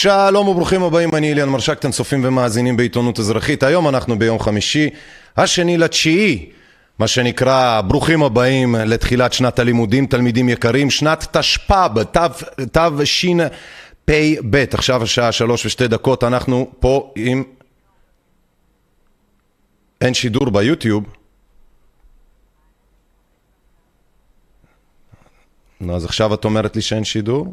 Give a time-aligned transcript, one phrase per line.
[0.00, 3.62] שלום וברוכים הבאים, אני אליאן מרשק, אתם צופים ומאזינים בעיתונות אזרחית.
[3.62, 4.90] היום אנחנו ביום חמישי,
[5.36, 6.50] השני לתשיעי,
[6.98, 12.02] מה שנקרא, ברוכים הבאים לתחילת שנת הלימודים, תלמידים יקרים, שנת תשפ"ב,
[12.72, 17.44] תשפ"ב, עכשיו השעה שלוש ושתי דקות, אנחנו פה עם...
[20.00, 21.04] אין שידור ביוטיוב.
[25.80, 27.46] נו, אז עכשיו את אומרת לי שאין שידור?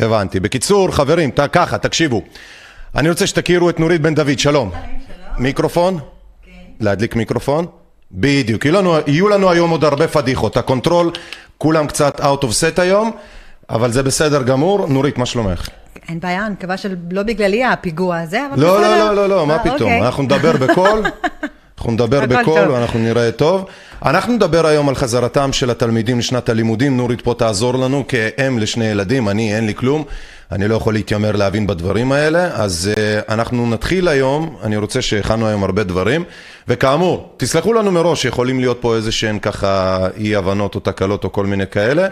[0.00, 0.40] הבנתי.
[0.40, 2.22] בקיצור, חברים, ת, ככה, תקשיבו.
[2.96, 4.70] אני רוצה שתכירו את נורית בן דוד, שלום.
[5.38, 5.98] מיקרופון?
[6.42, 6.50] כן.
[6.80, 7.66] להדליק מיקרופון?
[8.12, 8.64] בדיוק.
[8.64, 10.56] יהיו לנו, יהיו לנו היום עוד הרבה פדיחות.
[10.56, 11.10] הקונטרול,
[11.58, 13.10] כולם קצת out of set היום,
[13.70, 14.86] אבל זה בסדר גמור.
[14.86, 15.68] נורית, מה שלומך?
[16.08, 18.98] אין בעיה, אני מקווה שלא בגללי הפיגוע הזה, אבל לא, בסדר.
[18.98, 19.92] לא, לא, לא, לא, מה אה, פתאום?
[19.92, 20.00] אוקיי.
[20.00, 21.02] אנחנו נדבר בקול.
[21.78, 22.70] אנחנו נדבר בקול.
[22.70, 23.64] ואנחנו נראה טוב.
[24.04, 26.96] אנחנו נדבר היום על חזרתם של התלמידים לשנת הלימודים.
[26.96, 30.04] נורית פה תעזור לנו כאם לשני ילדים, אני אין לי כלום.
[30.52, 35.46] אני לא יכול להתיימר להבין בדברים האלה, אז uh, אנחנו נתחיל היום, אני רוצה שהכנו
[35.46, 36.24] היום הרבה דברים,
[36.68, 41.32] וכאמור, תסלחו לנו מראש, יכולים להיות פה איזה שהן ככה אי הבנות או תקלות או
[41.32, 42.08] כל מיני כאלה,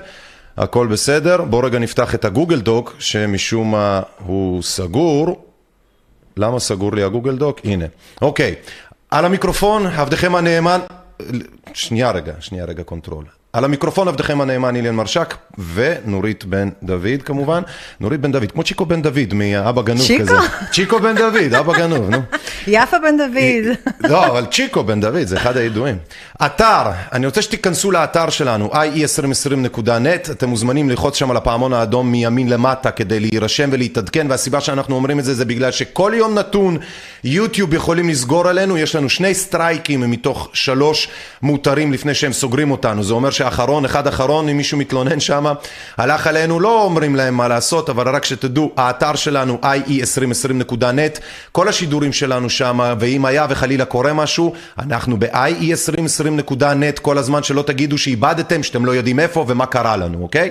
[0.57, 1.43] הכל בסדר.
[1.43, 5.47] בואו רגע נפתח את הגוגל דוק, שמשום מה הוא סגור.
[6.37, 7.61] למה סגור לי הגוגל דוק?
[7.65, 7.85] הנה.
[8.23, 8.55] אוקיי,
[9.11, 10.81] על המיקרופון, עבדכם הנאמן,
[11.75, 13.25] שנייה רגע, שנייה רגע קונטרול.
[13.57, 15.35] על המיקרופון עבדכם הנאמן אילן מרשק
[15.75, 17.63] ונורית בן דוד כמובן.
[18.01, 20.23] נורית בן דוד, כמו צ'יקו בן דוד מאבא גנוב צ'יקו?
[20.23, 20.37] כזה.
[20.73, 22.19] צ'יקו בן דוד, אבא גנוב, נו.
[22.67, 23.77] יפה בן דוד.
[24.11, 25.97] לא, אבל צ'יקו בן דוד, זה אחד הידועים.
[26.47, 32.49] אתר, אני רוצה שתיכנסו לאתר שלנו, ie2020.net, אתם מוזמנים ללחוץ שם על הפעמון האדום מימין
[32.49, 36.79] למטה כדי להירשם ולהתעדכן, והסיבה שאנחנו אומרים את זה זה בגלל שכל יום נתון
[37.25, 41.09] יוטיוב יכולים לסגור עלינו, יש לנו שני סטרייקים מתוך שלוש
[41.43, 45.47] מותרים לפני שהם סוגרים אותנו, זה אומר שאחרון, אחד אחרון, אם מישהו מתלונן שם,
[45.97, 51.21] הלך עלינו, לא אומרים להם מה לעשות, אבל רק שתדעו, האתר שלנו ie2020.net,
[51.53, 57.99] כל השידורים שלנו שם, ואם היה וחלילה קורה משהו, אנחנו ב-ie2020.net כל הזמן, שלא תגידו
[57.99, 60.51] שאיבדתם, שאתם לא יודעים איפה ומה קרה לנו, אוקיי?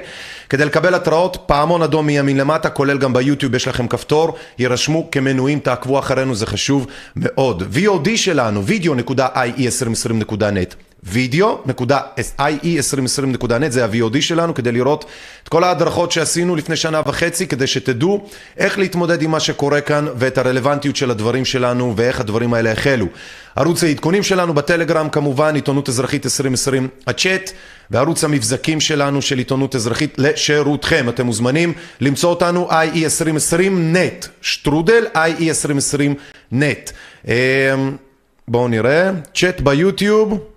[0.50, 5.59] כדי לקבל התראות, פעמון אדום מימין למטה, כולל גם ביוטיוב, יש לכם כפתור, יירשמו כמנויים,
[5.59, 7.63] תעקבו אחרינו, זה חשוב מאוד.
[7.75, 10.94] VOD שלנו, video.ie2020.net.
[11.13, 15.06] video.ie2020.net זה ה-VOD שלנו כדי לראות
[15.44, 18.27] את כל ההדרכות שעשינו לפני שנה וחצי כדי שתדעו
[18.57, 23.06] איך להתמודד עם מה שקורה כאן ואת הרלוונטיות של הדברים שלנו ואיך הדברים האלה החלו.
[23.56, 27.51] ערוץ העדכונים שלנו בטלגרם כמובן, עיתונות אזרחית 2020 הצ'אט
[27.91, 31.09] וערוץ המבזקים שלנו של עיתונות אזרחית לשירותכם.
[31.09, 36.91] אתם מוזמנים למצוא אותנו ie2020net, שטרודל ie2020net.
[37.27, 37.31] אמ,
[38.47, 40.55] בואו נראה, צ'אט ביוטיוב.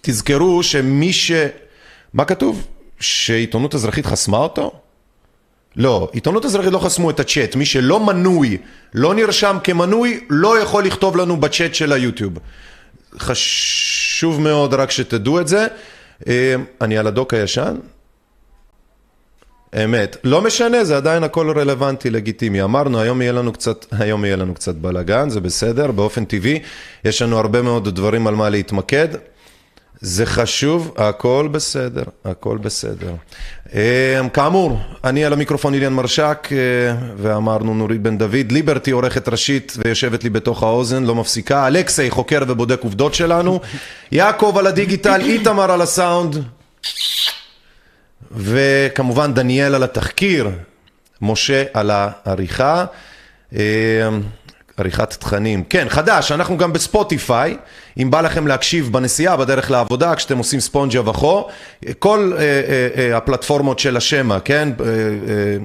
[0.00, 1.32] תזכרו שמי ש...
[2.14, 2.66] מה כתוב?
[3.00, 4.72] שעיתונות אזרחית חסמה אותו?
[5.76, 7.56] לא, עיתונות אזרחית לא חסמו את הצ'אט.
[7.56, 8.56] מי שלא מנוי,
[8.94, 12.32] לא נרשם כמנוי, לא יכול לכתוב לנו בצ'אט של היוטיוב.
[13.18, 15.66] חשוב מאוד רק שתדעו את זה.
[16.28, 17.76] אה, אני על הדוק הישן?
[19.84, 20.16] אמת.
[20.24, 22.62] לא משנה, זה עדיין הכל רלוונטי, לגיטימי.
[22.62, 26.60] אמרנו, היום יהיה לנו קצת, היום יהיה לנו קצת בלאגן, זה בסדר, באופן טבעי.
[27.04, 29.08] יש לנו הרבה מאוד דברים על מה להתמקד.
[30.00, 33.12] זה חשוב, הכל בסדר, הכל בסדר.
[33.74, 36.56] אה, כאמור, אני על המיקרופון אילן מרשק, אה,
[37.16, 42.42] ואמרנו נורית בן דוד, ליברטי עורכת ראשית ויושבת לי בתוך האוזן, לא מפסיקה, אלכסי חוקר
[42.48, 43.60] ובודק עובדות שלנו,
[44.12, 46.42] יעקב על הדיגיטל, איתמר על הסאונד,
[48.32, 50.50] וכמובן דניאל על התחקיר,
[51.22, 52.84] משה על העריכה.
[54.78, 55.64] עריכת תכנים.
[55.68, 57.56] כן, חדש, אנחנו גם בספוטיפיי,
[58.02, 61.48] אם בא לכם להקשיב בנסיעה, בדרך לעבודה, כשאתם עושים ספונג'ה וכו,
[61.98, 64.68] כל אה, אה, אה, הפלטפורמות של השמע, כן?
[64.80, 64.94] אה, אה,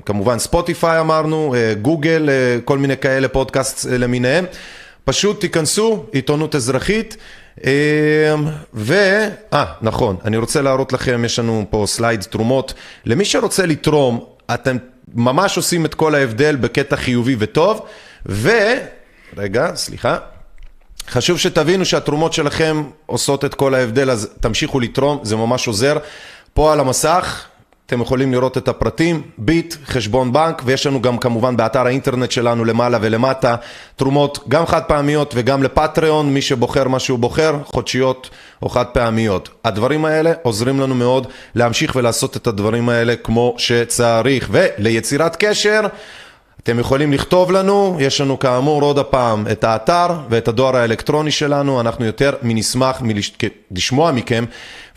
[0.05, 4.45] כמובן ספוטיפיי אמרנו, אה, גוגל, אה, כל מיני כאלה פודקאסט אה, למיניהם.
[5.05, 7.17] פשוט תיכנסו, עיתונות אזרחית.
[7.65, 7.71] אה,
[8.73, 8.93] ו...
[9.53, 12.73] אה, נכון, אני רוצה להראות לכם, יש לנו פה slide תרומות.
[13.05, 14.77] למי שרוצה לתרום, אתם
[15.15, 17.81] ממש עושים את כל ההבדל בקטע חיובי וטוב.
[18.25, 18.49] ו...
[19.37, 20.17] רגע, סליחה.
[21.09, 25.97] חשוב שתבינו שהתרומות שלכם עושות את כל ההבדל, אז תמשיכו לתרום, זה ממש עוזר.
[26.53, 27.45] פה על המסך,
[27.85, 32.65] אתם יכולים לראות את הפרטים, ביט, חשבון בנק, ויש לנו גם כמובן באתר האינטרנט שלנו
[32.65, 33.55] למעלה ולמטה,
[33.95, 38.29] תרומות גם חד פעמיות וגם לפטריון, מי שבוחר מה שהוא בוחר, חודשיות
[38.61, 39.49] או חד פעמיות.
[39.65, 44.49] הדברים האלה עוזרים לנו מאוד להמשיך ולעשות את הדברים האלה כמו שצריך.
[44.51, 45.81] וליצירת קשר,
[46.63, 51.81] אתם יכולים לכתוב לנו, יש לנו כאמור עוד הפעם את האתר ואת הדואר האלקטרוני שלנו,
[51.81, 53.01] אנחנו יותר מנשמח
[53.71, 54.45] לשמוע מכם,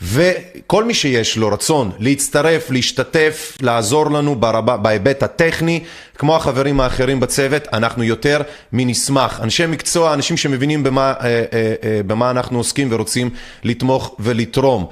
[0.01, 5.83] וכל מי שיש לו רצון להצטרף, להשתתף, לעזור לנו ברבה, בהיבט הטכני,
[6.17, 8.41] כמו החברים האחרים בצוות, אנחנו יותר
[8.73, 9.39] מנשמח.
[9.43, 11.43] אנשי מקצוע, אנשים שמבינים במה, אה, אה,
[11.83, 13.29] אה, במה אנחנו עוסקים ורוצים
[13.63, 14.85] לתמוך ולתרום.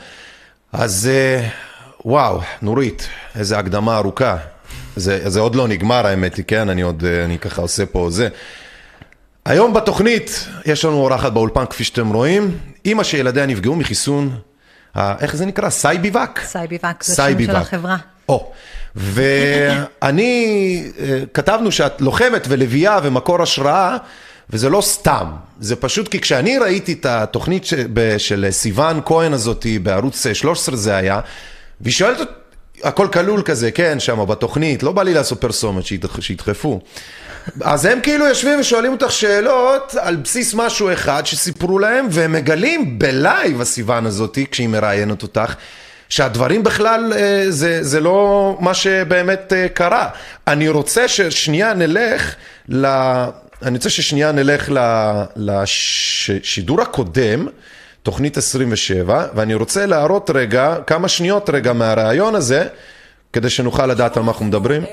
[0.74, 1.48] אז אה,
[2.06, 4.55] וואו, נורית, איזה הקדמה ארוכה.
[4.96, 6.70] זה, זה עוד לא נגמר האמת היא, כן?
[6.70, 8.28] אני עוד, אה, אני ככה עושה פה זה.
[9.46, 14.36] היום בתוכנית יש לנו אורחת באולפן כפי שאתם רואים, אימא שילדיה נפגעו מחיסון,
[14.96, 15.70] ה- איך זה נקרא?
[15.70, 16.40] Sci-B-Vac?
[16.44, 17.98] Sci-B-Vac, זה שם של החברה.
[18.30, 18.52] או,
[20.02, 23.98] ואני, אה, כתבנו שאת לוחמת ולביאה ומקור השראה,
[24.50, 29.34] וזה לא סתם, זה פשוט כי כשאני ראיתי את התוכנית ש- ב- של סיוון כהן
[29.34, 31.20] הזאתי בערוץ 13 זה היה,
[31.82, 32.18] והיא שואלת,
[32.84, 36.80] הכל כלול כזה, כן, שם בתוכנית, לא בא לי לעשות פרסומת שידח- שידחפו.
[37.62, 43.00] אז הם כאילו יושבים ושואלים אותך שאלות על בסיס משהו אחד שסיפרו להם, והם מגלים
[43.00, 45.54] בלייב הסיוון הזאתי, כשהיא מראיינת אותך,
[46.10, 50.10] שהדברים בכלל אה, זה, זה לא מה שבאמת אה, קרה.
[50.48, 52.36] אני רוצה ששנייה נלך
[52.70, 52.86] ל...
[53.64, 54.72] אני רוצה ששנייה נלך
[55.36, 57.48] לשידור הקודם,
[58.06, 62.68] תוכנית 27, ואני רוצה להראות רגע, כמה שניות רגע מהרעיון הזה,
[63.34, 64.84] כדי שנוכל לדעת על מה אנחנו מדברים,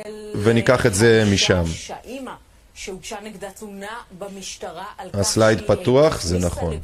[0.42, 1.62] וניקח את זה משם.
[1.66, 2.30] שהאימא
[2.74, 3.86] שהוגשה נגדה תלונה
[4.18, 6.78] במשטרה על כך הסלייד פתוח, זה נכון.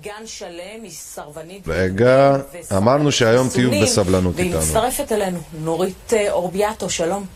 [0.00, 1.62] גן שלם, היא סרבנית.
[1.66, 2.36] רגע,
[2.76, 4.60] אמרנו שהיום תהיו בסבלנות והיא איתנו.
[4.66, 7.26] מצטרפת אלינו, נורית אה, אורביאטו, שלום.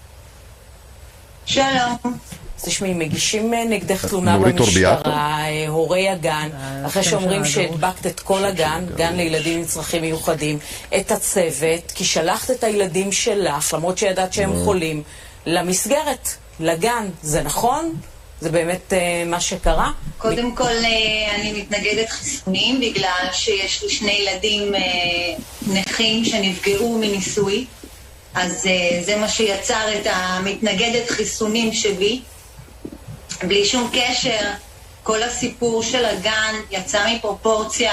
[1.47, 2.17] שלום.
[2.56, 4.94] אז תשמעי, מגישים אה, נגדך תלונה נורית אורביאטו?
[4.94, 6.49] במשטרה, אה, הורי הגן,
[6.87, 7.44] אחרי השם שאומרים.
[7.44, 10.58] שהדבקת את כל הגן, גן לילדים עם צרכים מיוחדים,
[10.97, 15.02] את הצוות, כי שלחת את הילדים שלך, למרות שידעת שהם חולים,
[15.47, 16.28] למסגרת,
[16.61, 17.09] לגן.
[17.23, 17.95] זה נכון?
[18.40, 19.90] זה באמת אה, מה שקרה?
[20.19, 24.81] קודם כל, אה, אני מתנגדת חיסונים בגלל שיש לי שני ילדים אה,
[25.66, 27.66] נכים שנפגעו מניסוי.
[28.35, 32.21] אז אה, זה מה שיצר את המתנגדת חיסונים שלי.
[33.43, 34.50] בלי שום קשר,
[35.02, 37.93] כל הסיפור של הגן יצא מפרופורציה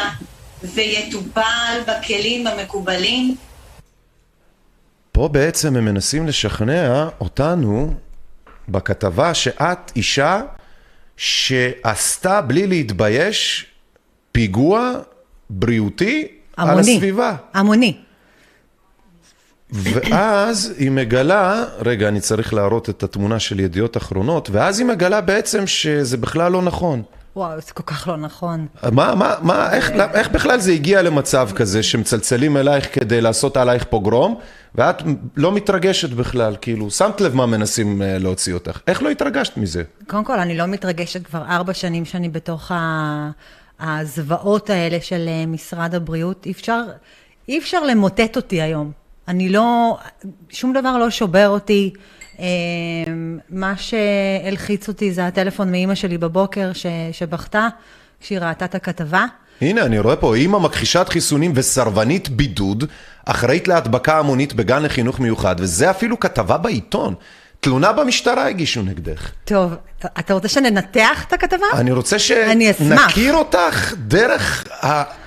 [0.64, 3.36] ויטופל בכלים המקובלים.
[5.12, 7.94] פה בעצם הם מנסים לשכנע אותנו
[8.70, 10.42] בכתבה שאת אישה
[11.18, 13.66] שעשתה בלי להתבייש
[14.32, 14.92] פיגוע
[15.50, 16.96] בריאותי על המוני.
[16.96, 17.36] הסביבה.
[17.54, 17.98] המוני.
[19.74, 25.22] ואז היא מגלה, רגע, אני צריך להראות את התמונה של ידיעות אחרונות, ואז היא מגלה
[25.22, 27.02] בעצם שזה בכלל לא נכון.
[27.36, 28.68] וואו, זה כל כך לא נכון.
[28.92, 33.84] מה, מה, מה, איך, איך בכלל זה הגיע למצב כזה שמצלצלים אלייך כדי לעשות עלייך
[33.84, 34.40] פוגרום,
[34.76, 35.02] ואת
[35.38, 38.80] לא מתרגשת בכלל, כאילו, שמת לב מה מנסים אה, להוציא אותך.
[38.88, 39.84] איך לא התרגשת מזה?
[40.08, 43.30] קודם כל, אני לא מתרגשת כבר ארבע שנים שאני בתוך ה...
[43.80, 46.46] הזוועות האלה של אה, משרד הבריאות.
[46.46, 46.82] אי אפשר,
[47.50, 49.03] אי אפשר למוטט אותי היום.
[49.28, 49.98] אני לא,
[50.50, 51.94] שום דבר לא שובר אותי.
[52.40, 52.46] אה,
[53.50, 57.68] מה שהלחיץ אותי זה הטלפון מאימא שלי בבוקר ש, שבכתה
[58.22, 59.26] כשהיא ראתה את הכתבה.
[59.62, 62.84] הנה, אני רואה פה אימא מכחישת חיסונים וסרבנית בידוד,
[63.26, 67.16] אחראית להדבקה המונית בגן לחינוך מיוחד, וזה אפילו כתבה בעיתון.
[67.64, 69.32] תלונה במשטרה הגישו נגדך.
[69.46, 69.74] טוב,
[70.20, 71.66] אתה רוצה שננתח את הכתבה?
[71.74, 72.20] אני רוצה.
[72.20, 74.64] שנכיר אותך דרך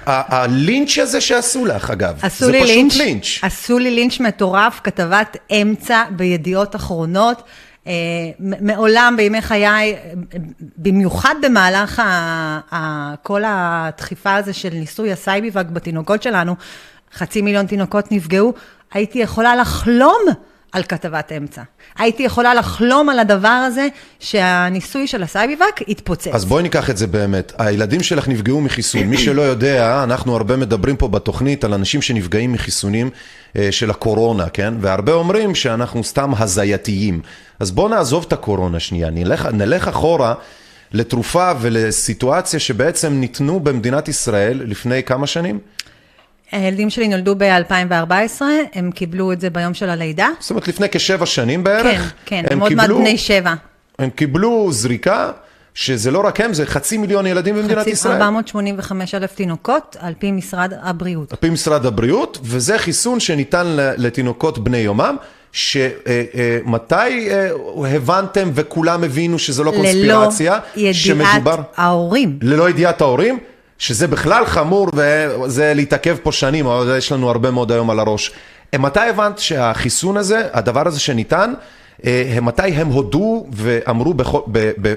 [0.07, 2.19] הלינץ' הזה שעשו לך, אגב.
[2.23, 3.26] עשו זה לי פשוט לינץ', לינץ'.
[3.43, 7.43] עשו לי לינץ' מטורף, כתבת אמצע בידיעות אחרונות.
[7.87, 7.93] אה,
[8.38, 9.97] מעולם בימי חיי,
[10.76, 12.02] במיוחד במהלך
[13.23, 16.55] כל הדחיפה הזה של ניסוי ה-Sci-B-Vac בתינוקות שלנו,
[17.14, 18.52] חצי מיליון תינוקות נפגעו,
[18.93, 20.23] הייתי יכולה לחלום
[20.73, 21.62] על כתבת אמצע.
[21.99, 23.88] הייתי יכולה לחלום על הדבר הזה
[24.20, 26.30] שהניסוי של ה-Sci-B-Vac יתפוצץ.
[26.32, 27.52] אז בואי ניקח את זה באמת.
[27.58, 29.02] הילדים שלך נפגעו מחיסון.
[29.02, 33.11] מי שלא יודע, אנחנו הרבה מדברים פה בתוכנית על אנשים שנפגעים מחיסונים
[33.56, 34.75] אה, של הקורונה, כן?
[34.80, 37.20] והרבה אומרים שאנחנו סתם הזויים.
[37.61, 40.35] אז בואו נעזוב את הקורונה שנייה, נלך, נלך אחורה
[40.92, 45.58] לתרופה ולסיטואציה שבעצם ניתנו במדינת ישראל לפני כמה שנים?
[46.52, 48.42] הילדים שלי נולדו ב-2014,
[48.74, 50.28] הם קיבלו את זה ביום של הלידה.
[50.40, 52.12] זאת אומרת, לפני כשבע שנים בערך.
[52.26, 53.54] כן, כן, הם עוד מעט בני שבע.
[53.98, 55.30] הם קיבלו זריקה,
[55.74, 58.12] שזה לא רק הם, זה חצי מיליון ילדים במדינת חצי- ישראל.
[58.14, 61.32] 485 אלף תינוקות, על פי משרד הבריאות.
[61.32, 65.16] על פי משרד הבריאות, וזה חיסון שניתן לתינוקות בני יומם,
[65.52, 67.28] שמתי
[67.94, 72.38] הבנתם וכולם הבינו שזה לא קונספירציה, ללא שמדובר, ידיעת ההורים.
[72.42, 73.38] ללא ידיעת ההורים,
[73.78, 78.33] שזה בכלל חמור וזה להתעכב פה שנים, אבל יש לנו הרבה מאוד היום על הראש.
[78.78, 81.52] מתי הבנת שהחיסון הזה, הדבר הזה שניתן,
[82.06, 84.95] אה, מתי הם הודו ואמרו בכל- ב- ב-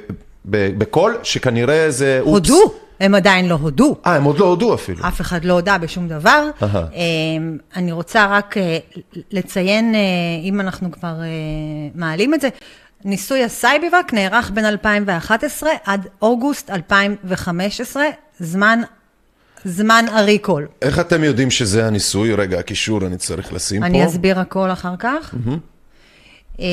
[0.50, 2.31] ב- בקול שכנראה זה אופס.
[2.31, 3.95] הודו, הם עדיין לא הודו.
[4.05, 5.07] אה, הם עוד לא הודו אפילו.
[5.07, 6.50] אף אחד לא הודה בשום דבר.
[6.62, 8.77] אמ, אני רוצה רק אה,
[9.31, 10.00] לציין, אה,
[10.43, 11.25] אם אנחנו כבר אה,
[11.95, 12.50] מעלים את זה,
[13.05, 18.03] ניסוי ה-Sci-B-Vac נערך בין 2011 עד אוגוסט 2015,
[18.39, 18.81] זמן,
[19.65, 20.67] זמן הריקול.
[20.81, 22.34] איך אתם יודעים שזה הניסוי?
[22.34, 23.88] רגע, הקישור אני צריך לשים פה.
[23.88, 25.36] אני אסביר הכל אחר כך.
[26.60, 26.65] אמ,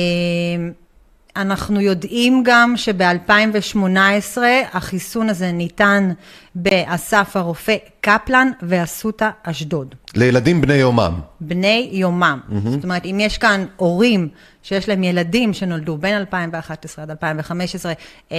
[1.35, 4.37] אנחנו יודעים גם שב-2018
[4.73, 6.11] החיסון הזה ניתן
[6.55, 9.95] באסף הרופא קפלן ואסותא אשדוד.
[10.15, 11.19] לילדים בני יומם.
[11.41, 12.39] בני יומם.
[12.65, 14.29] זאת אומרת, אם יש כאן הורים
[14.63, 17.93] שיש להם ילדים שנולדו בין 2011 עד 2015,
[18.31, 18.37] אה,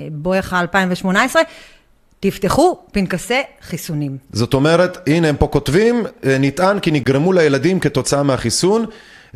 [0.00, 1.42] אה, בואכה 2018,
[2.30, 4.16] תפתחו פנקסי חיסונים.
[4.32, 8.86] זאת אומרת, הנה הם פה כותבים, אה, נטען כי נגרמו לילדים כתוצאה מהחיסון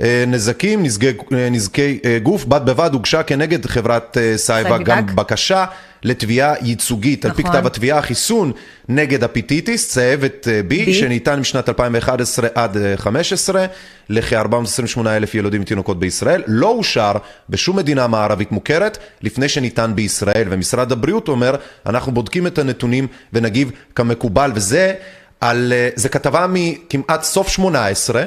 [0.01, 5.65] אה, נזקים, נזקי, אה, נזקי אה, גוף, בד בבד הוגשה כנגד חברת SciVac גם בקשה
[6.03, 7.25] לתביעה ייצוגית.
[7.25, 7.57] על פי נכון.
[7.57, 8.53] כתב התביעה, החיסון
[8.89, 10.93] נגד הפטיטיס, צהבת אה, B, B.
[10.93, 13.67] שניתן משנת 2011 עד 2015
[14.09, 17.13] לכ-428 אלף ילודים ותינוקות בישראל, לא אושר
[17.49, 23.71] בשום מדינה מערבית מוכרת לפני שניתן בישראל, ומשרד הבריאות אומר, אנחנו בודקים את הנתונים ונגיב
[23.95, 24.95] כמקובל, וזה
[25.41, 28.23] על, אה, זה כתבה מכמעט סוף 18,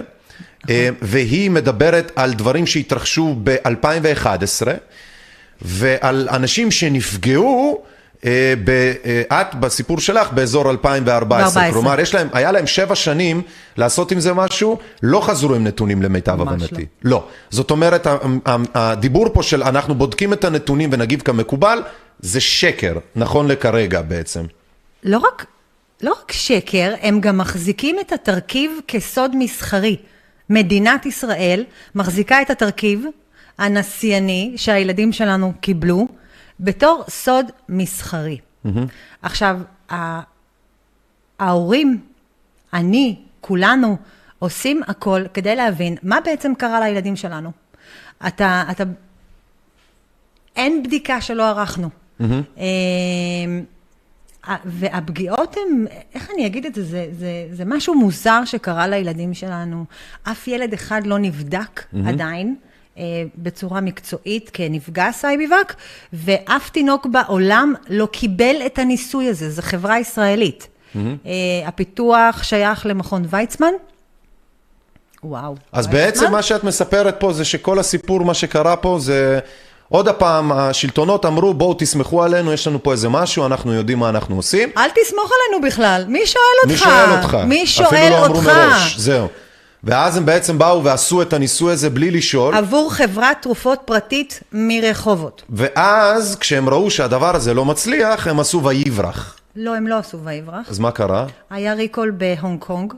[0.70, 4.68] אה, והיא מדברת על דברים שהתרחשו ב-2011,
[5.64, 7.84] ועל אנשים שנפגעו,
[8.26, 8.54] אה,
[9.32, 11.72] אה, את בסיפור שלך באזור 2014, 14.
[11.72, 13.42] כלומר יש להם, היה להם שבע שנים
[13.78, 16.86] לעשות עם זה משהו, לא חזרו עם נתונים למיטב הבנתי.
[17.04, 17.12] לא.
[17.12, 17.28] לא.
[17.50, 18.08] זאת אומרת,
[18.76, 21.80] הדיבור פה של אנחנו בודקים את הנתונים ונגיב כמקובל,
[22.20, 24.44] זה שקר, נכון לכרגע בעצם.
[25.04, 25.46] לא רק,
[26.02, 29.96] לא רק שקר, הם גם מחזיקים את התרכיב כסוד מסחרי.
[30.50, 31.64] מדינת ישראל
[31.96, 33.06] מחזיקה את התרכיב
[33.58, 36.08] הנשייני שהילדים שלנו קיבלו
[36.60, 38.38] בתור סוד מסחרי.
[39.22, 39.60] עכשיו,
[39.92, 40.20] ה-
[41.40, 42.02] ההורים,
[42.74, 43.98] אני, כולנו,
[44.40, 47.52] עושים הכל כדי להבין מה בעצם קרה לילדים שלנו.
[48.28, 48.84] אתה, אתה,
[50.56, 51.90] אין בדיקה שלא ערכנו.
[54.48, 59.34] ה- והפגיעות הן, איך אני אגיד את זה, זה, זה, זה משהו מוזר שקרה לילדים
[59.34, 59.86] שלנו.
[60.24, 62.56] אף ילד אחד לא נבדק עדיין.
[62.98, 63.04] אה,
[63.38, 65.74] בצורה מקצועית כנפגע סייביבק,
[66.14, 70.68] ואף תינוק בעולם לא קיבל את הניסוי הזה, זו חברה ישראלית.
[70.96, 71.02] אה,
[71.66, 73.72] הפיתוח שייך למכון ויצמן.
[75.24, 75.56] וואו.
[75.72, 76.00] אז ויצמן?
[76.00, 79.40] בעצם מה שאת מספרת פה זה שכל הסיפור, מה שקרה פה זה...
[79.90, 84.10] עוד הפעם, השלטונות אמרו, בואו תסמכו עלינו, יש לנו פה איזה משהו, אנחנו יודעים מה
[84.10, 84.70] אנחנו עושים.
[84.78, 86.84] אל תסמוך עלינו בכלל, מי שואל מי אותך?
[86.84, 87.38] שואל אותך?
[87.46, 88.48] מי אפילו שואל לא אמרו אותך?
[88.48, 89.28] מראש, זהו.
[89.84, 95.44] ואז הם בעצם באו ועשו את הניסוי הזה בלי לשאול, עבור חברת תרופות פרטית מרחובות.
[95.50, 99.38] ואז כשהם ראו שהדבר הזה לא מצליח, הם עשו ויברח.
[99.56, 100.70] לא, הם לא עשו ויברח.
[100.70, 101.26] אז מה קרה?
[101.50, 102.94] היה recall בהונג קונג.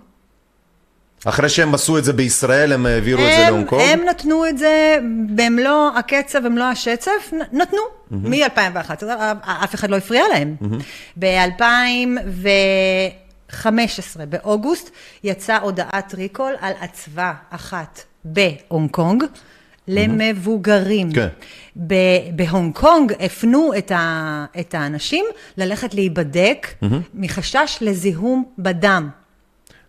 [1.26, 3.82] אחרי שהם עשו את זה בישראל, הם העבירו את זה הם, להונג קונג?
[3.82, 4.98] הם נתנו את זה
[5.36, 9.04] במלוא הקצב, במלוא השצף, נתנו, מ-2011,
[9.44, 10.56] אף אחד לא הפריע להם.
[13.54, 13.70] ב-2015,
[14.30, 14.90] באוגוסט,
[15.24, 19.24] יצאה הודעת recall על אצווה אחת בהונג קונג.
[19.88, 21.12] למבוגרים.
[21.12, 21.28] כן.
[21.88, 21.94] ב-
[22.36, 25.26] בהונג קונג הפנו את, ה- את האנשים
[25.58, 26.68] ללכת להיבדק
[27.14, 29.10] מחשש לזיהום בדם.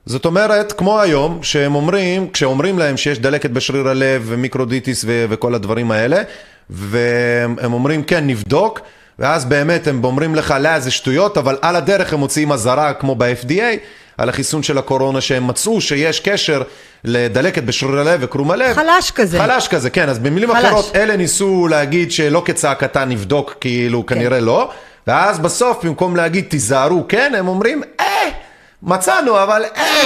[0.06, 5.54] זאת אומרת, כמו היום, שהם אומרים, כשאומרים להם שיש דלקת בשריר הלב ומיוקרדיטיס ו- וכל
[5.54, 6.22] הדברים האלה,
[6.70, 8.80] והם אומרים, כן, נבדוק,
[9.18, 13.14] ואז באמת הם אומרים לך, לא, זה שטויות, אבל על הדרך הם מוציאים אזהרה, כמו
[13.14, 13.76] ב-FDA,
[14.18, 16.62] על החיסון של הקורונה, שהם מצאו שיש קשר
[17.04, 18.74] לדלקת בשריר הלב וקרום הלב.
[18.74, 19.38] חלש כזה.
[19.38, 20.08] חלש כזה, כן.
[20.08, 20.64] אז במילים חלש.
[20.64, 24.70] אחרות, אלה ניסו להגיד שלא כצעקתה נבדוק, כאילו, כנראה לא,
[25.06, 28.28] ואז בסוף, במקום להגיד תיזהרו, כן, הם אומרים, אה,
[28.82, 30.02] מצאנו, אבל אה.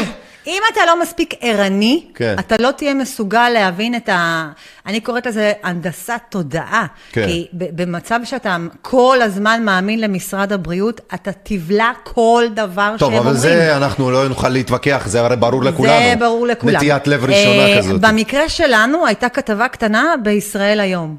[0.47, 2.37] אם אתה לא מספיק ערני, כן.
[2.39, 4.49] אתה לא תהיה מסוגל להבין את ה...
[4.87, 6.87] אני קוראת לזה הנדסת תודעה.
[7.13, 7.27] כן.
[7.27, 13.35] כי במצב שאתה כל הזמן מאמין למשרד הבריאות, אתה תבלע כל דבר טוב, שהם אבל
[13.37, 13.41] אומרים.
[13.41, 16.09] זה אנחנו לא נוכל להתווכח, זה הרי ברור לכולנו.
[16.11, 16.77] זה ברור לכולם.
[16.77, 18.01] נטיית לב ראשונה אה, כזאת.
[18.01, 21.17] במקרה שלנו הייתה כתבה קטנה בישראל היום.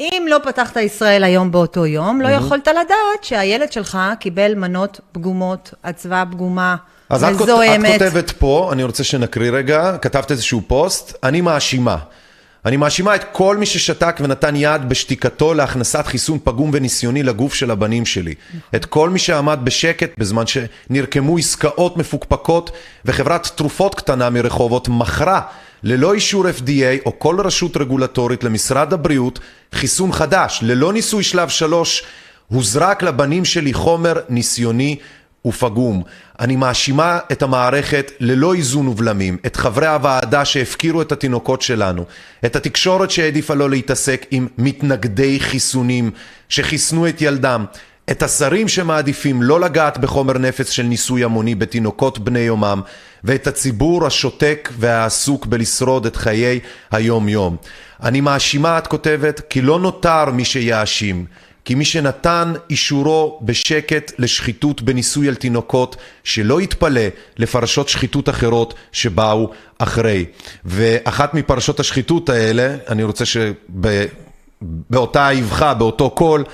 [0.00, 5.74] אם לא פתחת ישראל היום באותו יום, לא יכולת לדעת שהילד שלך קיבל מנות פגומות,
[5.82, 6.76] אצווה פגומה,
[7.10, 7.48] אז את, כות-
[7.96, 8.02] את.
[8.02, 11.96] כותבת פה, אני רוצה שנקריא רגע, כתבת איזשהו פוסט, אני מאשימה.
[12.64, 17.70] אני מאשימה את כל מי ששתק ונתן יד בשתיקתו להכנסת חיסון פגום וניסיוני לגוף של
[17.70, 18.34] הבנים שלי.
[18.74, 22.70] את כל מי שעמד בשקט בזמן שנרקמו עסקאות מפוקפקות
[23.04, 25.40] וחברת תרופות קטנה מרחובות מכרה
[25.82, 29.38] ללא אישור FDA או כל רשות רגולטורית למשרד הבריאות
[29.72, 32.04] חיסון חדש, ללא ניסוי שלב שלוש,
[32.48, 34.96] הוזרק לבנים שלי חומר ניסיוני
[35.46, 36.02] ופגום.
[36.40, 42.04] אני מאשימה את המערכת ללא איזון ובלמים, את חברי הוועדה שהפקירו את התינוקות שלנו,
[42.44, 46.10] את התקשורת שהעדיפה לא להתעסק עם מתנגדי חיסונים
[46.48, 47.64] שחיסנו את ילדם,
[48.10, 52.80] את השרים שמעדיפים לא לגעת בחומר נפץ של ניסוי המוני בתינוקות בני יומם,
[53.24, 56.60] ואת הציבור השותק והעסוק בלשרוד את חיי
[56.90, 57.56] היום יום.
[58.02, 61.24] אני מאשימה, את כותבת, כי לא נותר מי שיאשים.
[61.64, 67.00] כי מי שנתן אישורו בשקט לשחיתות בניסוי על תינוקות, שלא יתפלא
[67.36, 70.24] לפרשות שחיתות אחרות שבאו אחרי.
[70.64, 76.44] ואחת מפרשות השחיתות האלה, אני רוצה שבאותה אבחה, באותו קול,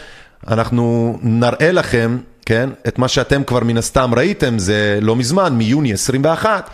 [0.49, 5.93] אנחנו נראה לכם, כן, את מה שאתם כבר מן הסתם ראיתם, זה לא מזמן, מיוני
[5.93, 6.71] 21,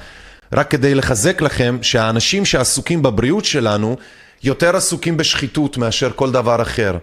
[0.52, 3.96] רק כדי לחזק לכם שהאנשים שעסוקים בבריאות שלנו,
[4.42, 6.96] יותר עסוקים בשחיתות מאשר כל דבר אחר.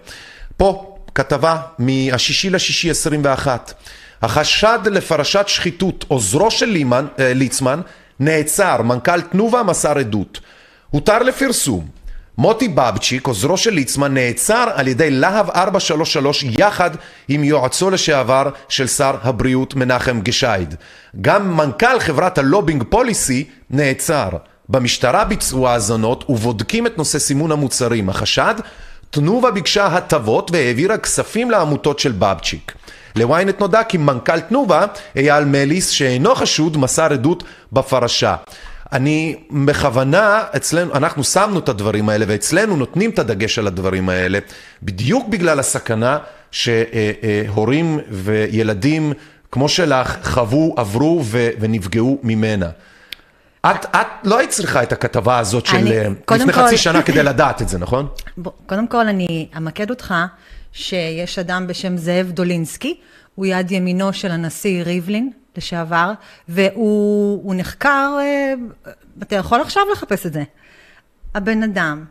[0.58, 3.74] פה, כתבה מהשישי לשישי 21.
[4.22, 7.82] החשד לפרשת שחיתות, עוזרו של לימן, אה, ליצמן,
[8.20, 10.40] נעצר, מנכ"ל תנובה מסר עדות.
[10.90, 11.88] הותר לפרסום.
[12.38, 16.92] מוטי בבצ'יק, עוזרו של ליצמן, נעצר על ידי להב 433 יחד
[17.28, 20.76] עם יועצו לשעבר של שר הבריאות מנחם גשייד.
[21.22, 24.30] גם מנכ"ל חברת הלובינג פוליסי נעצר.
[24.70, 28.10] במשטרה ביצעו האזנות ובודקים את נושא סימון המוצרים.
[28.10, 28.56] החשד?
[29.14, 32.74] תנובה ביקשה הטבות והעבירה כספים לעמותות של בבצ'יק.
[33.16, 38.36] לוויינט נודע כי מנכ"ל תנובה, אייל מליס, שאינו חשוד, מסר עדות בפרשה.
[38.92, 44.40] אני בכוונה, אצלנו, אנחנו שמנו את הדברים האלה ואצלנו נותנים את הדגש על הדברים האלה
[44.84, 46.18] בדיוק בגלל הסכנה
[46.52, 49.14] שהורים וילדים
[49.52, 51.24] כמו שלך חוו, עברו
[51.60, 52.70] ונפגעו ממנה.
[53.66, 57.02] את, את לא היית צריכה את הכתבה הזאת של אני- אה, לפני כל- חצי שנה
[57.04, 58.08] כדי לדעת את זה, נכון?
[58.38, 60.14] בוא, קודם כל, אני אמקד אותך
[60.72, 62.98] שיש אדם בשם זאב דולינסקי,
[63.36, 66.12] הוא יד ימינו של הנשיא ריבלין לשעבר,
[66.50, 68.54] והוא הוא נחקר, אה,
[69.22, 70.44] אתה יכול עכשיו לחפש את זה.
[71.36, 72.06] הבן אדם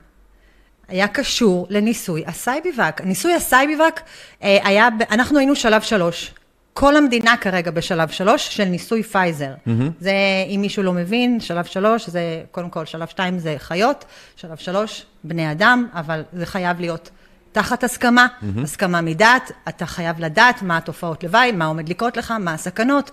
[0.89, 3.01] היה קשור לניסוי ה Sci-B-Vac.
[3.05, 4.01] ניסוי ה Sci-B-Vac
[4.43, 6.35] אה, היה, ב- אנחנו היינו שלב שלוש.
[6.75, 9.55] כל המדינה כרגע בשלב שלוש של ניסוי פייזר.
[10.01, 10.13] זה,
[10.49, 14.05] אם מישהו לא מבין, שלב שלוש זה, קודם כל, שלב שתיים זה חיות,
[14.37, 17.11] שלב שלוש, בני אדם, אבל זה חייב להיות
[17.53, 18.27] תחת הסכמה,
[18.63, 23.11] הסכמה מדעת, אתה חייב לדעת מה התופעות לוואי, מה עומד לקרות לך, מה הסכנות.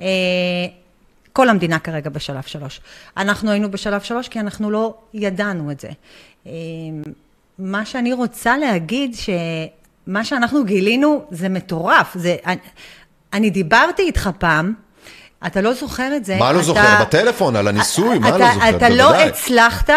[0.00, 0.06] אה,
[1.32, 2.80] כל המדינה כרגע בשלב שלוש.
[3.16, 5.88] אנחנו היינו בשלב שלוש כי אנחנו לא ידענו את זה.
[6.46, 6.52] אה,
[7.58, 12.14] מה שאני רוצה להגיד, שמה שאנחנו גילינו זה מטורף.
[12.14, 12.36] זה,
[13.32, 14.72] אני, דיברתי איתך פעם,
[15.46, 16.36] אתה לא זוכר את זה.
[16.36, 17.00] מה לא אתה- זוכר?
[17.00, 18.76] בטלפון, על הניסוי, מה אתה, לא זוכר?
[18.76, 19.28] אתה לא בוודאי.
[19.28, 19.90] הצלחת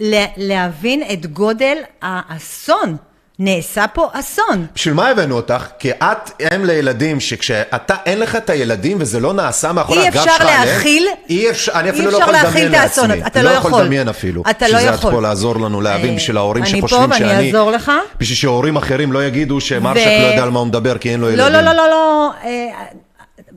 [0.00, 2.96] ל- להבין את גודל האסון.
[3.38, 4.66] נעשה פה אסון.
[4.74, 5.66] בשביל מה הבאנו אותך?
[5.78, 10.16] כי את אם לילדים שכשאתה אין לך את הילדים וזה לא נעשה מאחורי אי הגב
[10.16, 13.26] אפשר שלך עליהם, להכיל- אי אפשר, אני אי אפילו לא אפשר יכול לדמיין לעצמי.
[13.26, 13.82] אתה לא יכול יכול.
[13.82, 14.42] לדמיין אפילו.
[14.50, 15.10] אתה לא בשביל זה את יכול.
[15.12, 17.46] פה לעזור לנו להבין, אה, בשביל ההורים אני פה שחושבים ואני שאני...
[17.46, 17.92] אעזור לך.
[18.20, 21.30] בשביל שהורים אחרים לא יגידו שמרשק לא יודע על מה הוא מדבר כי אין לו
[21.30, 21.52] ילדים.
[21.54, 22.30] לא, לא, לא, לא, לא.
[22.44, 22.68] אה,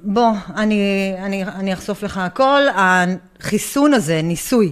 [0.03, 2.61] בוא, אני, אחשוף לך הכל.
[2.75, 4.71] החיסון הזה, ניסוי,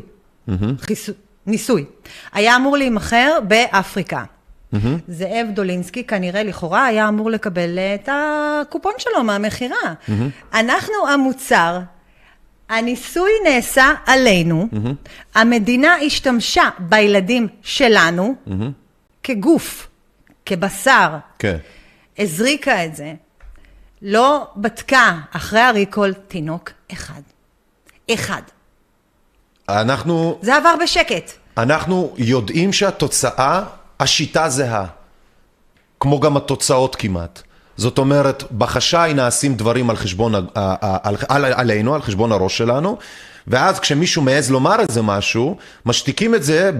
[1.47, 1.85] ניסוי,
[2.33, 4.23] היה אמור להימכר באפריקה.
[5.07, 9.93] זאב דולינסקי כנראה לכאורה היה אמור לקבל את הקופון שלו מהמכירה.
[10.53, 11.79] אנחנו המוצר,
[12.69, 14.67] הניסוי נעשה עלינו,
[15.35, 18.35] המדינה השתמשה בילדים שלנו
[19.23, 19.87] כגוף,
[20.45, 21.57] כבשר, כן.
[22.19, 23.13] הזריקה את זה,
[24.01, 27.21] לא בדקה אחרי הריקול תינוק אחד.
[28.13, 28.41] אחד.
[29.69, 31.31] אנחנו, זה עבר בשקט.
[31.57, 33.63] אנחנו יודעים שהתוצאה,
[34.03, 34.85] השיטה זהה.
[35.99, 37.41] כמו גם התוצאות כמעט.
[37.77, 40.45] זאת אומרת, בחשאי נעשים דברים על חשבון, על,
[41.29, 42.97] על, עלינו, על חשבון הראש שלנו,
[43.47, 46.71] ואז כשמישהו מעז לומר איזה משהו, משתיקים את זה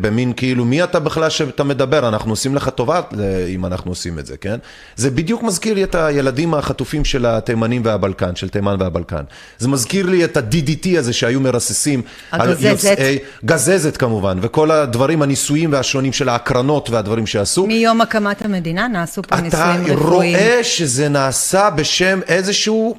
[0.00, 2.08] במין כאילו, מי אתה בכלל שאתה מדבר?
[2.08, 4.56] אנחנו עושים לך טובה אה, אם אנחנו עושים את זה, כן?
[4.96, 9.22] זה בדיוק מזכיר לי את הילדים החטופים של התימנים והבלקן, של תימן והבלקן.
[9.58, 12.02] זה מזכיר לי את ה-DDT הזה שהיו מרססים.
[12.30, 12.64] על הגזזת.
[12.90, 17.66] יוצאי- גזזת כמובן, וכל הדברים הניסויים והשונים של ההקרנות והדברים שעשו.
[17.66, 20.36] מיום הקמת המדינה נעשו פה אתה ניסויים רפואיים.
[20.36, 22.96] רואה שזה נעשה בשם איזשהו,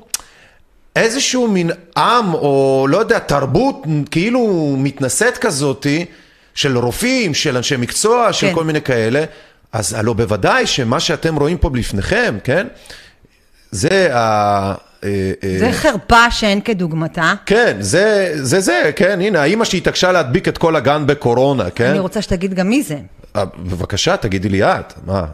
[0.95, 6.05] איזשהו מין עם, או לא יודע, תרבות כאילו מתנשאת כזאתי,
[6.55, 8.53] של רופאים, של אנשי מקצוע, של כן.
[8.55, 9.23] כל מיני כאלה,
[9.71, 12.67] אז הלא בוודאי שמה שאתם רואים פה לפניכם, כן?
[13.71, 14.19] זה ה...
[15.03, 17.33] אה, אה, זה חרפה שאין כדוגמתה.
[17.45, 21.89] כן, זה, זה זה, כן, הנה, האימא שהתעקשה להדביק את כל הגן בקורונה, כן?
[21.89, 22.97] אני רוצה שתגיד גם מי זה.
[23.35, 25.25] אה, בבקשה, תגידי לי את, מה?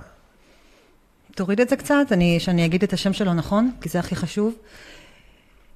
[1.35, 4.53] תוריד את זה קצת, אני, שאני אגיד את השם שלו נכון, כי זה הכי חשוב.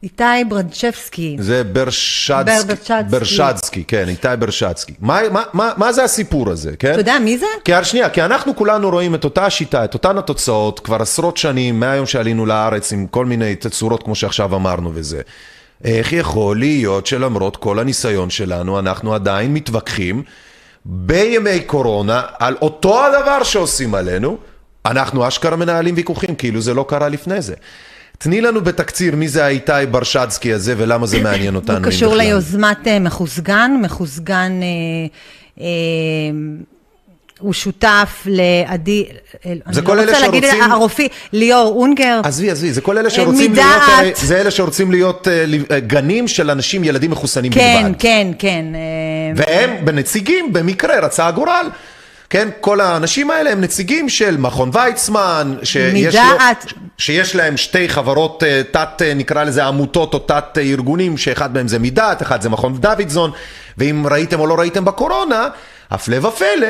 [0.04, 1.38] איתי ברדשבסקי.
[1.40, 2.94] זה ברשדסקי.
[3.10, 4.94] ברשדסקי, כן, איתי ברשדסקי.
[5.00, 6.92] מה, מה, מה, מה זה הסיפור הזה, כן?
[6.92, 7.46] אתה יודע מי זה?
[7.66, 11.80] כי שנייה, כי אנחנו כולנו רואים את אותה השיטה, את אותן התוצאות, כבר עשרות שנים,
[11.80, 15.22] מהיום שעלינו לארץ, עם כל מיני תצורות, כמו שעכשיו אמרנו וזה.
[15.84, 20.24] איך יכול להיות שלמרות כל הניסיון שלנו, אנחנו עדיין מתווכחים
[20.86, 24.38] בימי קורונה על אותו הדבר שעושים עלינו,
[24.86, 27.54] אנחנו אשכרה מנהלים ויכוחים, כאילו זה לא קרה לפני זה.
[28.22, 31.78] תני לנו בתקציר מי זה האיתי ברשדסקי הזה ולמה זה מעניין אותנו.
[31.78, 32.16] הוא קשור.
[32.16, 34.68] ליוזמת אה, מחוסגן, מחוסגן אה,
[35.64, 35.66] אה,
[37.40, 39.06] הוא שותף לעדי,
[39.46, 42.82] אה, זה אני כל לא אלה רוצה להגיד שרוצים- הרופאי, ליאור אונגר, עזבי, עזבי, זה
[42.82, 43.90] כל אלה שרוצים להיות, מדעת.
[44.00, 45.28] הרי, זה אלה שרוצים להיות
[45.88, 47.96] גנים של אנשים, ילדים מחוסנים כן, בלבד.
[48.00, 48.80] כן, כן, אה,
[49.36, 51.66] והם בנציגים, במקרה רצה הגורל.
[52.32, 56.66] כן, כל האנשים האלה הם נציגים של מכון ויצמן, שיש, מדעת.
[56.66, 61.18] לו, שיש להם שתי חברות אה, תת, אה, נקרא לזה עמותות או תת אה, ארגונים,
[61.18, 63.32] שאחד מהם זה מדעת, אחד זה מכון דוידזון,
[63.78, 65.48] ואם ראיתם או לא ראיתם בקורונה,
[65.92, 66.68] הפלא ופלא,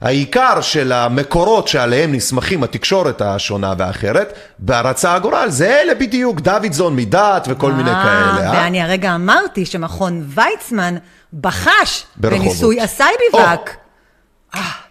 [0.00, 7.46] העיקר של המקורות שעליהם נסמכים התקשורת השונה והאחרת, רצה הגורל, זה אלה בדיוק, דוידזון, מדעת
[7.50, 8.50] וכל מיני כאלה.
[8.54, 10.94] ואני הרגע אמרתי שמכון ויצמן
[11.40, 12.04] בחש.
[12.16, 13.87] בניסוי ה Sci-B-Vac.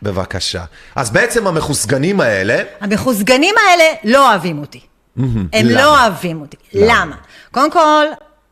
[0.01, 0.63] בבקשה.
[0.95, 4.79] אז בעצם המחוסגנים האלה, המחוסגנים האלה לא אוהבים אותי.
[5.17, 5.81] הם למה?
[5.81, 6.57] לא אוהבים אותי.
[6.73, 7.05] למה?
[7.05, 7.15] למה?
[7.51, 8.05] קודם כל,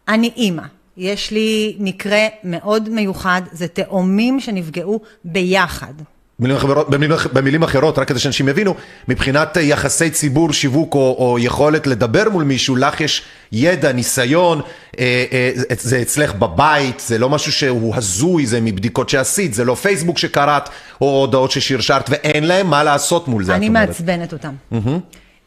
[0.08, 0.64] אני אימא.
[0.98, 5.94] יש לי מקרה מאוד מיוחד, זה תאומים שנפגעו ביחד.
[6.40, 8.76] במילים אחרות, במילים, במילים אחרות, רק כדי שאנשים יבינו,
[9.08, 13.22] מבחינת יחסי ציבור, שיווק או, או יכולת לדבר מול מישהו, לך יש
[13.52, 14.62] ידע, ניסיון,
[15.00, 19.76] אה, אה, זה- אצלך בבית, זה לא משהו שהוא הזוי, זה מבדיקות שעשית, זה לא
[19.76, 20.70] פייסבוק שקראת,
[21.02, 23.88] או הודעות ששרשרת, ואין להם מה לעשות מול זה, אני את אומרת.
[23.88, 24.54] מעצבנת אותם.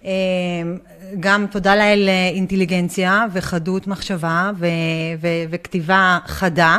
[0.05, 0.09] אמ,
[1.21, 4.67] גם תודה לאל אה, אינטליגנציה וחדות מחשבה ו-
[5.21, 6.79] ו- וכתיבה חדה,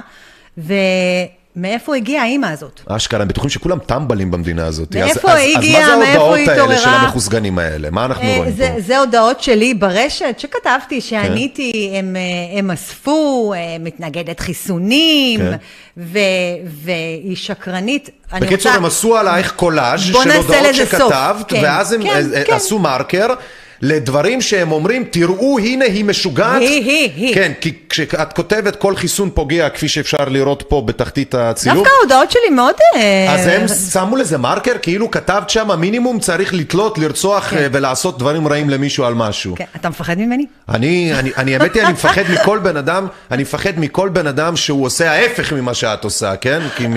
[1.60, 2.82] ומאיפה הגיעה האימא הזאת?
[2.88, 4.95] אשכרה, הם בטוחים שכולם טמבלים במדינה הזאת.
[4.95, 5.82] מאיפה היא הגיעה?
[5.84, 7.02] אז מה זה מאיפה ההודעות היא האלה של התעוררה?
[7.02, 7.89] המחוסגנים האלה?
[7.89, 8.82] מה אנחנו אה, רואים זה, פה?
[8.82, 11.08] זה הודעות שלי ברשת שכתבתי, כן.
[11.08, 15.56] שעניתי, הם, אה, הם אספו, אה, מתנגדת חיסונים, כן.
[15.98, 16.19] ו,
[16.65, 18.10] והיא שקרנית.
[18.34, 20.76] בקיצור, רוצה- הם עשו עלייך קולאז' של הודעות.
[20.76, 22.54] שכתבת, כן, ואז הם כן, כן.
[22.54, 23.28] עשו מרקר
[23.81, 26.61] לדברים שהם אומרים, תראו, הנה היא משוגעת.
[26.61, 27.35] היא, היא, היא.
[27.35, 32.31] כן, כי כשאת כותבת כל חיסון פוגע, כפי שאפשר לראות פה בתחתית הצילום, דווקא ההודעות
[32.31, 32.75] שלי מאוד...
[32.95, 38.19] אה, אז הם שמו לזה מרקר, כאילו כתבת שם, המינימום צריך לתלות, לרצוח אה, ולעשות
[38.19, 39.55] דברים רעים למישהו על משהו.
[39.55, 40.45] כן, אתה מפחד ממני?
[40.69, 44.55] אני, אני, אני, האמת היא, אני מפחד מכל בן אדם, אני מפחד מכל בן אדם
[44.55, 46.61] שהוא עושה ההפך ממה שאת עושה, כן?
[46.75, 46.87] כי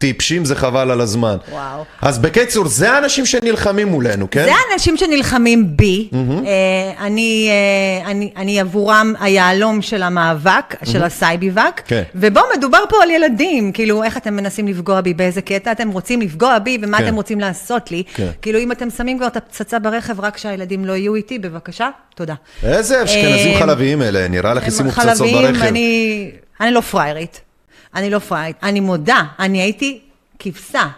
[0.00, 1.36] מטיפשים זה חבל על הזמן.
[1.50, 1.84] וואו.
[2.02, 4.44] אז בקיצור, זה האנשים שנלחמים מולנו, כן?
[4.44, 11.09] זה האנשים שנלחמים בי, אה, אני, אה, אני, אני עבורם היהלום של המאבק, של ה
[11.09, 12.02] Sci-B-Vac, כן.
[12.14, 16.20] ובו מדובר פה על ילדים, כאילו איך אתם מנסים לפגוע בי, באיזה קטע אתם רוצים
[16.20, 17.04] לפגוע בי, ומה כן.
[17.04, 18.28] אתם רוצים לעשות לי, כן.
[18.42, 22.34] כאילו אם אתם שמים כבר את הפצצה ברכב, רק שהילדים לא יהיו איתי, בבקשה, תודה.
[22.62, 25.62] איזה אשכנזים אה, חלביים אלה, נראה לך הם שימו פצצות חלביים, ברכב.
[25.62, 27.49] אני, אני לא פריירית.
[27.94, 28.56] אני לא פריירית.
[28.62, 30.00] אני מודה, אני הייתי
[30.38, 30.88] כבשה.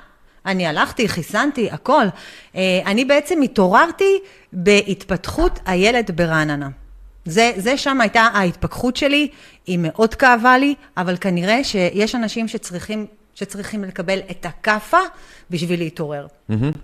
[0.47, 2.05] אני הלכתי, חיסנתי, הכל.
[2.57, 4.19] אה, אני בעצם התעוררתי
[4.53, 6.69] בהתפתחות הילד ברעננה.
[7.25, 9.29] זה, זה שם הייתה ההתפכחות שלי,
[9.67, 14.99] היא מאוד כאבה לי, אבל כנראה שיש אנשים שצריכים, שצריכים לקבל את הכאפה
[15.51, 16.27] בשביל להתעורר.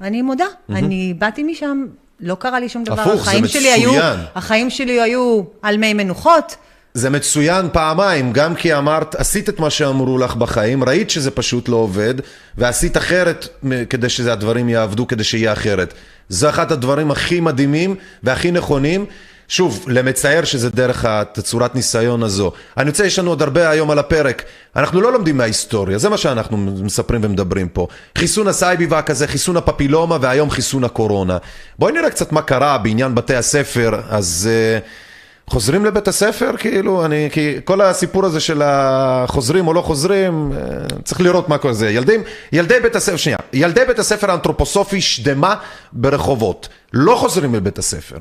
[0.00, 1.86] אני מודה, אני באתי משם,
[2.20, 3.00] לא קרה לי שום דבר.
[3.00, 4.18] הפוך, זה שלי היו, מצוין.
[4.34, 6.56] החיים שלי היו על מי מנוחות.
[6.98, 11.68] זה מצוין פעמיים, גם כי אמרת, עשית את מה שאמרו לך בחיים, ראית שזה פשוט
[11.68, 12.14] לא עובד,
[12.58, 13.48] ועשית אחרת
[13.90, 15.94] כדי שהדברים יעבדו, כדי שיהיה אחרת.
[16.28, 19.06] זה אחד הדברים הכי מדהימים והכי נכונים.
[19.48, 22.52] שוב, למצער שזה דרך התצורת ניסיון הזו.
[22.76, 24.42] אני רוצה, יש לנו עוד הרבה היום על הפרק.
[24.76, 27.86] אנחנו לא לומדים מההיסטוריה, זה מה שאנחנו מספרים ומדברים פה.
[28.18, 31.38] חיסון ה Sci-B-Vac הזה, חיסון הפפילומה, והיום חיסון הקורונה.
[31.78, 34.00] בואי נראה קצת מה קרה בעניין בתי הספר.
[34.08, 34.48] אז...
[34.84, 35.07] Uh,
[35.48, 36.56] חוזרים לבית הספר?
[36.58, 40.58] כאילו, אני, כי כל הסיפור הזה של החוזרים או לא חוזרים, אה,
[41.04, 41.90] צריך לראות מה כל זה.
[41.90, 45.54] ילדים, ילדי בית הספר, שנייה, ילדי בית הספר האנתרופוסופי שדמה
[45.92, 48.16] ברחובות, לא חוזרים לבית הספר.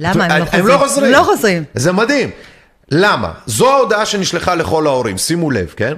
[0.00, 0.62] למה הם לא חוזרים?
[0.62, 1.12] הם לא חוזרים.
[1.12, 1.64] לא חוזרים.
[1.74, 2.30] זה מדהים.
[2.90, 3.32] למה?
[3.46, 5.94] זו ההודעה שנשלחה לכל ההורים, שימו לב, כן?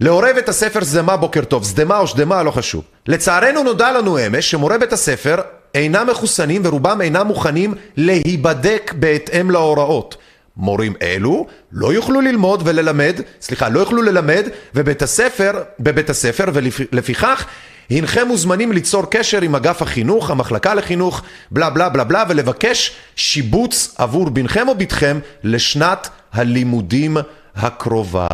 [0.00, 2.84] להורי בית הספר שדמה בוקר טוב, שדמה או שדמה, לא חשוב.
[3.06, 5.36] לצערנו נודע לנו אמש שמורי בית הספר
[5.74, 10.16] אינם מחוסנים ורובם אינם מוכנים להיבדק בהתאם להוראות.
[10.56, 17.46] מורים אלו לא יוכלו ללמוד וללמד, סליחה, לא יוכלו ללמד ובית הספר, בבית הספר ולפיכך
[17.90, 23.94] הנכם מוזמנים ליצור קשר עם אגף החינוך, המחלקה לחינוך, בלה בלה בלה בלה ולבקש שיבוץ
[23.98, 27.16] עבור בנכם או בתכם לשנת הלימודים
[27.56, 28.26] הקרובה.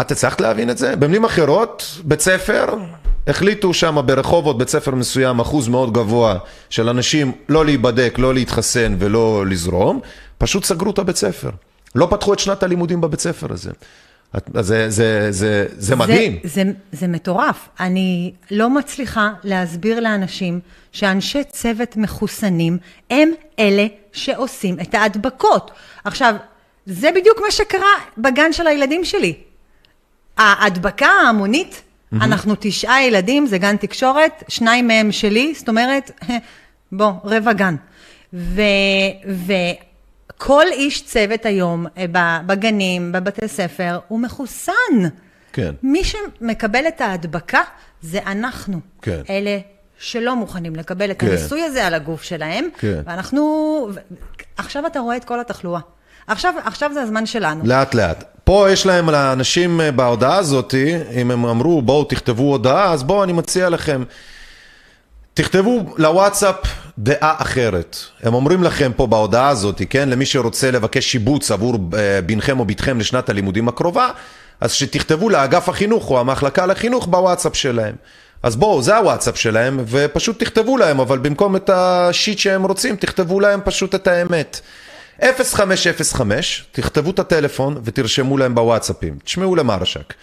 [0.00, 0.96] את הצלחת להבין את זה?
[0.96, 2.64] במילים אחרות, בית ספר,
[3.26, 6.38] החליטו שם ברחובות, בית ספר מסוים, אחוז מאוד גבוה
[6.70, 10.00] של אנשים לא להיבדק, לא להתחסן ולא לזרום,
[10.38, 11.50] פשוט סגרו את הבית ספר.
[11.94, 13.70] לא פתחו את שנת הלימודים בבית ספר הזה.
[14.60, 16.38] זה, זה, זה, זה מדהים.
[16.44, 17.68] זה, זה, זה מטורף.
[17.80, 20.60] אני לא מצליחה להסביר לאנשים
[20.92, 22.78] שאנשי צוות מחוסנים
[23.10, 25.70] הם אלה שעושים את ההדבקות.
[26.04, 26.34] עכשיו,
[26.86, 29.34] זה בדיוק מה שקרה בגן של הילדים שלי.
[30.36, 31.82] ההדבקה ההמונית,
[32.14, 32.24] mm-hmm.
[32.24, 36.10] אנחנו תשעה ילדים, זה גן תקשורת, שניים מהם שלי, זאת אומרת,
[36.92, 37.76] בוא, רבע גן.
[38.32, 38.60] ו,
[39.46, 44.72] וכל איש צוות היום אה, בגנים, בבתי ספר, הוא מחוסן.
[45.52, 45.74] כן.
[45.82, 47.60] מי שמקבל את ההדבקה
[48.02, 48.80] זה אנחנו.
[49.02, 49.20] כן.
[49.30, 49.58] אלה
[49.98, 51.26] שלא מוכנים לקבל את כן.
[51.26, 52.68] הניסוי הזה על הגוף שלהם.
[52.78, 53.00] כן.
[53.04, 53.88] ואנחנו...
[54.56, 55.80] עכשיו אתה רואה את כל התחלואה.
[56.26, 57.64] עכשיו, עכשיו זה הזמן שלנו.
[57.64, 58.24] לאט לאט.
[58.44, 60.74] פה יש להם לאנשים אה, בהודעה הזאת,
[61.20, 64.04] אם הם אמרו בואו תכתבו הודעה, אז בואו אני מציע לכם,
[65.34, 66.56] תכתבו לוואטסאפ
[66.98, 67.96] דעה אחרת.
[68.22, 72.64] הם אומרים לכם פה בהודעה הזאת, כן, למי שרוצה לבקש שיבוץ עבור אה, בנכם או
[72.64, 74.10] בתכם לשנת הלימודים הקרובה,
[74.60, 77.94] אז שתכתבו לאגף החינוך או המחלקה לחינוך בוואטסאפ שלהם.
[78.42, 83.40] אז בואו, זה הוואטסאפ שלהם, ופשוט תכתבו להם, אבל במקום את השיט שהם רוצים, תכתבו
[83.40, 84.60] להם פשוט את האמת.
[85.22, 89.18] 0505, תכתבו את הטלפון ותרשמו להם בוואטסאפים.
[89.24, 90.14] תשמעו למרשק.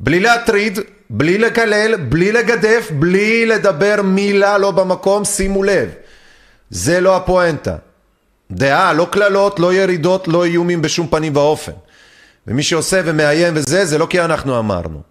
[0.00, 0.78] בלי להטריד,
[1.10, 5.88] בלי לקלל, בלי לגדף, בלי לדבר מילה לא במקום, שימו לב.
[6.70, 7.76] זה לא הפואנטה.
[8.50, 11.72] דעה, לא קללות, לא ירידות, לא איומים בשום פנים ואופן.
[12.46, 15.02] ומי שעושה ומאיים וזה, זה לא כי אנחנו אמרנו.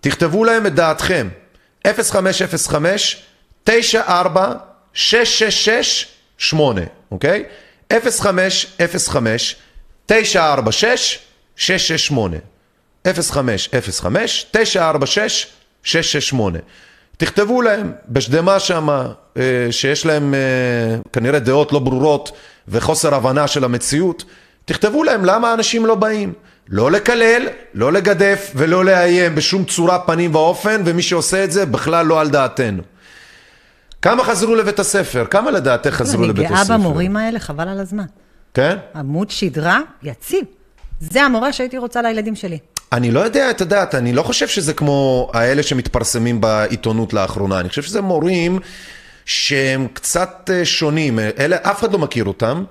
[0.00, 1.28] תכתבו להם את דעתכם.
[1.86, 3.22] 0505
[3.64, 4.52] 94
[4.94, 6.06] 666
[6.38, 6.80] 8,
[7.10, 7.44] אוקיי?
[8.00, 9.56] 0505
[10.06, 11.18] 946
[11.56, 12.36] 668
[13.04, 15.46] 0505 946
[15.82, 16.58] 668
[17.16, 19.08] תכתבו להם בשדמה שמה
[19.70, 20.34] שיש להם
[21.12, 22.32] כנראה דעות לא ברורות
[22.68, 24.24] וחוסר הבנה של המציאות.
[24.64, 26.32] תכתבו להם למה אנשים לא באים.
[26.68, 32.06] לא לקלל, לא לגדף ולא לאיים בשום צורה פנים ואופן ומי שעושה את זה בכלל
[32.06, 32.82] לא על דעתנו
[34.04, 35.24] כמה חזרו לבית הספר?
[35.30, 36.58] כמה לדעתך חזרו לבית הספר?
[36.58, 38.04] אני גאה במורים האלה, חבל על הזמן.
[38.54, 38.76] כן?
[38.94, 40.44] עמוד שדרה, יציב.
[41.00, 42.58] זה המורה שהייתי רוצה לילדים שלי.
[42.92, 47.60] אני לא יודע, את יודעת, אני לא חושב שזה כמו האלה שמתפרסמים בעיתונות לאחרונה.
[47.60, 48.58] אני חושב שזה מורים
[49.24, 51.18] שהם קצת אה, שונים.
[51.18, 52.64] אלה, אף אחד לא מכיר אותם.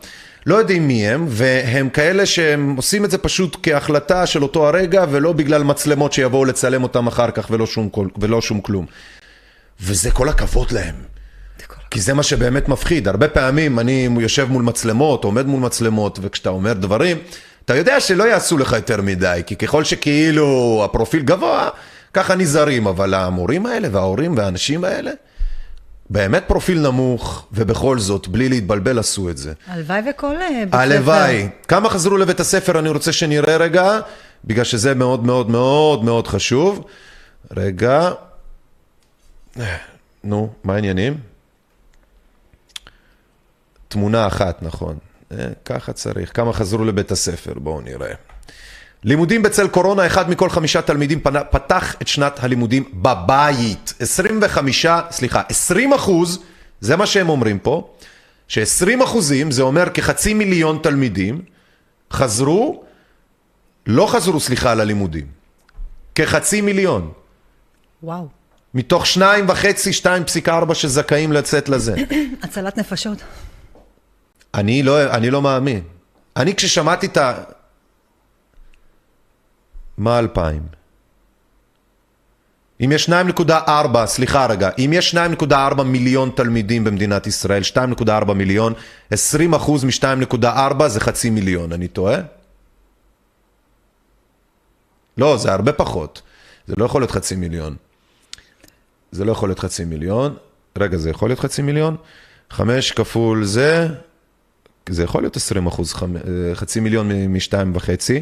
[0.45, 5.05] לא יודעים מי הם, והם כאלה שהם עושים את זה פשוט כהחלטה של אותו הרגע,
[5.11, 8.85] ולא בגלל מצלמות שיבואו לצלם אותם אחר כך ולא שום, ולא שום כלום.
[9.81, 11.13] וזה כל הכבוד להם.
[11.93, 13.07] כי זה מה שבאמת מפחיד.
[13.07, 17.17] הרבה פעמים אני יושב מול מצלמות, עומד מול מצלמות, וכשאתה אומר דברים,
[17.65, 21.69] אתה יודע שלא יעשו לך יותר מדי, כי ככל שכאילו הפרופיל גבוה,
[22.13, 25.11] ככה נזהרים, אבל המורים האלה וההורים והאנשים האלה,
[26.09, 29.53] באמת פרופיל נמוך, ובכל זאת, בלי להתבלבל, עשו את זה.
[29.67, 30.77] הלוואי וכל אה, בית ספר.
[30.77, 31.47] הלוואי.
[31.67, 33.99] כמה חזרו לבית הספר, אני רוצה שנראה רגע,
[34.45, 36.85] בגלל שזה מאוד מאוד מאוד מאוד חשוב.
[37.57, 38.11] רגע.
[40.23, 41.32] נו, מה העניינים?
[43.93, 44.97] תמונה אחת, נכון.
[45.65, 46.35] ככה צריך.
[46.35, 47.53] כמה חזרו לבית הספר?
[47.55, 48.13] בואו נראה.
[49.03, 51.19] לימודים בצל קורונה, אחד מכל חמישה תלמידים
[51.51, 53.93] פתח את שנת הלימודים בבית.
[53.99, 56.39] 25, סליחה, 20 אחוז,
[56.81, 57.93] זה מה שהם אומרים פה,
[58.47, 61.41] ש-20 אחוזים, זה אומר כחצי מיליון תלמידים,
[62.11, 62.83] חזרו,
[63.87, 65.25] לא חזרו, סליחה, ללימודים.
[66.15, 67.11] כחצי מיליון.
[68.03, 68.27] וואו.
[68.73, 71.95] מתוך שניים וחצי, שתיים פסיק ארבע שזכאים לצאת לזה.
[72.43, 73.17] הצלת נפשות.
[74.55, 75.81] אני לא, אני לא מאמין.
[76.37, 77.43] אני כששמעתי את ה...
[79.97, 80.61] מה אלפיים?
[82.81, 88.73] אם יש 2.4, סליחה רגע, אם יש 2.4 מיליון תלמידים במדינת ישראל, 2.4 מיליון,
[89.11, 92.17] 20 אחוז מ-2.4 זה חצי מיליון, אני טועה?
[95.17, 96.21] לא, זה הרבה פחות.
[96.67, 97.75] זה לא יכול להיות חצי מיליון.
[99.11, 100.35] זה לא יכול להיות חצי מיליון.
[100.77, 101.95] רגע, זה יכול להיות חצי מיליון?
[102.49, 103.87] חמש כפול זה,
[104.89, 105.93] זה יכול להיות 20 אחוז,
[106.53, 108.21] חצי מיליון משתיים וחצי.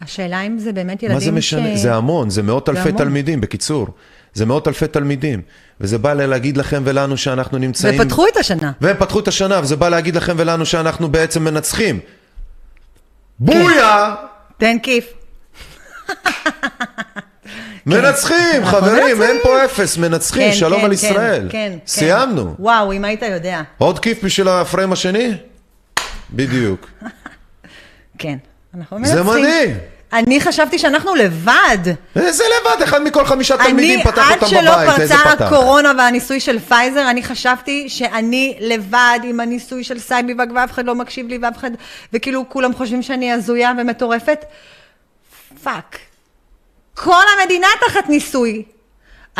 [0.00, 1.76] השאלה אם זה באמת ילדים מה זה משנה?
[1.76, 1.80] ש...
[1.80, 2.96] זה המון, זה מאות אלפי המון.
[2.96, 3.86] תלמידים, בקיצור.
[4.34, 5.42] זה מאות אלפי תלמידים.
[5.80, 8.00] וזה בא להגיד לכם ולנו שאנחנו נמצאים...
[8.00, 8.72] ופתחו את השנה.
[8.80, 12.00] והם פתחו את השנה, וזה בא להגיד לכם ולנו שאנחנו בעצם מנצחים.
[13.38, 14.14] בויה!
[14.58, 15.12] תן כיף.
[17.86, 21.48] מנצחים, חברים, אין פה אפס, מנצחים, כן, שלום כן, על כן, ישראל.
[21.50, 21.78] כן, כן.
[21.86, 22.54] סיימנו.
[22.58, 23.62] וואו, אם היית יודע.
[23.78, 25.34] עוד כיף בשביל הפריים השני?
[26.32, 26.90] בדיוק.
[28.18, 28.36] כן.
[28.74, 29.42] אנחנו זה מנצחים.
[29.42, 29.78] מדהים.
[30.12, 31.78] אני חשבתי שאנחנו לבד.
[32.16, 35.44] איזה לבד, אחד מכל חמישה תלמידים אני, פתח עד אותם שלא בבית, איזה פרצה פתח?
[35.44, 40.94] הקורונה והניסוי של פייזר, אני חשבתי שאני לבד עם הניסוי של Sci-B-Vac ואף אחד לא
[40.94, 41.70] מקשיב לי ואף אחד,
[42.12, 44.44] וכאילו כולם חושבים שאני הזויה ומטורפת.
[45.62, 45.98] fuck.
[46.94, 48.62] כל המדינה תחת ניסוי.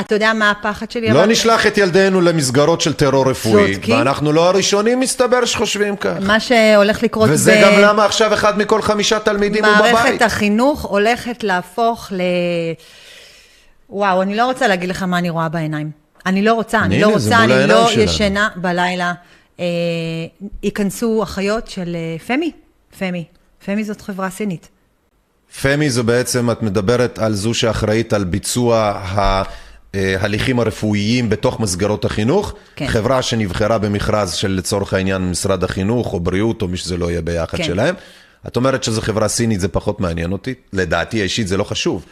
[0.00, 1.11] אתה יודע מה הפחד שלי?
[1.11, 3.96] לא אבל- נשלח את ילדינו למסגרות של טרור רפואי, צודקים.
[3.96, 6.16] ואנחנו לא הראשונים, מסתבר, שחושבים כך.
[6.20, 9.92] מה שהולך לקרות וזה גם למה עכשיו אחד מכל חמישה תלמידים הוא בבית.
[9.94, 12.20] מערכת החינוך הולכת להפוך ל...
[13.90, 15.90] וואו, אני לא רוצה להגיד לך מה אני רואה בעיניים.
[16.26, 18.02] אני לא רוצה, אני לא זה רוצה, מול אני לא שלנו.
[18.02, 19.12] ישנה בלילה.
[19.61, 19.64] אה,
[20.62, 22.50] ייכנסו אחיות של אה, פמי,
[22.98, 23.24] פמי.
[23.64, 24.68] פמי זאת חברה סינית.
[25.62, 29.00] פמי זה בעצם, את מדברת על זו שאחראית על ביצוע
[29.94, 32.55] ההליכים הרפואיים בתוך מסגרות החינוך.
[32.76, 32.87] כן.
[32.87, 37.22] חברה שנבחרה במכרז של לצורך העניין משרד החינוך או בריאות או מי שזה לא יהיה
[37.22, 37.64] ביחד כן.
[37.64, 37.94] שלהם.
[38.46, 40.55] את אומרת שזו חברה סינית, זה פחות מעניין אותי.
[40.72, 42.05] לדעתי האישית זה לא חשוב.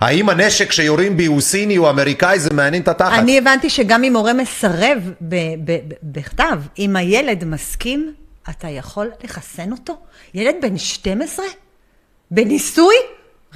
[0.00, 3.18] האם הנשק שיורים בי הוא סיני או אמריקאי, זה מעניין את התחת.
[3.18, 5.34] אני הבנתי שגם אם הורה מסרב ב-
[5.64, 8.14] ב- ב- בכתב, אם הילד מסכים,
[8.50, 9.96] אתה יכול לחסן אותו?
[10.34, 11.46] ילד בן 12?
[12.30, 12.94] בניסוי?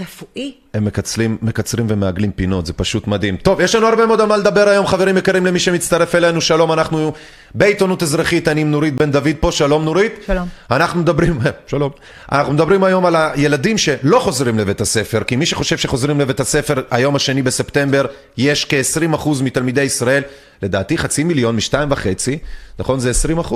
[0.00, 0.52] רפואי?
[0.74, 3.36] הם מקצרים, מקצרים ומעגלים פינות, זה פשוט מדהים.
[3.36, 6.72] טוב, יש לנו הרבה מאוד על מה לדבר היום, חברים יקרים, למי שמצטרף אלינו, שלום,
[6.72, 7.12] אנחנו
[7.54, 10.12] בעיתונות אזרחית, אני עם נורית בן דוד פה, שלום נורית.
[10.26, 10.48] שלום.
[10.70, 11.90] אנחנו מדברים, שלום,
[12.32, 16.82] אנחנו מדברים היום על הילדים שלא חוזרים לבית הספר, כי מי שחושב שחוזרים לבית הספר,
[16.90, 20.22] היום השני בספטמבר, יש כ-20% מתלמידי ישראל,
[20.62, 22.38] לדעתי חצי מיליון משתיים וחצי,
[22.78, 23.00] נכון?
[23.00, 23.10] זה
[23.40, 23.54] 20%.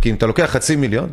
[0.00, 1.08] כי אם אתה לוקח חצי מיליון,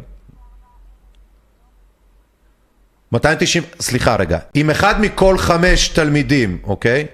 [3.11, 7.05] 290, סליחה רגע, אם אחד מכל חמש תלמידים, אוקיי?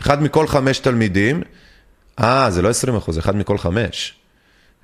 [0.00, 1.42] אחד מכל חמש תלמידים,
[2.20, 4.14] אה, זה לא 20 אחוז, אחד מכל חמש.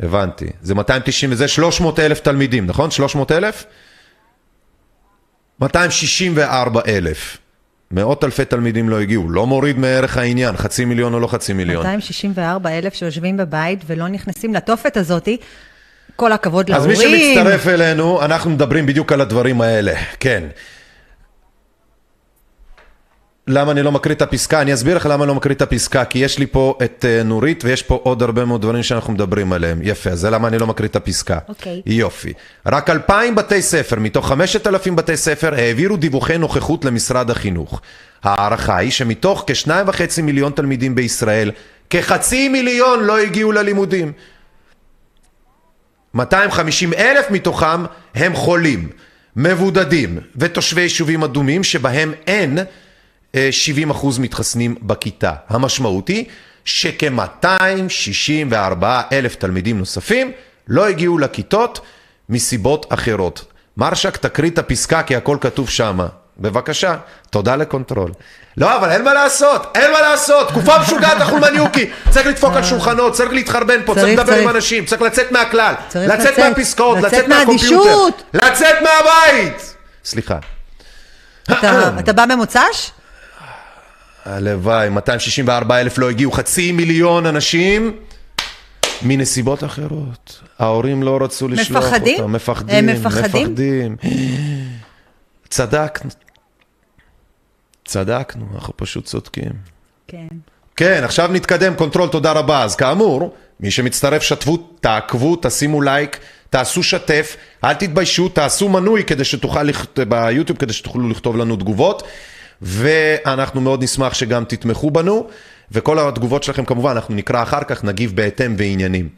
[0.00, 0.46] הבנתי.
[0.62, 2.90] זה 290 וזה 300 אלף תלמידים, נכון?
[2.90, 3.64] 300 אלף?
[5.60, 7.38] 264 אלף.
[7.90, 11.86] מאות אלפי תלמידים לא הגיעו, לא מוריד מערך העניין, חצי מיליון או לא חצי מיליון.
[11.86, 15.36] 264 אלף שיושבים בבית ולא נכנסים לתופת הזאתי.
[16.18, 17.34] כל הכבוד אז מי להורים.
[17.36, 20.44] שמצטרף אלינו, אנחנו מדברים בדיוק על הדברים האלה, כן.
[23.46, 24.60] למה אני לא מקריא את הפסקה?
[24.60, 27.24] אני אסביר לך למה אני לא מקריא את הפסקה, כי יש לי פה את uh,
[27.24, 29.80] נורית ויש פה עוד הרבה מאוד דברים שאנחנו מדברים עליהם.
[29.82, 31.38] יפה, אז זה למה אני לא מקריא את הפסקה.
[31.48, 31.82] אוקיי.
[31.86, 32.32] יופי.
[32.66, 37.80] רק 2,000 בתי ספר מתוך 5,000 בתי ספר העבירו דיווחי נוכחות למשרד החינוך.
[38.24, 41.50] ההערכה היא שמתוך כשניים וחצי מיליון תלמידים בישראל,
[41.90, 44.12] כחצי מיליון לא הגיעו ללימודים.
[46.14, 47.84] 250 אלף מתוכם
[48.14, 48.88] הם חולים,
[49.36, 52.58] מבודדים ותושבי יישובים אדומים שבהם אין
[53.34, 55.32] אה, 70 אחוז מתחסנים בכיתה.
[55.48, 56.24] המשמעות היא
[56.64, 60.32] שכ-264 אלף תלמידים נוספים
[60.68, 61.80] לא הגיעו לכיתות
[62.28, 63.44] מסיבות אחרות.
[63.76, 66.06] מרשק, תקריא את הפסקה כי הכל כתוב שמה.
[66.38, 66.96] בבקשה,
[67.30, 68.10] תודה ל control.
[68.56, 71.90] לא, אבל אין מה לעשות, אין מה לעשות, תקופה משוגעת החולמניוקי.
[72.10, 74.48] צריך לדפוק על שולחנות, צריך להתחרבן פה, צריך לדבר עם.
[74.48, 78.24] אנשים, צריך לצאת מהכלל, לצאת מהפסקאות, לצאת מה computer.
[78.34, 79.74] לצאת מהבית!
[80.04, 80.38] סליחה.
[81.52, 82.90] אתה, בא במוצ"ש?
[84.24, 87.92] הלוואי, 264 אלף לא הגיעו, חצי מיליון אנשים
[89.02, 90.40] מנסיבות אחרות.
[90.58, 92.18] ההורים לא רצו לשלוח מפחדים?
[92.18, 93.52] אותם, מפחדים, מפחדים?
[93.52, 93.96] מפחדים.
[95.50, 96.10] צדקנו.
[97.88, 99.52] צדקנו, אנחנו פשוט צודקים.
[100.08, 100.26] כן.
[100.76, 102.62] כן, עכשיו נתקדם, control, תודה רבה.
[102.62, 106.18] אז כאמור, מי שמצטרף, שתפו, תעקבו, תשימו לייק,
[106.50, 109.98] תעשו שתף, אל תתביישו, תעשו מנוי כדי שתוכל, לכת...
[109.98, 112.02] ביוטיוב כדי שתוכלו לכתוב לנו תגובות,
[112.62, 115.28] ואנחנו מאוד נשמח שגם תתמכו בנו,
[115.72, 119.08] וכל התגובות שלכם כמובן, אנחנו נקרא אחר כך, נגיב בהתאם ועניינים.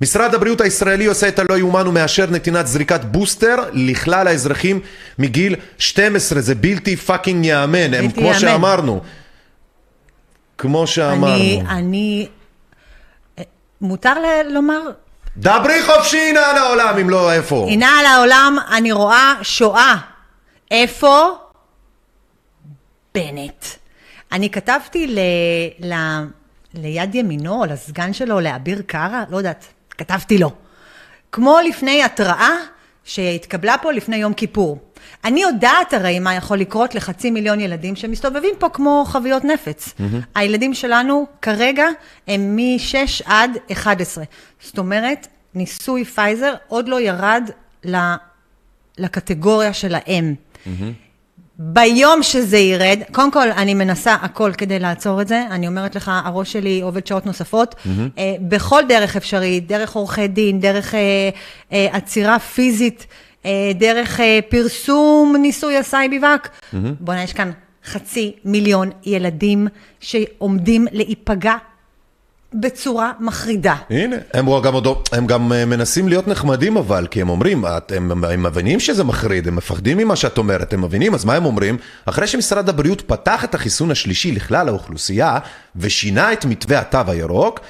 [0.00, 4.80] משרד הבריאות הישראלי עושה את הלא יאומן ומאשר נתינת זריקת בוסטר לכלל האזרחים
[5.18, 8.38] מגיל 12, זה בלתי fucking ייאמן, הם כמו ייאמן.
[8.38, 9.00] שאמרנו.
[10.58, 11.34] כמו שאמרנו.
[11.34, 12.28] אני, אני...
[13.80, 14.80] מותר ל- לומר,
[15.36, 17.66] דברי חופשי הנה על העולם, אם לא איפה.
[17.70, 19.96] הנה על העולם אני רואה שואה.
[20.70, 21.28] איפה?
[23.14, 23.64] בנט.
[24.34, 25.18] אני כתבתי ל...
[25.80, 25.94] ל...
[26.74, 30.50] ליד ימינו, או לסגן שלו, לאביר קארה, לא יודעת, כתבתי לו.
[31.32, 32.56] כמו לפני התראה
[33.04, 34.78] שהתקבלה פה לפני יום כיפור.
[35.24, 39.88] אני יודעת הרי מה יכול לקרות לחצי מיליון ילדים שמסתובבים פה כמו חביות נפץ.
[39.88, 40.02] Mm-hmm.
[40.34, 41.86] הילדים שלנו כרגע
[42.28, 44.24] הם מ-6 עד 11.
[44.60, 47.50] זאת אומרת, ניסוי פייזר עוד לא ירד
[48.98, 50.34] לקטגוריה של האם.
[50.34, 50.68] Mm-hmm.
[51.58, 55.44] ביום שזה ירד, קודם כל, אני מנסה הכל כדי לעצור את זה.
[55.50, 57.74] אני אומרת לך, הראש שלי עובד שעות נוספות.
[57.74, 57.88] Mm-hmm.
[58.18, 61.00] אה, בכל דרך אפשרית, דרך עורכי דין, דרך אה,
[61.72, 63.06] אה, עצירה פיזית,
[63.44, 66.48] אה, דרך אה, פרסום ניסוי הסאי ביבק.
[66.48, 66.76] Mm-hmm.
[67.00, 67.50] בוא'נה, יש כאן
[67.84, 69.68] חצי מיליון ילדים
[70.00, 71.54] שעומדים להיפגע
[72.60, 73.74] בצורה מחרידה.
[73.90, 74.74] הנה, הם גם,
[75.12, 79.04] הם גם אה, מנסים להיות נחמדים אבל, כי הם אומרים, את, הם, הם מבינים שזה
[79.04, 81.78] מחריד, הם מפחדים ממה שאת אומרת, הם מבינים, אז מה הם אומרים?
[82.04, 85.38] אחרי שמשרד הבריאות פתח את החיסון השלישי לכלל האוכלוסייה
[85.76, 87.60] ושינה את מתווה התו הירוק,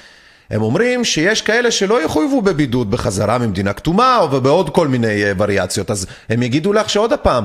[0.51, 5.32] הם אומרים שיש כאלה שלא יחויבו בבידוד בחזרה ממדינה כתומה או בעוד כל מיני אה,
[5.39, 7.45] וריאציות, אז הם יגידו לך שעוד הפעם,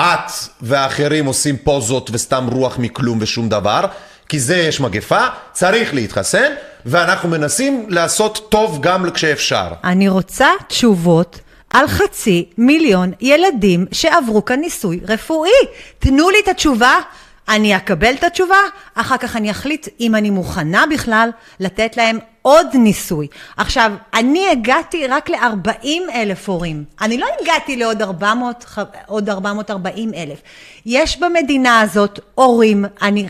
[0.00, 3.84] את והאחרים עושים פוזות וסתם רוח מכלום ושום דבר,
[4.28, 6.52] כי זה יש מגפה, צריך להתחסן,
[6.86, 9.68] ואנחנו מנסים לעשות טוב גם כשאפשר.
[9.84, 11.40] אני רוצה תשובות.
[11.70, 15.50] על חצי מיליון ילדים שעברו כאן ניסוי רפואי.
[15.98, 17.00] תנו לי את התשובה,
[17.48, 18.56] אני אקבל את התשובה,
[18.94, 23.26] אחר כך אני אחליט אם אני מוכנה בכלל לתת להם עוד ניסוי.
[23.56, 26.84] עכשיו, אני הגעתי רק ל-40 אלף הורים.
[27.00, 28.64] אני לא הגעתי לעוד 400,
[29.06, 30.38] עוד 440 אלף.
[30.86, 33.28] יש במדינה הזאת הורים, אני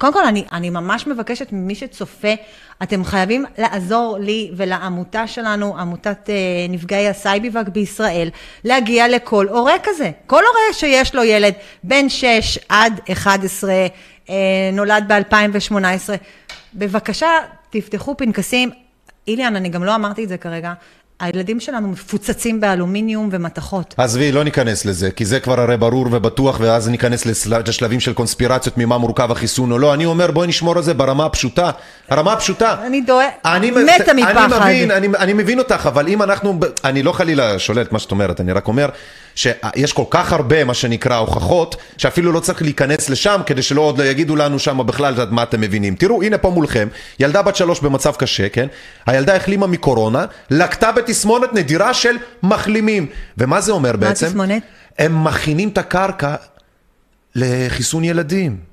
[0.00, 2.28] קודם כל, אני, אני ממש מבקשת ממי שצופה,
[2.82, 6.34] אתם חייבים לעזור לי ולעמותה שלנו, עמותת אה,
[6.68, 8.30] נפגעי ה Sci-B-Vac בישראל,
[8.64, 10.10] להגיע לכל הורה כזה.
[10.26, 13.72] כל הורה שיש לו ילד בין 6 עד 11,
[14.30, 14.34] אה,
[14.72, 16.10] נולד ב-2018,
[16.74, 17.30] בבקשה,
[17.70, 18.70] תפתחו פנקסים.
[19.28, 20.72] איליאן, אני גם לא אמרתי את זה כרגע.
[21.20, 23.94] הילדים שלנו מפוצצים באלומיניום ומתכות.
[23.98, 27.26] עזבי, לא ניכנס לזה, כי זה כבר הרי ברור ובטוח, ואז ניכנס
[27.66, 29.94] לשלבים של קונספירציות ממה מורכב החיסון או לא.
[29.94, 31.70] אני אומר, בואי נשמור על זה ברמה הפשוטה.
[32.08, 32.76] הרמה הפשוטה.
[32.86, 34.52] אני דואג, מתה מפחד.
[34.52, 37.98] אני מבין, אני, אני מבין אותך, אבל אם אנחנו, אני לא חלילה שולל את מה
[37.98, 38.88] שאת אומרת, אני רק אומר
[39.40, 43.98] שיש כל כך הרבה, מה שנקרא, הוכחות, שאפילו לא צריך להיכנס לשם, כדי שלא עוד
[43.98, 45.94] לא יגידו לנו שם בכלל מה אתם מבינים.
[45.94, 46.88] תראו, הנה פה מולכם,
[47.20, 48.66] ילדה בת שלוש במצב קשה, כן?
[49.06, 53.06] הילדה החלימה מקורונה, לקטה בתסמונת נדירה של מחלימים.
[53.38, 54.24] ומה זה אומר בעצם?
[54.26, 54.62] מה התסמונת?
[54.98, 56.34] הם מכינים את הקרקע
[57.34, 58.69] לחיסון ילדים.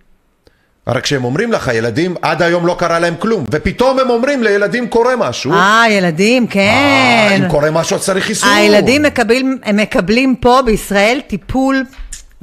[0.88, 4.88] רק כשהם אומרים לך, ילדים, עד היום לא קרה להם כלום, ופתאום הם אומרים לילדים
[4.88, 5.54] קורה משהו.
[5.54, 6.60] אה, ילדים, כן.
[6.60, 8.50] אה, אם קורה משהו, צריך חיסון.
[8.50, 11.84] הילדים מקבלים, הם מקבלים פה בישראל טיפול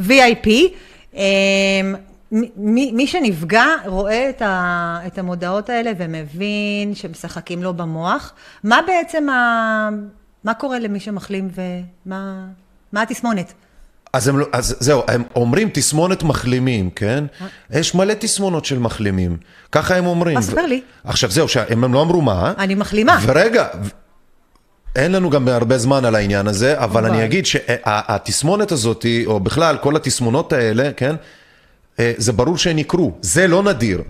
[0.01, 0.49] VIP.
[1.15, 1.21] אמ,
[2.57, 8.33] מי, מי שנפגע רואה את, ה, את המודעות האלה ומבין שמשחקים לו במוח.
[8.65, 9.89] מה בעצם, ה,
[10.45, 12.45] מה קורה למי שמחלים ומה
[12.93, 13.53] מה התסמונת?
[14.15, 17.25] אז, הם, לא- אז זהו, הם אומרים תסמונת מחלימים, כן?
[17.71, 19.37] יש מלא תסמונות של מחלימים.
[19.73, 20.39] ככה הם אומרים.
[20.39, 20.81] אז ספר לי.
[21.05, 22.53] עכשיו זהו, הם לא אמרו מה.
[22.59, 23.19] אני מחלימה.
[23.23, 23.67] ורגע,
[24.97, 29.77] אין לנו גם הרבה זמן על העניין הזה, אבל אני אגיד שהתסמונת הזאת, או בכלל
[29.77, 31.15] כל התסמונות האלה, כן?
[32.01, 33.13] אה, זה ברור שהן יקרו.
[33.21, 34.03] זה לא נדיר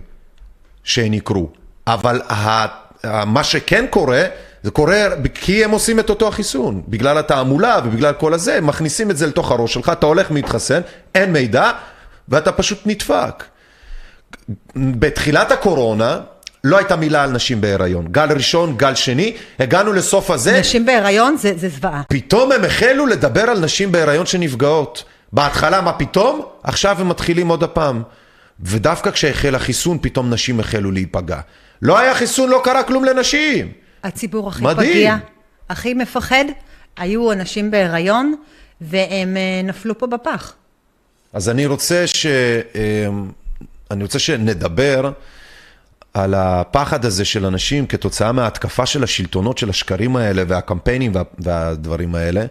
[0.83, 1.49] שהן יקרו.
[1.87, 2.21] אבל
[3.25, 4.23] מה שכן קורה,
[4.65, 9.17] זה קורה כי הם עושים את אותו החיסון, בגלל התעמולה ובגלל כל הזה, מכניסים את
[9.17, 10.81] זה לתוך הראש שלך, אתה הולך להתחסן,
[11.15, 11.71] אין מידע,
[12.29, 13.43] ואתה פשוט נדפק.
[14.75, 16.19] בתחילת הקורונה,
[16.63, 18.07] לא הייתה מילה על נשים בהיריון.
[18.11, 20.59] גל ראשון, גל שני, הגענו לסוף הזה.
[20.59, 22.01] נשים בהיריון זה, זה זוועה.
[22.09, 25.03] פתאום הם החלו לדבר על נשים בהיריון שנפגעות.
[25.33, 26.41] בהתחלה, מה פתאום?
[26.63, 28.03] עכשיו הם מתחילים עוד הפעם.
[28.59, 31.39] ודווקא כשהחל החיסון, פתאום נשים החלו להיפגע.
[31.81, 33.84] לא היה חיסון, לא קרה כלום לנשים.
[34.05, 34.91] הציבור הכי מדהים.
[34.91, 35.17] פגיע,
[35.69, 36.45] הכי מפחד,
[36.97, 38.35] היו אנשים בהיריון,
[38.81, 40.53] והם אה, נפלו פה בפח.
[41.33, 42.25] אז אני רוצה, ש...
[42.25, 43.07] אה,
[43.91, 45.11] אני רוצה שנדבר
[46.13, 51.23] על הפחד הזה של אנשים כתוצאה מההתקפה של השלטונות של השקרים האלה והקמפיינים וה...
[51.39, 52.39] והדברים האלה.
[52.39, 52.47] אני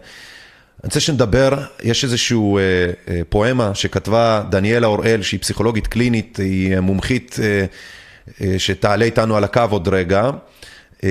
[0.83, 2.63] רוצה שנדבר, יש איזשהו אה,
[3.07, 7.65] אה, פואמה שכתבה דניאלה אוראל, שהיא פסיכולוגית קלינית, היא מומחית אה,
[8.41, 10.29] אה, שתעלה איתנו על הקו עוד רגע.
[11.03, 11.09] אמ,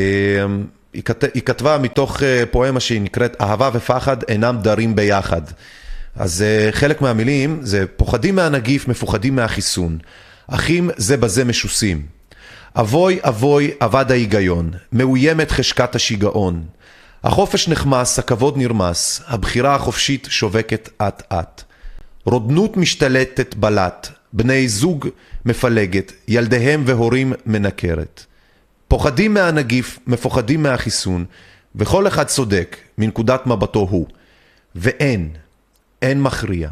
[0.93, 1.25] היא, כת...
[1.35, 5.43] היא כתבה מתוך אה, פואמה שהיא נקראת אהבה ופחד אינם דרים ביחד.
[6.17, 9.99] אז אה, חלק מהמילים זה פוחדים מהנגיף, מפוחדים מהחיסון.
[10.47, 12.07] אחים זה בזה משוסים.
[12.77, 16.63] אבוי אבוי אבד ההיגיון, מאוימת חשקת השיגעון.
[17.25, 21.63] החופש נחמס, הכבוד נרמס, הבחירה החופשית שובקת אט אט.
[22.25, 25.09] רודנות משתלטת בלט, בני זוג
[25.45, 28.25] מפלגת, ילדיהם והורים מנקרת.
[28.95, 31.25] פוחדים מהנגיף, מפוחדים מהחיסון,
[31.77, 34.07] וכל אחד צודק מנקודת מבטו הוא.
[34.75, 35.29] ואין,
[36.03, 36.69] אין מכריע.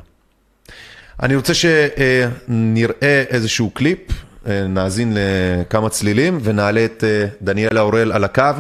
[1.22, 3.98] אני רוצה שנראה איזשהו קליפ,
[4.46, 8.52] אה, נאזין לכמה צלילים ונעלה את אה, דניאלה אורל על הקו,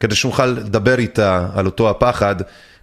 [0.00, 2.36] כדי שנוכל לדבר איתה על אותו הפחד.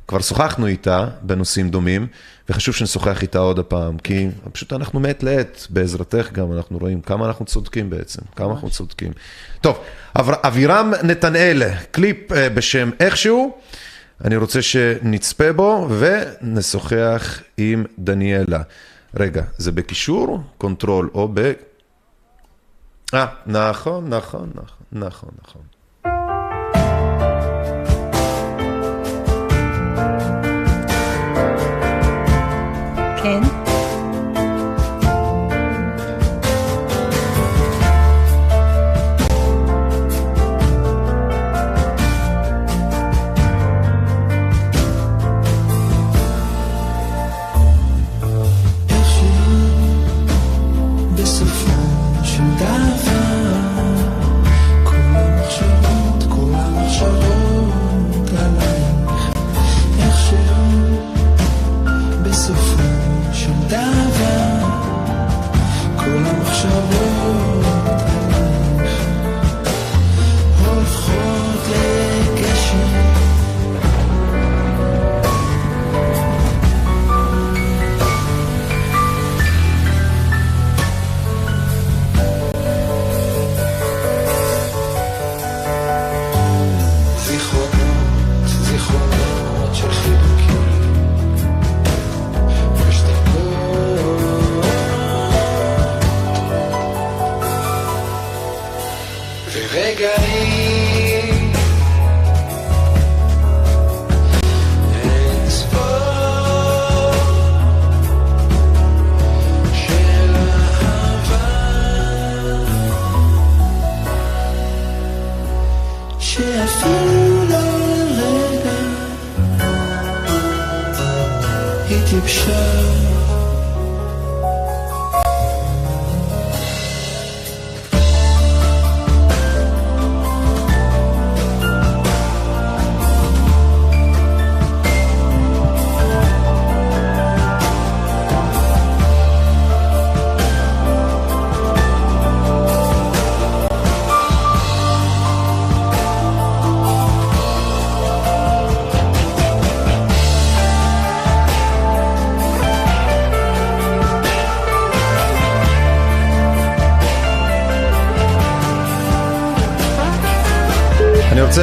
[0.08, 2.08] כבר שוחחנו איתה בנושאים דומים,
[2.50, 7.26] וחשוב שנשוחח איתה עוד הפעם, כי פשוט אנחנו מעת לעת, בעזרתך גם, אנחנו רואים כמה
[7.26, 9.12] אנחנו צודקים בעצם, כמה אנחנו צודקים.
[9.62, 9.80] טוב,
[10.20, 13.58] אב, אבירם נתנאל, קליפ אה, בשם איכשהו,
[14.24, 18.62] אני רוצה שנצפה בו ונשוחח עם דניאלה.
[19.16, 21.52] רגע, זה בקישור, control או ב...
[23.14, 25.62] אה, נכון, נכון, נכון, נכון, נכון.
[33.24, 33.63] כן.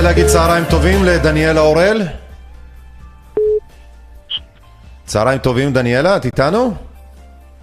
[0.00, 2.02] רוצה להגיד צהריים טובים לדניאלה אורל.
[5.04, 6.74] צהריים טובים, דניאלה, את איתנו?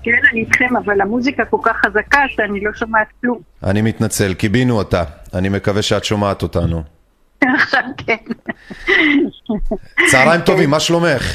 [0.04, 3.40] כן, אני איתכם, אבל המוזיקה כל כך חזקה שאני לא שומעת כלום.
[3.64, 5.04] אני מתנצל, קיבינו אותה.
[5.34, 6.84] אני מקווה שאת שומעת אותנו.
[7.42, 8.16] עכשיו כן.
[10.12, 11.34] צהריים טובים, מה שלומך?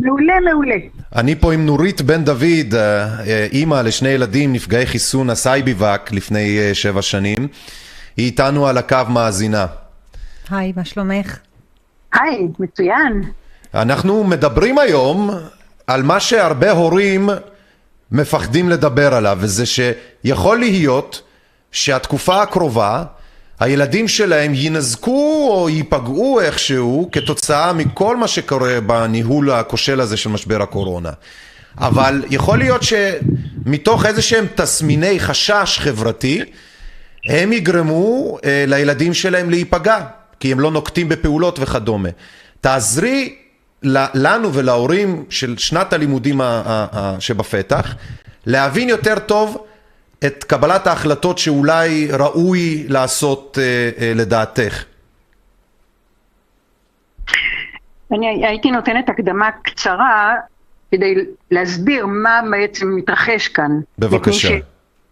[0.00, 0.76] מעולה, מעולה.
[1.16, 2.80] אני פה עם נורית בן דוד, אה,
[3.26, 7.48] אה, אימא לשני ילדים נפגעי חיסון ה Sci-B-Vac לפני אה, שבע שנים.
[8.16, 9.66] היא איתנו על הקו מאזינה.
[10.52, 11.38] היי, מה שלומך?
[12.12, 13.22] היי, מצוין.
[13.74, 15.30] אנחנו מדברים היום
[15.86, 17.28] על מה שהרבה הורים
[18.12, 21.22] מפחדים לדבר עליו, וזה שיכול להיות
[21.72, 23.04] שהתקופה הקרובה,
[23.60, 30.62] הילדים שלהם יינזקו או ייפגעו איכשהו כתוצאה מכל מה שקורה בניהול הכושל הזה של משבר
[30.62, 31.10] הקורונה.
[31.78, 36.42] אבל יכול להיות שמתוך איזה שהם תסמיני חשש חברתי,
[37.26, 40.00] הם יגרמו אה, לילדים שלהם להיפגע,
[40.42, 42.08] כי הם לא נוקטים בפעולות וכדומה.
[42.60, 43.36] תעזרי
[44.14, 46.40] לנו ולהורים של שנת הלימודים
[47.18, 47.94] שבפתח,
[48.46, 49.66] להבין יותר טוב
[50.26, 54.84] את קבלת ההחלטות שאולי ראוי לעשות אה, אה, לדעתך.
[58.12, 60.34] אני הייתי נותנת הקדמה קצרה
[60.92, 61.14] כדי
[61.50, 63.80] להסביר מה בעצם מתרחש כאן.
[63.98, 64.58] בבקשה.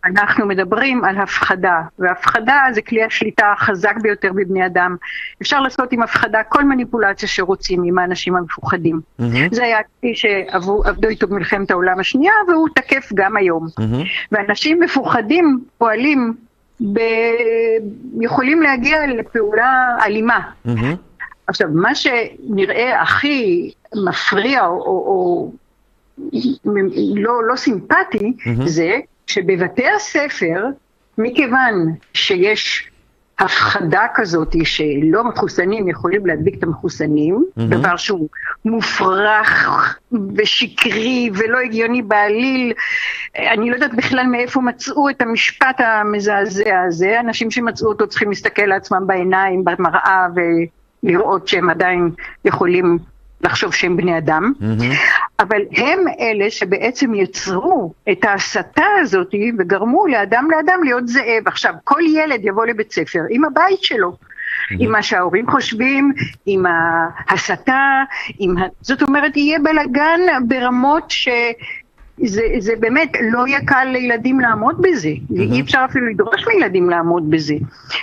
[0.05, 4.97] אנחנו מדברים על הפחדה, והפחדה זה כלי השליטה החזק ביותר בבני אדם.
[5.43, 9.01] אפשר לעשות עם הפחדה כל מניפולציה שרוצים עם האנשים המפוחדים.
[9.53, 13.67] זה היה כלי שעבדו איתו במלחמת העולם השנייה, והוא תקף גם היום.
[14.33, 16.35] ואנשים מפוחדים פועלים,
[16.93, 17.01] ב...
[18.21, 20.41] יכולים להגיע לפעולה אלימה.
[21.47, 23.71] עכשיו, מה שנראה הכי
[24.09, 25.53] מפריע או, או, או
[27.15, 28.33] לא, לא סימפטי,
[28.65, 28.99] זה
[29.33, 30.64] שבבתי הספר,
[31.18, 32.91] מכיוון שיש
[33.39, 38.28] הפחדה כזאת שלא מחוסנים יכולים להדביק את המחוסנים, דבר שהוא
[38.64, 39.99] מופרך
[40.37, 42.72] ושקרי ולא הגיוני בעליל.
[43.37, 47.20] אני לא יודעת בכלל מאיפה מצאו את המשפט המזעזע הזה.
[47.20, 50.26] אנשים שמצאו אותו צריכים להסתכל לעצמם בעיניים, במראה,
[51.05, 52.11] ולראות שהם עדיין
[52.45, 52.99] יכולים
[53.41, 54.53] לחשוב שהם בני אדם.
[55.41, 61.43] אבל הם אלה שבעצם יצרו את ההסתה הזאת וגרמו לאדם לאדם להיות זאב.
[61.47, 64.16] עכשיו, כל ילד יבוא לבית ספר עם הבית שלו.
[64.78, 66.12] עם מה שההורים חושבים,
[66.47, 66.64] עם
[67.28, 68.03] ההסתה,
[68.38, 68.55] עם.
[68.80, 71.28] זאת אומרת, יהיה בלאגן ברמות ש...
[72.27, 77.31] זה, זה באמת לא יהיה קל לילדים לעמוד בזה, אי אפשר אפילו לדרוש מילדים לעמוד
[77.31, 77.55] בזה.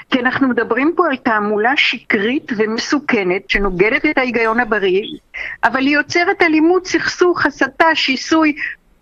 [0.10, 5.02] כי אנחנו מדברים פה על תעמולה שקרית ומסוכנת שנוגדת את ההיגיון הבריא,
[5.64, 8.56] אבל היא יוצרת אלימות, סכסוך, הסתה, שיסוי,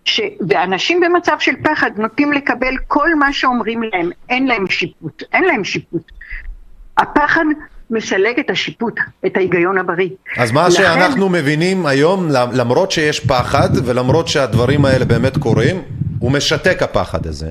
[0.04, 0.20] ש...
[0.48, 5.64] ואנשים במצב של פחד נוטים לקבל כל מה שאומרים להם, אין להם שיפוט, אין להם
[5.64, 6.12] שיפוט.
[6.98, 7.44] הפחד
[7.90, 8.94] מסלק את השיפוט,
[9.26, 10.08] את ההיגיון הבריא.
[10.36, 15.82] אז מה לכן- שאנחנו מבינים היום, למרות שיש פחד ולמרות שהדברים האלה באמת קורים,
[16.18, 17.50] הוא משתק הפחד הזה.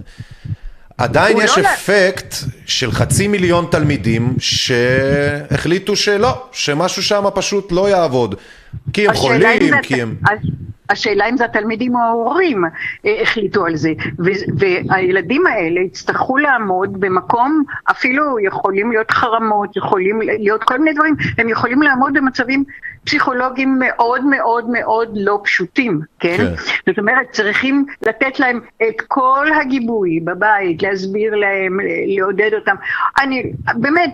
[0.98, 7.90] עדיין יש לא לה- אפקט של חצי מיליון תלמידים שהחליטו שלא, שמשהו שם פשוט לא
[7.90, 8.36] יעבוד.
[8.94, 10.16] כי הם חולים, זה- כי הם...
[10.26, 10.48] הש-
[10.90, 12.64] השאלה אם זה התלמידים או ההורים
[13.06, 13.94] אה, החליטו על זה,
[14.90, 21.50] והילדים האלה יצטרכו לעמוד במקום, אפילו יכולים להיות חרמות, יכולים להיות כל מיני דברים, הם
[21.50, 22.64] יכולים לעמוד במצבים
[23.06, 26.38] פסיכולוגיים מאוד מאוד מאוד לא פשוטים, כן?
[26.38, 26.54] כן.
[26.90, 28.60] זאת אומרת, צריכים לתת להם
[28.90, 31.80] את כל הגיבוי בבית, להסביר להם,
[32.18, 32.76] לעודד אותם.
[33.20, 34.14] אני, באמת,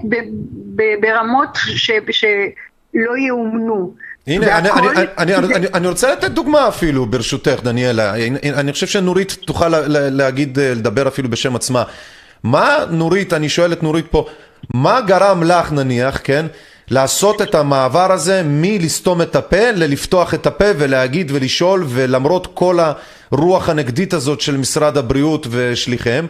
[1.02, 3.94] ברמות ש- שלא יאומנו.
[4.28, 8.14] הנה, אני, אני, אני, אני, אני, אני רוצה לתת דוגמה אפילו, ברשותך, דניאלה.
[8.16, 11.84] אני, אני חושב שנורית תוכל לה- לה- להגיד, לדבר אפילו בשם עצמה.
[12.44, 14.26] מה, נורית, אני שואל את נורית פה,
[14.74, 16.46] מה גרם לך, נניח, כן,
[16.90, 22.80] לעשות את המעבר הזה מלסתום את הפה ללפתוח את הפה ולהגיד ולשאול, ולמרות כל
[23.32, 26.28] הרוח הנגדית הזאת של משרד הבריאות ושליחיהם,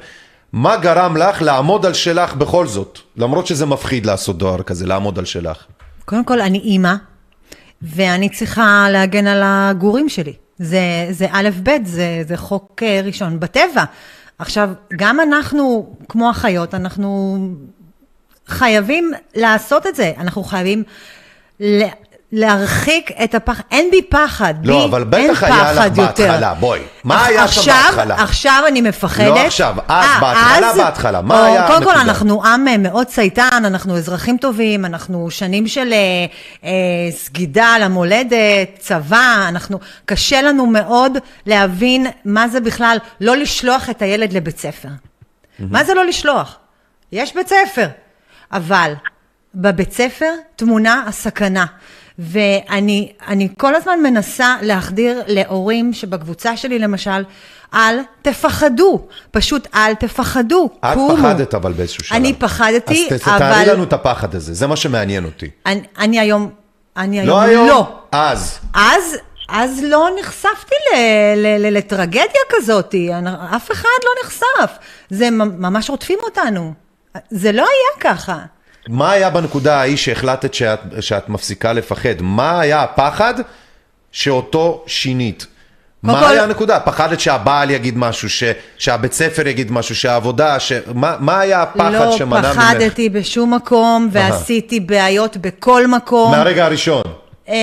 [0.54, 3.00] מה גרם לך לעמוד על שלך בכל זאת?
[3.18, 5.58] למרות שזה מפחיד לעשות דבר כזה, לעמוד על שלך.
[6.06, 6.94] קודם כל, אני אימא,
[7.82, 10.34] ואני צריכה להגן על הגורים שלי.
[10.58, 13.84] זה, זה א' ב', זה, זה חוק אה, ראשון בטבע.
[14.40, 17.40] עכשיו, גם אנחנו, כמו אחיות, אנחנו
[18.48, 20.12] חייבים לעשות את זה.
[20.18, 20.84] אנחנו חייבים
[22.32, 23.64] להרחיק את הפחד.
[23.72, 25.92] אין בי פחד, לא, בי אבל אין בטח היה לך.
[25.96, 26.80] בהתחלה, בואי.
[27.04, 28.24] מה היה שם עכשיו- בהתחלה?
[28.24, 29.28] עכשיו אני מפחדת.
[29.28, 31.92] לא עכשיו, אז אה, בהתחלה, אז- בהתחלה, מה או, היה קודם כל?
[31.96, 35.98] אנחנו עם אה, מאוד צייתן, אנחנו אזרחים טובים, אנחנו שנים של אה,
[36.64, 36.70] אה,
[37.12, 38.38] סגידה למולדת,
[38.80, 44.90] צבא, אנחנו, קשה לנו מאוד להבין מה זה בכלל לא לשלוח את הילד לבית ספר.
[45.60, 46.58] מה זה לא לשלוח?
[47.12, 47.88] יש בית ספר,
[48.52, 48.94] אבל
[49.56, 51.66] בבית ספר טמונה הסכנה.
[52.20, 57.24] ואני אני כל הזמן מנסה להחדיר להורים שבקבוצה שלי למשל,
[57.74, 61.18] אל תפחדו, פשוט אל תפחדו, את קומו.
[61.18, 62.18] פחדת אבל באיזשהו שלב.
[62.18, 63.36] אני פחדתי, אז אבל...
[63.36, 65.50] תתארי לנו את הפחד הזה, זה מה שמעניין אותי.
[65.66, 66.50] אני, אני היום,
[66.98, 67.68] אני היום לא היום?
[67.68, 68.00] לא.
[68.12, 68.60] אז.
[68.74, 69.18] אז,
[69.50, 70.98] אז לא נחשפתי ל,
[71.36, 72.96] ל, ל, לטרגדיה כזאת,
[73.56, 74.78] אף אחד לא נחשף.
[75.10, 76.74] זה ממש רודפים אותנו.
[77.30, 78.40] זה לא היה ככה.
[78.88, 82.14] מה היה בנקודה ההיא שהחלטת שאת, שאת מפסיקה לפחד?
[82.22, 83.34] מה היה הפחד
[84.12, 85.46] שאותו שינית?
[86.04, 86.80] מה כל- היה הנקודה?
[86.80, 88.44] פחדת שהבעל יגיד משהו, ש,
[88.78, 90.72] שהבית ספר יגיד משהו, שהעבודה, ש...
[90.94, 92.58] מה, מה היה הפחד לא שמנע ממך?
[92.60, 96.32] פחדתי בשום מקום, ועשיתי בעיות בכל מקום.
[96.32, 97.04] מהרגע הראשון.
[97.52, 97.58] אה,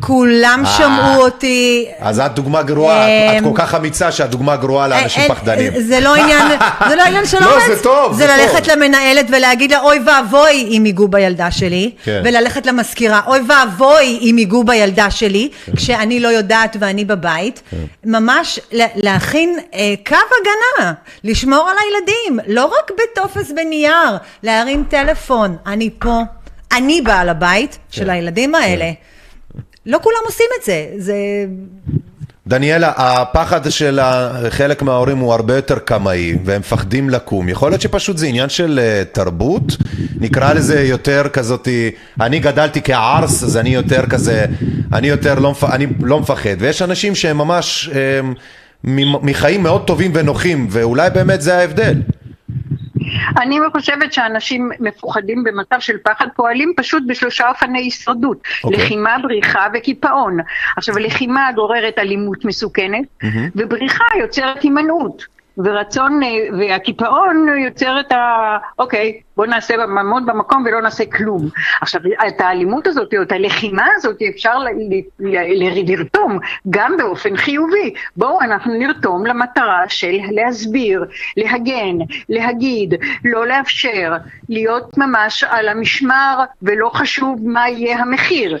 [0.00, 0.70] כולם אה.
[0.70, 1.86] שמעו אותי.
[2.00, 5.72] אז את דוגמה גרועה, את, אמ, כל כך אמיצה שאת דוגמה גרועה לאנשים פחדנים.
[5.80, 6.46] זה לא עניין,
[6.88, 7.66] זה לא עניין של לא, אומץ.
[7.66, 8.26] זה טוב, זה.
[8.26, 11.90] ללכת למנהלת ולהגיד לה, אוי ואבוי אם ייגעו בילדה שלי.
[12.04, 12.22] כן.
[12.24, 15.76] וללכת למזכירה, אוי ואבוי אם ייגעו בילדה שלי, כן.
[15.76, 17.62] כשאני לא יודעת ואני בבית.
[18.04, 20.92] ממש לה- להכין אה, קו הגנה,
[21.24, 26.20] לשמור על הילדים, לא רק בטופס בנייר, להרים טלפון, אני פה.
[26.72, 27.78] אני בעל הבית כן.
[27.90, 28.90] של הילדים האלה.
[29.86, 31.14] לא כולם עושים את זה, זה...
[32.46, 34.00] דניאלה, הפחד של
[34.48, 37.48] חלק מההורים הוא הרבה יותר קמאי, והם מפחדים לקום.
[37.48, 39.62] יכול להיות שפשוט זה עניין של אה, תרבות?
[40.20, 44.44] נקרא לזה יותר כזאתי, אני גדלתי כערס, אז אני יותר כזה,
[44.92, 45.54] אני יותר לא.
[45.72, 46.50] אני לא מפחד.
[46.58, 48.20] ויש אנשים שהם ממש אה,
[48.84, 51.94] מ- מחיים מאוד טובים ונוחים, ואולי באמת זה ההבדל.
[53.42, 58.42] אני חושבת שאנשים מפוחדים במצב של פחד פועלים פשוט בשלושה אופני הישרדות.
[58.64, 58.78] אוקיי.
[58.84, 60.38] לחימה, בריחה וקיפאון.
[60.76, 63.04] עכשיו, לחימה גוררת אלימות מסוכנת,
[63.56, 65.33] ובריחה יוצרת הימנעות.
[65.58, 66.28] ורצון, אה,
[66.58, 68.56] והקיפאון יוצר את ה...
[68.78, 71.48] אוקיי, בוא נעשה, נעמוד במקום ולא נעשה כלום.
[71.80, 74.68] עכשיו, את האלימות הזאת, או את הלחימה הזאת, אפשר ל-
[75.20, 76.38] ל- ל- לרתום
[76.70, 77.94] גם באופן חיובי.
[78.16, 81.04] בואו אנחנו נרתום למטרה של להסביר,
[81.36, 81.96] להגן,
[82.28, 82.94] להגיד,
[83.24, 84.12] לא לאפשר,
[84.48, 88.58] להיות ממש על המשמר, ולא חשוב מה יהיה המחיר.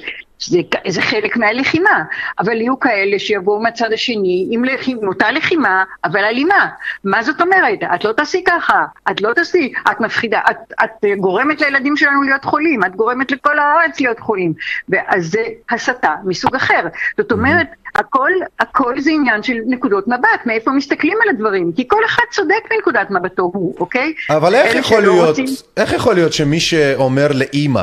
[0.48, 2.02] זה, זה חלק מהלחימה,
[2.38, 4.80] אבל יהיו כאלה שיבואו מהצד השני עם, לח...
[4.88, 6.68] עם אותה לחימה, אבל אלימה.
[7.04, 7.78] מה זאת אומרת?
[7.94, 12.44] את לא תעשי ככה, את לא תעשי, את מפחידה, את, את גורמת לילדים שלנו להיות
[12.44, 14.52] חולים, את גורמת לכל הארץ להיות חולים.
[14.88, 16.80] ואז זה הסתה מסוג אחר.
[17.18, 18.30] זאת אומרת, הכל,
[18.60, 23.10] הכל זה עניין של נקודות מבט, מאיפה מסתכלים על הדברים, כי כל אחד צודק מנקודת
[23.10, 24.12] מבטו הוא, אוקיי?
[24.30, 27.82] אבל איך יכול להיות, רוצים- איך יכול להיות שמי שאומר לאימא,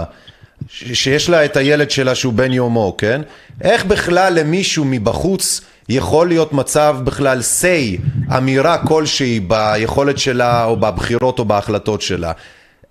[0.69, 3.21] שיש לה את הילד שלה שהוא בן יומו, כן?
[3.61, 8.01] איך בכלל למישהו מבחוץ יכול להיות מצב בכלל say,
[8.37, 12.31] אמירה כלשהי ביכולת שלה או בבחירות או בהחלטות שלה?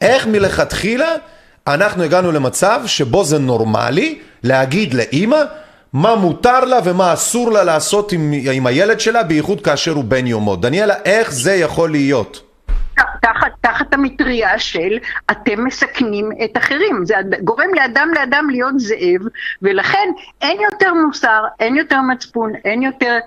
[0.01, 1.15] איך מלכתחילה
[1.67, 5.43] אנחנו הגענו למצב שבו זה נורמלי להגיד לאימא
[5.93, 10.27] מה מותר לה ומה אסור לה לעשות עם, עם הילד שלה, בייחוד כאשר הוא בן
[10.27, 10.57] יומו.
[10.57, 12.50] דניאלה, איך זה יכול להיות?
[13.23, 14.99] תחת, תחת המטריה של
[15.31, 17.05] אתם מסכנים את אחרים.
[17.05, 19.21] זה גורם לאדם לאדם להיות זאב,
[19.63, 20.09] ולכן
[20.41, 23.19] אין יותר מוסר, אין יותר מצפון, אין יותר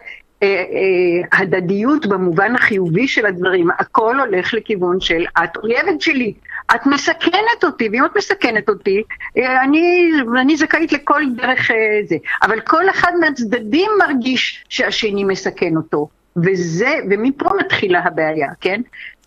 [0.44, 3.70] אה, אה, הדדיות במובן החיובי של הדברים.
[3.80, 6.34] הכל הולך לכיוון של את אויבת שלי.
[6.76, 9.04] את מסכנת אותי, ואם את מסכנת אותי,
[9.38, 12.16] אה, אני, אני זכאית לכל דרך אה, זה.
[12.42, 16.10] אבל כל אחד מהצדדים מרגיש שהשני מסכן אותו.
[16.38, 18.82] וזה, ומפה מתחילה הבעיה, כן?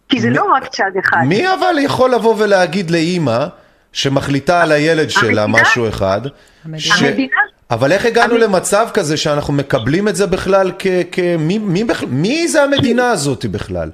[0.09, 1.23] כי זה לא רק צד אחד.
[1.27, 3.47] מי אבל יכול לבוא ולהגיד לאימא
[3.93, 5.63] שמחליטה על הילד שלה המדינה?
[5.63, 6.21] משהו אחד?
[6.65, 6.81] המדינה.
[6.97, 7.37] ש- המדינה?
[7.71, 10.87] אבל איך הגענו המ- למצב כזה שאנחנו מקבלים את זה בכלל כ...
[11.13, 11.19] כ...
[11.39, 12.09] מי, מי, בכלל...
[12.09, 13.91] מי זה המדינה הזאת בכלל?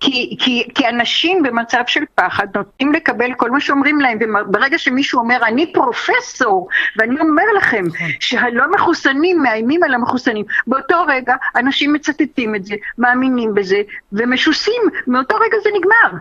[0.00, 5.20] כי, כי, כי אנשים במצב של פחד נוטים לקבל כל מה שאומרים להם, וברגע שמישהו
[5.20, 7.84] אומר, אני פרופסור, ואני אומר לכם
[8.20, 13.82] שהלא מחוסנים מאיימים על המחוסנים, באותו רגע אנשים מצטטים את זה, מאמינים בזה,
[14.12, 16.20] ומשוסים, מאותו רגע זה נגמר.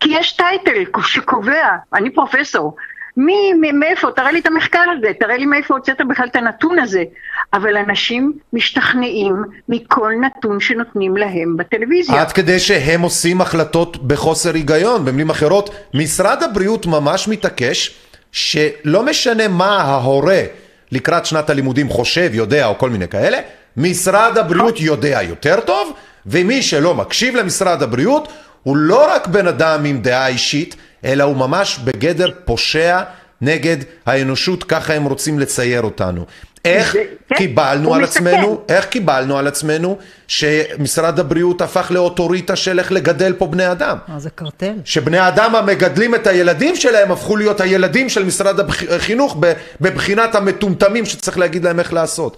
[0.00, 2.76] כי יש טייטל שקובע, אני פרופסור.
[3.16, 4.10] מי, מאיפה?
[4.10, 7.04] תראה לי את המחקר הזה, תראה לי מאיפה הוצאת בכלל את הנתון הזה.
[7.52, 9.34] אבל אנשים משתכנעים
[9.68, 12.20] מכל נתון שנותנים להם בטלוויזיה.
[12.20, 15.04] עד כדי שהם עושים החלטות בחוסר היגיון.
[15.04, 17.94] במילים אחרות, משרד הבריאות ממש מתעקש
[18.32, 20.42] שלא משנה מה ההורה
[20.92, 23.38] לקראת שנת הלימודים חושב, יודע או כל מיני כאלה,
[23.76, 25.92] משרד הבריאות יודע יותר טוב,
[26.26, 28.28] ומי שלא מקשיב למשרד הבריאות
[28.62, 33.00] הוא לא רק בן אדם עם דעה אישית, אלא הוא ממש בגדר פושע
[33.40, 33.76] נגד
[34.06, 36.26] האנושות, ככה הם רוצים לצייר אותנו.
[36.64, 38.26] איך זה- כן, קיבלנו על מסכן.
[38.26, 39.98] עצמנו איך קיבלנו על עצמנו
[40.28, 43.96] שמשרד הבריאות הפך לאוטוריטה של איך לגדל פה בני אדם?
[44.08, 44.72] אה, זה קרטל.
[44.84, 49.36] שבני האדם המגדלים את הילדים שלהם הפכו להיות הילדים של משרד החינוך
[49.80, 52.36] בבחינת המטומטמים שצריך להגיד להם איך לעשות.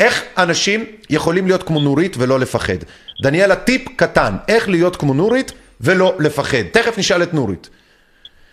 [0.00, 2.74] איך אנשים יכולים להיות כמו נורית ולא לפחד?
[3.22, 6.62] דניאלה, טיפ קטן, איך להיות כמו נורית ולא לפחד.
[6.72, 7.68] תכף נשאל את נורית.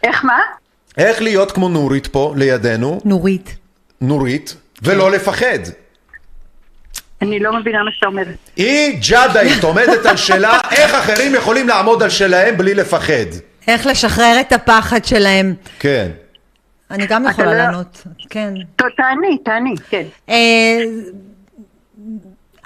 [0.03, 0.38] איך מה?
[0.97, 3.55] איך להיות כמו נורית פה לידינו, נורית.
[4.01, 5.60] נורית, ולא לפחד?
[7.22, 8.24] אני לא מבינה מה שאתה אומר.
[8.56, 13.26] היא ג'אדאית, עומדת על שלה, איך אחרים יכולים לעמוד על שלהם בלי לפחד.
[13.68, 15.54] איך לשחרר את הפחד שלהם.
[15.80, 16.10] כן.
[16.92, 18.54] אני גם יכולה לא- לענות, כן.
[18.76, 20.04] תעני, תעני, כן.
[20.30, 20.78] אה,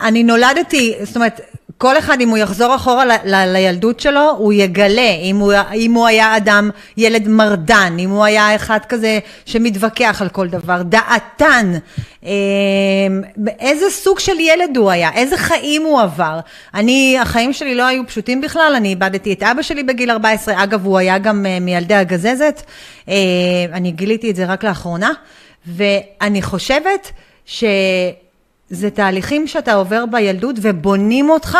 [0.02, 1.42] אני נולדתי, זאת אומרת,
[1.84, 5.94] כל אחד אם הוא יחזור אחורה ל- ל- לילדות שלו, הוא יגלה אם הוא, אם
[5.94, 11.74] הוא היה אדם, ילד מרדן, אם הוא היה אחד כזה שמתווכח על כל דבר, דעתן,
[12.26, 12.32] אה,
[13.60, 16.40] איזה סוג של ילד הוא היה, איזה חיים הוא עבר.
[16.74, 20.86] אני, החיים שלי לא היו פשוטים בכלל, אני איבדתי את אבא שלי בגיל 14, אגב,
[20.86, 22.62] הוא היה גם אה, מילדי הגזזת,
[23.10, 23.16] אה,
[23.74, 25.12] אני גיליתי את זה רק לאחרונה,
[25.68, 27.12] ואני חושבת
[27.46, 27.64] ש...
[28.74, 31.58] זה תהליכים שאתה עובר בילדות ובונים אותך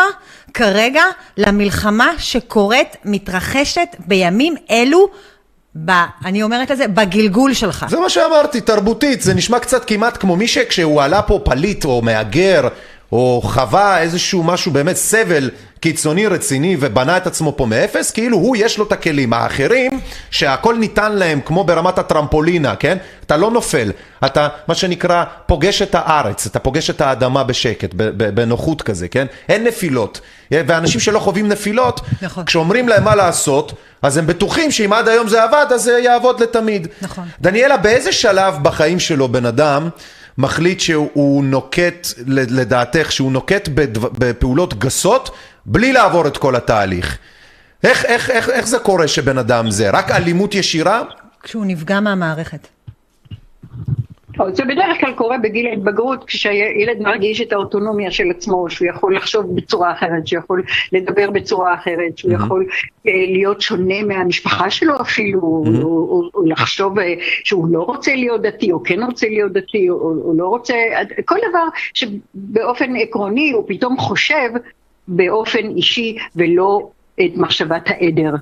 [0.54, 1.02] כרגע
[1.36, 5.08] למלחמה שקורית, מתרחשת בימים אלו,
[5.84, 5.90] ב,
[6.24, 7.86] אני אומרת לזה, בגלגול שלך.
[7.88, 12.02] זה מה שאמרתי, תרבותית, זה נשמע קצת כמעט כמו מי שכשהוא עלה פה פליט או
[12.02, 12.68] מהגר,
[13.14, 15.50] או חווה איזשהו משהו באמת סבל
[15.80, 19.32] קיצוני רציני ובנה את עצמו פה מאפס, כאילו הוא יש לו את הכלים.
[19.32, 20.00] האחרים,
[20.30, 22.98] שהכל ניתן להם כמו ברמת הטרמפולינה, כן?
[23.26, 23.92] אתה לא נופל,
[24.24, 29.26] אתה מה שנקרא פוגש את הארץ, אתה פוגש את האדמה בשקט, בנוחות כזה, כן?
[29.48, 30.20] אין נפילות.
[30.50, 32.44] ואנשים שלא חווים נפילות, נכון.
[32.44, 36.42] כשאומרים להם מה לעשות, אז הם בטוחים שאם עד היום זה עבד, אז זה יעבוד
[36.42, 36.88] לתמיד.
[37.02, 37.24] נכון.
[37.40, 39.88] דניאלה, באיזה שלב בחיים שלו בן אדם
[40.38, 45.30] מחליט שהוא נוקט, לדעתך, שהוא נוקט בפעולות גסות,
[45.66, 47.18] בלי לעבור את כל התהליך.
[47.84, 49.90] איך, איך, איך, איך זה קורה שבן אדם זה?
[49.90, 51.02] רק אלימות ישירה?
[51.42, 52.73] כשהוא נפגע מהמערכת.
[54.52, 59.56] זה בדרך כלל קורה בגיל ההתבגרות, כשהילד מרגיש את האוטונומיה של עצמו, שהוא יכול לחשוב
[59.56, 60.62] בצורה אחרת, שהוא יכול
[60.92, 62.66] לדבר בצורה אחרת, שהוא יכול
[63.06, 67.14] אה, להיות שונה מהמשפחה שלו אפילו, או, או לחשוב אה,
[67.44, 70.74] שהוא לא רוצה להיות דתי, או כן רוצה להיות דתי, או לא רוצה,
[71.24, 71.64] כל דבר
[71.94, 74.50] שבאופן עקרוני הוא פתאום חושב
[75.08, 76.90] באופן אישי ולא
[77.20, 78.34] את מחשבת העדר.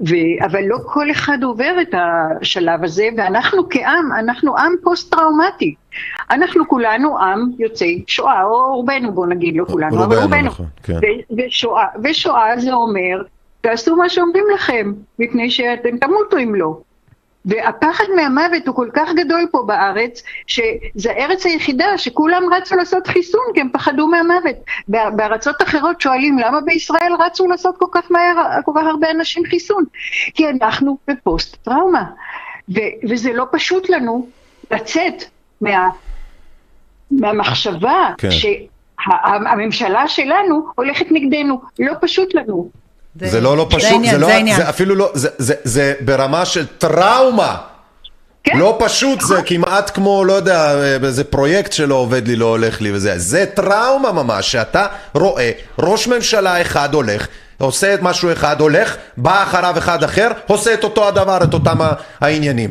[0.00, 0.14] ו...
[0.44, 5.74] אבל לא כל אחד עובר את השלב הזה, ואנחנו כעם, אנחנו עם פוסט-טראומטי.
[6.30, 10.46] אנחנו כולנו עם יוצאי שואה, או רובנו בוא נגיד, לא כולנו, אבל רובנו.
[10.46, 10.98] נכון, כן.
[11.36, 13.22] ושואה, ושואה זה אומר,
[13.60, 16.80] תעשו מה שאומרים לכם, מפני שאתם תמותו אם לא.
[17.44, 23.44] והפחד מהמוות הוא כל כך גדול פה בארץ, שזו הארץ היחידה שכולם רצו לעשות חיסון
[23.54, 24.56] כי הם פחדו מהמוות.
[24.88, 29.84] בארצות אחרות שואלים למה בישראל רצו לעשות כל כך מהר, כל כך הרבה אנשים חיסון?
[30.34, 32.04] כי אנחנו בפוסט טראומה.
[32.68, 34.28] ו- וזה לא פשוט לנו
[34.70, 35.24] לצאת
[35.60, 35.88] מה...
[37.10, 38.28] מהמחשבה כן.
[38.30, 42.70] שהממשלה שלנו הולכת נגדנו, לא פשוט לנו.
[43.24, 44.56] זה לא לא זה פשוט, העניין, זה, לא, זה העניין.
[44.56, 47.56] זה אפילו לא, זה, זה, זה ברמה של טראומה.
[48.44, 48.58] כן.
[48.58, 50.72] לא פשוט, זה כמעט כמו, לא יודע,
[51.04, 53.18] איזה פרויקט שלא עובד לי, לא הולך לי וזה.
[53.18, 59.42] זה טראומה ממש, שאתה רואה ראש ממשלה אחד הולך, עושה את משהו אחד, הולך, בא
[59.42, 61.76] אחריו אחד אחר, עושה את אותו הדבר, את אותם
[62.20, 62.70] העניינים.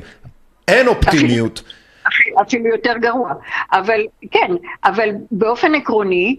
[0.68, 1.62] אין אופטימיות.
[2.08, 3.34] אפילו- אפילו יותר גרוע.
[3.74, 4.00] אבל
[4.32, 4.52] כן,
[4.86, 6.36] אבל באופן עקרוני,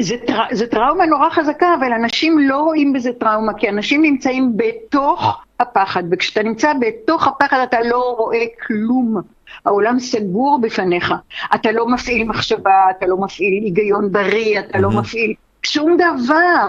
[0.00, 4.52] זה, טר, זה טראומה נורא חזקה, אבל אנשים לא רואים בזה טראומה, כי אנשים נמצאים
[4.56, 9.20] בתוך הפחד, וכשאתה נמצא בתוך הפחד אתה לא רואה כלום.
[9.66, 11.14] העולם סגור בפניך.
[11.54, 16.68] אתה לא מפעיל מחשבה, אתה לא מפעיל היגיון בריא, אתה לא מפעיל שום דבר.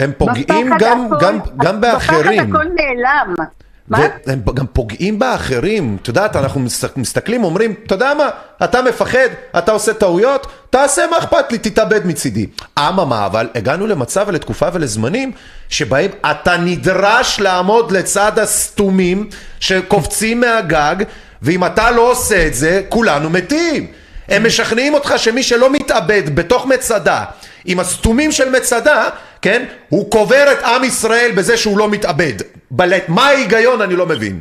[0.00, 2.42] הם פוגעים גם, הכל- גם, גם באחרים.
[2.42, 3.34] בפחד הכל נעלם.
[3.88, 3.98] מה?
[4.26, 5.96] והם גם פוגעים באחרים.
[6.02, 8.28] את יודעת, אנחנו מסת- מסתכלים, אומרים, אתה יודע מה,
[8.64, 9.28] אתה מפחד,
[9.58, 12.46] אתה עושה טעויות, תעשה מה אכפת לי, תתאבד מצידי.
[12.78, 15.32] אממה, אבל הגענו למצב ולתקופה ולזמנים
[15.68, 19.28] שבהם אתה נדרש לעמוד לצד הסתומים
[19.60, 20.96] שקופצים מהגג,
[21.42, 23.86] ואם אתה לא עושה את זה, כולנו מתים.
[24.28, 27.24] הם משכנעים אותך שמי שלא מתאבד בתוך מצדה,
[27.64, 29.08] עם הסתומים של מצדה,
[29.42, 32.34] כן, הוא קובר את עם ישראל בזה שהוא לא מתאבד.
[32.70, 33.80] בלט, מה ההיגיון?
[33.82, 34.40] אני לא מבין.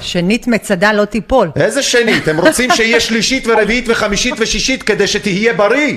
[0.00, 1.50] שנית מצדה לא תיפול.
[1.56, 2.28] איזה שנית?
[2.28, 5.96] הם רוצים שיהיה שלישית ורביעית וחמישית ושישית כדי שתהיה בריא.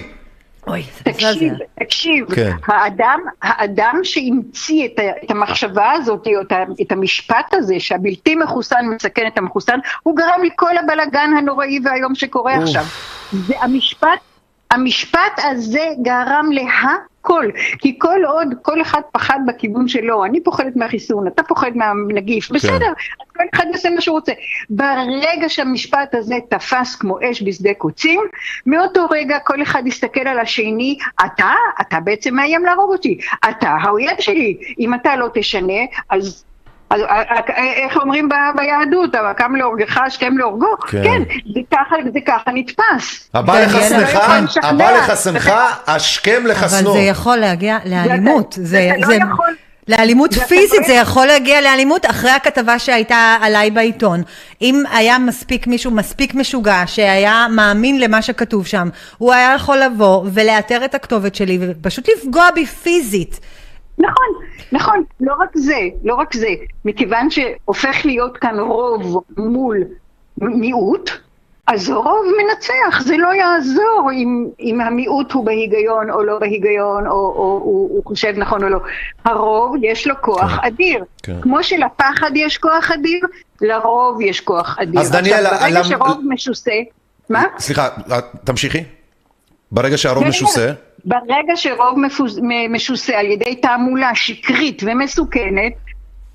[0.67, 1.53] אוי, זה תקשיב.
[1.79, 2.51] תקשיב, כן.
[2.67, 9.37] האדם, האדם שהמציא את, את המחשבה הזאת, או את, המשפט הזה, שהבלתי מחוסן מסכן את
[9.37, 12.85] המחוסן, הוא גרם לכל הבלגן הנוראי והיום שקורה עכשיו.
[13.31, 14.19] זה המשפט,
[14.71, 17.45] המשפט הזה גרם להכל,
[17.79, 22.87] כי כל עוד כל אחד פחד בכיוון שלו, אני פוחדת מהחיסון, אתה פוחד מהנגיף, בסדר,
[23.21, 24.31] אז כל אחד יעשה מה שהוא רוצה.
[24.69, 28.21] ברגע שהמשפט הזה תפס כמו אש בשדה קוצים,
[28.65, 31.51] מאותו רגע כל אחד יסתכל על השני, אתה,
[31.81, 33.17] אתה בעצם מאיים להרוג אותי,
[33.49, 36.46] אתה האויב שלי, אם אתה לא תשנה, אז...
[36.89, 37.07] אז אה,
[37.49, 40.67] אה, איך אומרים ביהדות, הקם להורגך, השכם להורגו?
[40.87, 41.03] כן.
[41.03, 41.21] כן,
[41.53, 43.29] זה ככה, זה ככה נתפס.
[43.33, 44.67] הבא לך לא לשכנע.
[44.69, 45.51] הבא לך שנך,
[45.87, 46.91] השכם לך אבל.
[46.93, 48.55] זה יכול להגיע לאלימות.
[48.61, 49.55] זה- לא זה, יכול-
[49.87, 54.21] לאלימות זה- פיזית, זה יכול להגיע לאלימות אחרי הכתבה שהייתה עליי בעיתון.
[54.61, 60.23] אם היה מספיק מישהו מספיק משוגע שהיה מאמין למה שכתוב שם, הוא היה יכול לבוא
[60.33, 63.39] ולאתר את הכתובת שלי ופשוט לפגוע בי פיזית.
[63.97, 64.27] נכון,
[64.71, 66.47] נכון, לא רק זה, לא רק זה,
[66.85, 69.77] מכיוון שהופך להיות כאן רוב מול
[70.37, 71.09] מיעוט,
[71.67, 77.11] אז הרוב מנצח, זה לא יעזור אם, אם המיעוט הוא בהיגיון או לא בהיגיון, או,
[77.13, 78.79] או הוא, הוא חושב נכון או לא.
[79.25, 81.03] הרוב יש לו כוח כן, אדיר.
[81.23, 81.41] כן.
[81.41, 83.19] כמו שלפחד יש כוח אדיר,
[83.61, 85.01] לרוב יש כוח אדיר.
[85.01, 86.71] אז דניאלה, עכשיו, ברגע למ- שרוב משוסה,
[87.29, 87.43] מה?
[87.59, 87.89] סליחה,
[88.43, 88.83] תמשיכי.
[89.71, 90.71] ברגע שהרוב משוסה,
[91.07, 92.39] ברגע שרוב מפוז...
[92.69, 95.73] משוסה על ידי תעמולה שקרית ומסוכנת,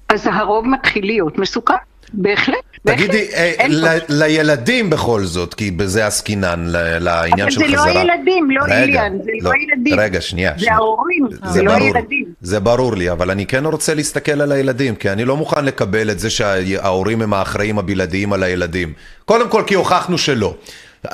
[0.08, 1.74] אז הרוב מתחיל להיות מסוכן.
[2.14, 2.54] בהחלט,
[2.84, 3.04] בהחלט.
[3.08, 3.76] תגידי, אה, אין פה.
[3.76, 6.64] ל- לילדים בכל זאת, כי בזה עסקינן,
[7.00, 7.92] לעניין אבל של זה חזרה.
[7.94, 10.00] לא הילדים, לא אילן, זה לא הילדים.
[10.00, 10.52] רגע, שנייה.
[10.58, 10.72] זה.
[10.72, 12.24] ההורים, זה לא ברור, הילדים.
[12.40, 16.10] זה ברור לי, אבל אני כן רוצה להסתכל על הילדים, כי אני לא מוכן לקבל
[16.10, 18.92] את זה שההורים הם האחראים הבלעדיים על הילדים.
[19.24, 20.54] קודם כל כי הוכחנו שלא.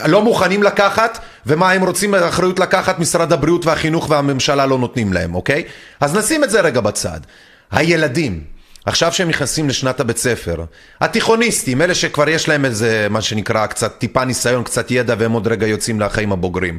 [0.06, 5.34] לא מוכנים לקחת, ומה הם רוצים אחריות לקחת, משרד הבריאות והחינוך והממשלה לא נותנים להם,
[5.34, 5.62] אוקיי?
[6.00, 7.20] אז נשים את זה רגע בצד.
[7.70, 8.44] הילדים,
[8.86, 10.64] עכשיו שהם נכנסים לשנת הבית ספר,
[11.00, 15.46] התיכוניסטים, אלה שכבר יש להם איזה, מה שנקרא, קצת טיפה ניסיון, קצת ידע, והם עוד
[15.46, 16.78] רגע יוצאים לחיים הבוגרים.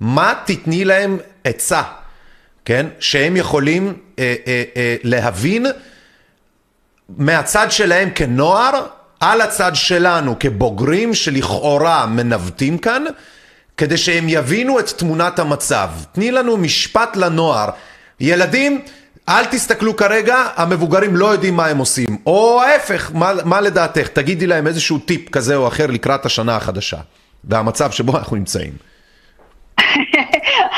[0.00, 1.82] מה תתני להם עצה?
[2.64, 2.86] כן?
[3.00, 5.66] שהם יכולים אה, אה, אה, להבין
[7.08, 8.86] מהצד שלהם כנוער,
[9.20, 13.04] על הצד שלנו כבוגרים שלכאורה מנווטים כאן,
[13.76, 15.90] כדי שהם יבינו את תמונת המצב.
[16.12, 17.70] תני לנו משפט לנוער.
[18.20, 18.80] ילדים,
[19.28, 22.18] אל תסתכלו כרגע, המבוגרים לא יודעים מה הם עושים.
[22.26, 24.08] או ההפך, מה, מה לדעתך?
[24.08, 26.98] תגידי להם איזשהו טיפ כזה או אחר לקראת השנה החדשה.
[27.44, 28.72] והמצב שבו אנחנו נמצאים.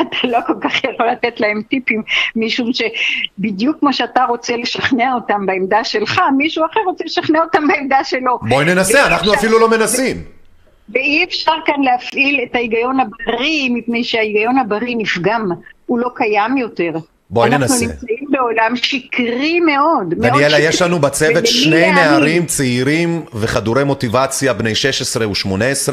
[0.08, 2.02] אתה לא כל כך יכול לתת להם טיפים,
[2.36, 8.04] משום שבדיוק כמו שאתה רוצה לשכנע אותם בעמדה שלך, מישהו אחר רוצה לשכנע אותם בעמדה
[8.04, 8.38] שלו.
[8.42, 10.16] בואי ננסה, אנחנו אפילו לא מנסים.
[10.88, 15.48] ואי אפשר כאן להפעיל את ההיגיון הבריא, מפני שההיגיון הבריא נפגם,
[15.86, 16.92] הוא לא קיים יותר.
[17.30, 17.74] בואי ננסה.
[17.74, 20.14] אנחנו נמצאים בעולם שקרי מאוד.
[20.14, 20.58] דניאלה.
[20.58, 21.94] יש לנו בצוות שני להאמין?
[21.94, 25.92] נערים צעירים וחדורי מוטיבציה, בני 16 ו-18,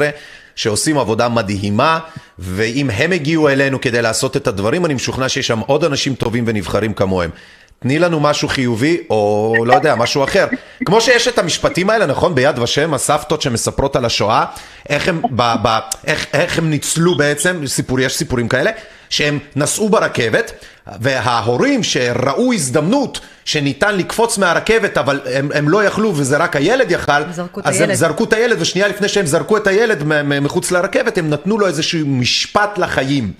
[0.56, 1.98] שעושים עבודה מדהימה,
[2.38, 6.44] ואם הם הגיעו אלינו כדי לעשות את הדברים, אני משוכנע שיש שם עוד אנשים טובים
[6.46, 7.30] ונבחרים כמוהם.
[7.78, 10.46] תני לנו משהו חיובי, או לא יודע, משהו אחר.
[10.84, 12.34] כמו שיש את המשפטים האלה, נכון?
[12.34, 14.44] ביד ושם, הסבתות שמספרות על השואה,
[14.88, 18.70] איך הם, ב, ב, איך, איך הם ניצלו בעצם, סיפור, יש סיפורים כאלה,
[19.10, 20.52] שהם נסעו ברכבת,
[21.00, 27.30] וההורים שראו הזדמנות שניתן לקפוץ מהרכבת, אבל הם, הם לא יכלו וזה רק הילד יכל,
[27.30, 27.94] זרקו אז הם הילד.
[27.94, 30.02] זרקו את הילד, ושנייה לפני שהם זרקו את הילד
[30.40, 33.32] מחוץ לרכבת, הם נתנו לו איזשהו משפט לחיים.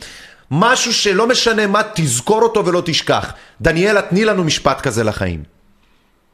[0.51, 3.35] משהו שלא משנה מה, תזכור אותו ולא תשכח.
[3.61, 5.43] דניאלה, תני לנו משפט כזה לחיים.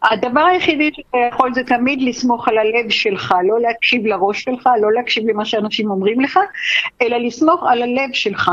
[0.02, 4.92] הדבר היחידי שאתה יכול זה תמיד לסמוך על הלב שלך, לא להקשיב לראש שלך, לא
[4.92, 6.38] להקשיב למה שאנשים אומרים לך,
[7.02, 8.50] אלא לסמוך על הלב שלך.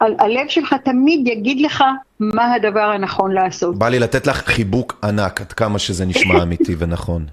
[0.00, 1.84] על, הלב שלך תמיד יגיד לך
[2.20, 3.78] מה הדבר הנכון לעשות.
[3.78, 7.26] בא לי לתת לך חיבוק ענק, עד כמה שזה נשמע אמיתי ונכון.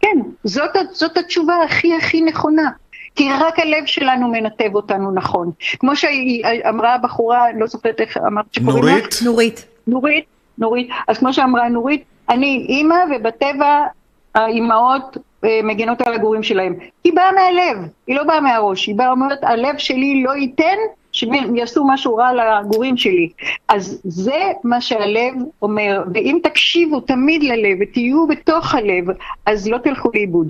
[0.00, 2.70] כן, זאת, זאת התשובה הכי הכי נכונה.
[3.14, 5.50] כי רק הלב שלנו מנתב אותנו נכון.
[5.78, 8.90] כמו שאמרה הבחורה, לא זוכרת איך אמרת שקוראים לך?
[8.90, 9.18] נורית?
[9.24, 9.64] נורית.
[9.86, 10.24] נורית,
[10.58, 13.86] נורית, אז כמו שאמרה נורית, אני אימא ובטבע
[14.34, 16.74] האימהות אה, מגנות על הגורים שלהם.
[17.04, 20.76] היא באה מהלב, היא לא באה מהראש, היא באה אומרת, הלב שלי לא ייתן
[21.20, 23.28] שהם יעשו משהו רע לגורים שלי.
[23.68, 29.04] אז זה מה שהלב אומר, ואם תקשיבו תמיד ללב ותהיו בתוך הלב,
[29.46, 30.48] אז לא תלכו לאיבוד.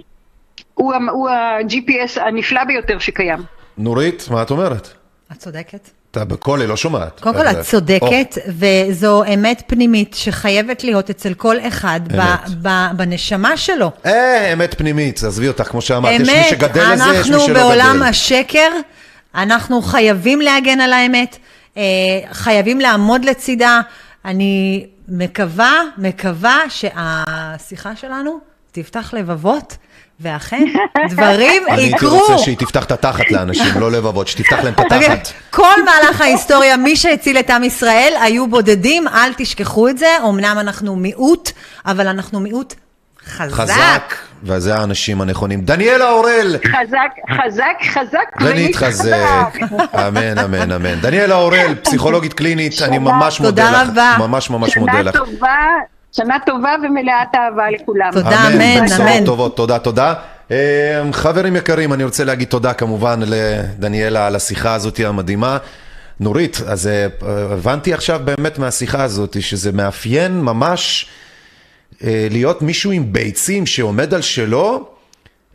[0.74, 3.38] הוא, הוא ה-GPS הנפלא ביותר שקיים.
[3.78, 4.88] נורית, מה את אומרת?
[5.32, 5.90] את צודקת.
[6.10, 7.20] אתה בקול, היא לא שומעת.
[7.20, 12.50] קודם כל, אה, את צודקת, וזו אמת פנימית שחייבת להיות אצל כל אחד ב- אמת.
[12.62, 13.90] ב- בנשמה שלו.
[14.06, 17.40] אה, אמת פנימית, עזבי אותך, כמו שאמרת, יש מי אמת, שגדל לזה, יש מי אנחנו
[17.40, 18.06] שלא בעולם גדל.
[18.06, 18.68] השקר,
[19.34, 21.36] אנחנו חייבים להגן על האמת,
[21.76, 21.82] אה,
[22.32, 23.80] חייבים לעמוד לצידה.
[24.24, 28.38] אני מקווה, מקווה שהשיחה שלנו
[28.72, 29.76] תפתח לבבות,
[30.20, 30.64] ואכן,
[31.10, 32.18] דברים אני הייתי יקרו.
[32.18, 35.32] רוצה שהיא תפתח את התחת לאנשים, לא לבבות, שתפתח להם את אוקיי, התחת.
[35.50, 40.16] כל מהלך ההיסטוריה, מי שהציל את עם ישראל היו בודדים, אל תשכחו את זה.
[40.28, 41.50] אמנם אנחנו מיעוט,
[41.86, 42.74] אבל אנחנו מיעוט
[43.26, 43.52] חזק.
[43.54, 45.60] חזק, וזה האנשים הנכונים.
[45.60, 47.10] דניאלה אורל, חזק,
[47.44, 49.52] חזק, חזק, ונתחזק.
[49.94, 51.00] אמן, אמן, אמן.
[51.00, 53.88] דניאלה אורל, פסיכולוגית קלינית, אני ממש מודה תודה לך.
[53.88, 54.16] רבה.
[54.18, 55.16] ממש ממש מודה שנה לך.
[55.16, 55.66] טובה,
[56.12, 58.10] שנה טובה ומלאת אהבה לכולם.
[58.12, 58.46] תודה.
[58.48, 59.24] אמן, בשורות אמן.
[59.24, 60.14] טובות, תודה, תודה.
[60.50, 65.58] אה, חברים יקרים, אני רוצה להגיד תודה כמובן לדניאלה על השיחה הזאת המדהימה.
[66.20, 67.06] נורית, אז אה,
[67.52, 71.06] הבנתי עכשיו באמת מהשיחה הזאת שזה מאפיין ממש
[72.04, 74.88] להיות מישהו עם ביצים שעומד על שלו,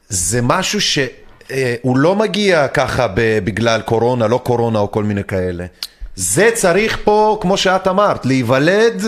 [0.10, 5.66] זה משהו שהוא לא מגיע ככה בגלל קורונה, לא קורונה או כל מיני כאלה.
[6.16, 9.04] זה צריך פה, כמו שאת אמרת, להיוולד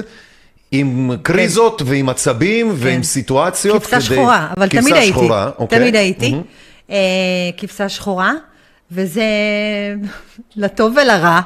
[0.71, 3.81] עם קריזות ועם עצבים ועם סיטואציות.
[3.83, 5.09] כבשה כדי- שחורה, אבל כבשה תמיד הייתי.
[5.13, 5.79] שחורה, אוקיי.
[5.79, 6.31] תמיד הייתי.
[6.31, 6.43] מהמם.
[6.89, 6.95] אה,
[7.57, 8.33] כבשה שחורה,
[8.91, 9.23] וזה
[10.55, 11.39] לטוב ולרע.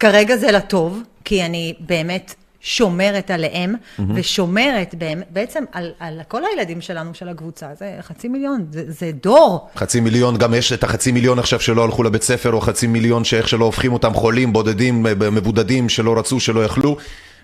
[0.00, 3.74] כרגע זה לטוב, כי אני באמת שומרת עליהם,
[4.14, 7.66] ושומרת באמת- בעצם על, על כל הילדים שלנו, של הקבוצה.
[7.78, 9.68] זה חצי מיליון, זה, זה דור.
[9.76, 13.24] חצי מיליון, גם יש את החצי מיליון עכשיו שלא הלכו לבית ספר, או חצי מיליון
[13.24, 16.96] שאיך שלא הופכים אותם חולים, בודדים, מבודדים, שלא רצו, שלא יכלו.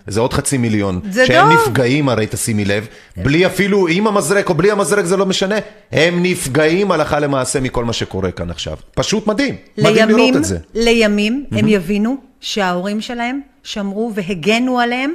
[0.06, 1.00] זה עוד חצי מיליון.
[1.10, 1.54] זה שהם דור.
[1.54, 2.86] נפגעים, הרי תשימי לב,
[3.16, 5.54] בלי אפילו, עם המזרק או בלי המזרק, זה לא משנה.
[5.92, 8.76] הם נפגעים הלכה למעשה מכל מה שקורה כאן עכשיו.
[8.94, 9.56] פשוט מדהים.
[9.78, 10.58] מדהים לראות לימים, את זה.
[10.74, 15.12] לימים הם יבינו שההורים שלהם שמרו והגנו עליהם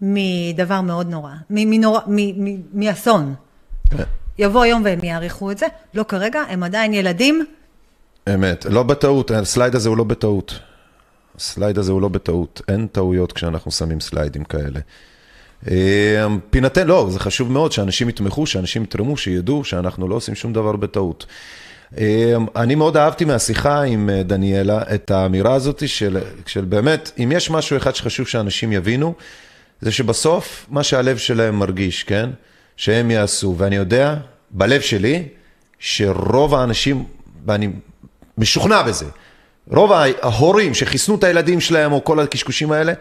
[0.00, 2.00] מדבר מאוד נורא, מנורא-
[2.74, 3.34] מאסון.
[4.38, 7.44] יבוא היום והם יעריכו את זה, לא כרגע, הם עדיין ילדים,
[8.34, 10.58] אמת, לא בטעות, ה slide הזה הוא לא בטעות.
[11.36, 14.80] ה slide הזה הוא לא בטעות, אין טעויות כשאנחנו שמים סליידים כאלה.
[15.70, 20.52] אה, פינתן, לא, זה חשוב מאוד שאנשים יתמכו, שאנשים יתרמו, שידעו שאנחנו לא עושים שום
[20.52, 21.26] דבר בטעות.
[21.96, 27.32] אה, אני מאוד אהבתי מהשיחה עם אה, דניאלה את האמירה הזאת של, של באמת, אם
[27.32, 29.14] יש משהו אחד שחשוב שאנשים יבינו,
[29.80, 32.30] זה שבסוף מה שהלב שלהם מרגיש, כן?
[32.76, 33.54] שהם יעשו.
[33.58, 34.14] ואני יודע,
[34.50, 35.28] בלב שלי,
[35.78, 37.04] שרוב האנשים,
[37.46, 37.68] ואני
[38.38, 39.06] משוכנע בזה,
[39.70, 42.92] רוב ההורים שחיסנו את הילדים שלהם או כל הקשקושים האלה,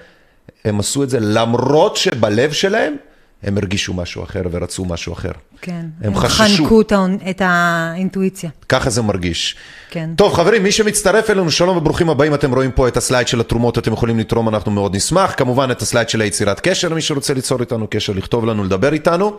[0.65, 2.95] הם עשו את זה למרות שבלב שלהם
[3.47, 5.31] הם הרגישו משהו אחר ורצו משהו אחר.
[5.61, 5.85] כן.
[6.01, 6.63] הם חששו.
[6.63, 6.81] חנקו
[7.29, 8.49] את האינטואיציה.
[8.69, 9.55] ככה זה מרגיש.
[9.89, 10.09] כן.
[10.15, 12.33] טוב, חברים, מי שמצטרף אלינו, שלום וברוכים הבאים.
[12.33, 15.33] אתם רואים פה את הסלייד של התרומות, אתם יכולים לתרום, אנחנו מאוד נשמח.
[15.37, 19.37] כמובן, את הסלייד של היצירת קשר, למי שרוצה ליצור איתנו קשר, לכתוב לנו, לדבר איתנו.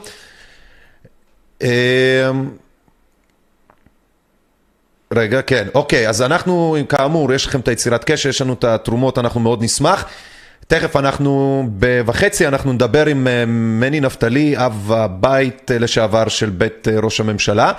[1.63, 1.69] אמ,
[5.13, 9.19] רגע, כן, אוקיי, אז אנחנו, כאמור, יש לכם את היצירת קשר, יש לנו את התרומות,
[9.19, 10.05] אנחנו מאוד נשמח.
[10.69, 16.89] תכף אנחנו, בחצי אנחנו נדבר עם אה, מני נפתלי, אב הבית אה, לשעבר של בית
[16.89, 17.73] אה, ראש הממשלה.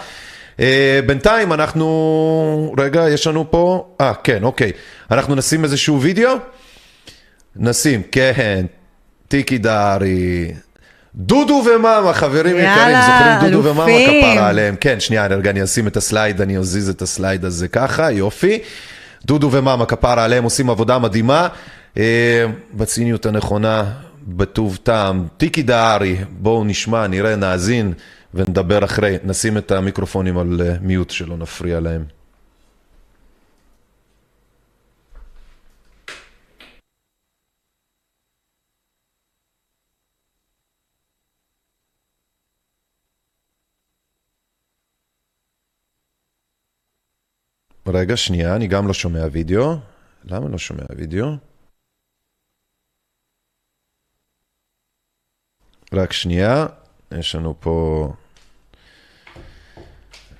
[1.05, 4.71] בינתיים אנחנו, רגע, יש לנו פה, אה, כן, אוקיי.
[5.11, 6.29] אנחנו נשים איזשהו וידאו?
[7.55, 8.65] נשים, כן,
[9.27, 10.51] טיקי דהרי.
[11.15, 14.33] דודו ומאמה, חברים יקרים, יאללה, זוכרים דודו ומאמה אלופים.
[14.33, 14.75] כפרה עליהם?
[14.75, 18.11] כן, שנייה, רגע, אני אשים את ה slide, אני אזיז את ה slide הזה ככה,
[18.11, 18.59] יופי.
[19.25, 21.47] דודו ומאמה כפרה עליהם עושים עבודה מדהימה,
[22.73, 23.93] בציניות הנכונה,
[24.27, 25.27] בטוב טעם.
[25.37, 27.93] טיקי דהרי, בואו נשמע, נראה, נאזין
[28.33, 29.17] ונדבר אחרי.
[29.23, 32.03] נשים את המיקרופונים על אה, מיוט שלא נפריע להם.
[47.87, 49.75] רגע, שנייה, אני גם לא שומע וידאו.
[50.25, 51.48] למה לא שומע וידאו?
[55.93, 56.65] רק שנייה,
[57.11, 58.13] יש לנו פה...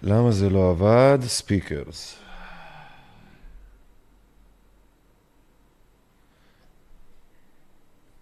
[0.02, 1.20] למה זה לא עבד?
[1.22, 2.16] speakers.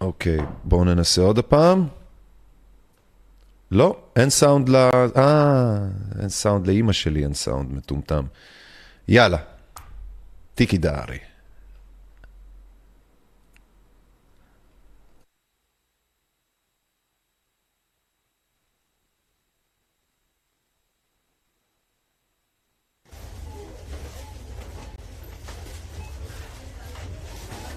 [0.01, 1.87] אוקיי, בואו ננסה עוד הפעם.
[3.71, 4.75] לא, אין סאונד ל...
[5.17, 5.77] אה,
[6.19, 8.25] אין סאונד לאימא שלי, אין סאונד מטומטם.
[9.07, 9.37] יאללה,
[10.55, 11.26] טיקי דהרי.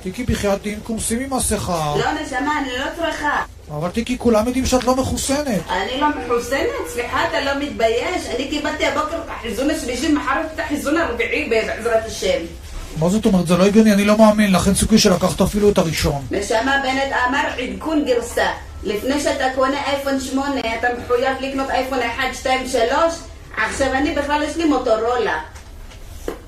[0.02, 1.94] טיקי בחייאת קורסים עם מסכה.
[1.98, 3.42] לא, נשמה, אני לא צריכה.
[3.70, 5.60] אבל טיקי, כולם יודעים שאת לא מחוסנת.
[5.70, 6.68] אני לא מחוסנת?
[6.92, 8.26] סליחה, אתה לא מתבייש?
[8.36, 12.40] אני קיבלתי הבוקר את החיזון השלישי, מחר את החיזון הרביעי בעזרת השם.
[12.98, 13.46] מה זאת אומרת?
[13.46, 16.26] זה לא הגיוני, אני לא מאמין אין סיכוי שלקחת אפילו את הראשון.
[16.30, 18.48] נשמה, בנט אמר עדכון גרסה.
[18.84, 22.82] לפני שאתה קונה אייפון 8, אתה מחויב לקנות אייפון 1, 2, 3?
[23.56, 25.38] עכשיו אני בכלל יש לי מוטורולה.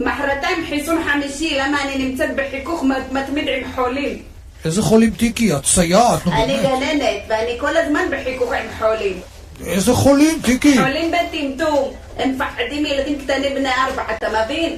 [0.05, 4.23] מחרתיים חיסון חמישי, למה אני נמצאת בחיכוך מת- מתמיד עם חולים?
[4.65, 5.57] איזה חולים טיקי?
[5.57, 6.69] את סייעת, נו אני באמת.
[6.69, 9.21] גננת, ואני כל הזמן בחיכוך עם חולים.
[9.67, 10.79] איזה חולים, טיקי?
[10.79, 14.77] חולים בטמטום, הם מפחדים מילדים קטנים בני ארבע, אתה מבין?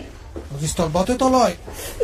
[0.58, 1.52] אז הסתלבטת עליי.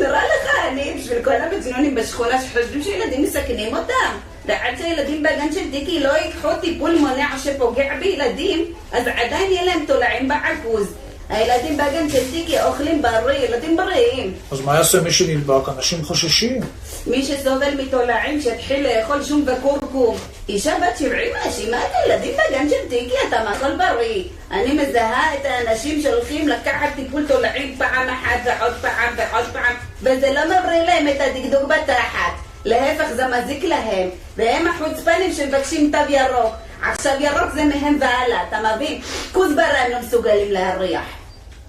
[0.01, 4.17] נראה לך אני בשביל כל המג'נונים בשכונה שחושבים שילדים מסכנים אותם?
[4.45, 8.59] ועד שהילדים בגן של דיקי לא ייקחו טיפול מונע שפוגע בילדים,
[8.91, 10.93] אז עדיין יהיה להם תולעים בעכוז.
[11.31, 14.33] הילדים בגן של דיקי אוכלים בריא, ילדים בריאים.
[14.51, 15.69] אז מה יעשה מי שנדבק?
[15.77, 16.61] אנשים חוששים.
[17.07, 20.17] מי שסובל מתולעים שיתחיל לאכול שום וכורכום.
[20.49, 24.23] אישה בת 70 מאשימה את הילדים בגן של טיקי, אתה מאכול בריא.
[24.51, 30.31] אני מזהה את האנשים שהולכים לקחת טיפול תולעים פעם אחת ועוד פעם ועוד פעם, וזה
[30.33, 32.33] לא מבריא להם את הדקדוק בתחת.
[32.65, 34.09] להפך, זה מזיק להם.
[34.37, 36.53] והם החוצפנים שמבקשים תו ירוק.
[36.81, 39.01] עכשיו ירוק זה מהם והלאה, אתה מבין?
[39.31, 41.20] כוסברה הם לא מסוגלים להריח.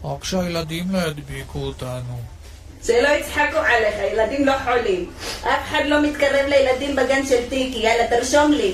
[0.05, 2.19] רק שהילדים לא ידביקו אותנו.
[2.87, 5.11] שלא יצחקו עליך, ילדים לא חולים.
[5.43, 8.73] אף אחד לא מתקרב לילדים בגן של טיקי, יאללה תרשום לי.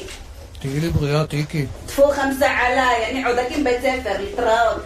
[0.61, 1.67] תהיי לי בריאה, טיקי.
[1.87, 4.83] טפו חמסה עליי, אני עוד אקים בית ספר, להתראות.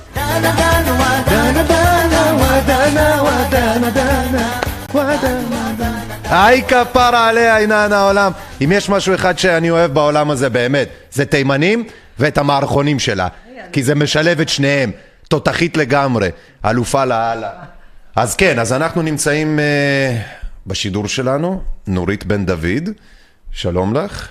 [6.25, 8.33] היי כפרה עליה, עינן העולם.
[8.65, 11.85] אם יש משהו אחד שאני אוהב בעולם הזה באמת, זה תימנים
[12.19, 13.29] ואת המערכונים שלה.
[13.73, 14.91] כי זה משלב את שניהם.
[15.29, 16.29] תותחית לגמרי,
[16.65, 17.51] אלופה לאללה.
[18.17, 20.23] אז כן, אז אנחנו נמצאים אה,
[20.67, 22.89] בשידור שלנו, נורית בן דוד,
[23.53, 24.29] שלום לך.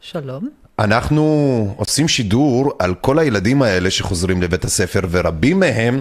[0.00, 0.48] שלום.
[0.78, 6.00] אנחנו עושים שידור על כל הילדים האלה שחוזרים לבית הספר, ורבים מהם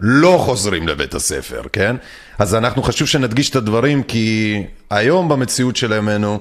[0.00, 1.96] לא חוזרים לבית הספר, כן?
[2.38, 6.40] אז אנחנו חשוב שנדגיש את הדברים, כי היום במציאות של ימינו,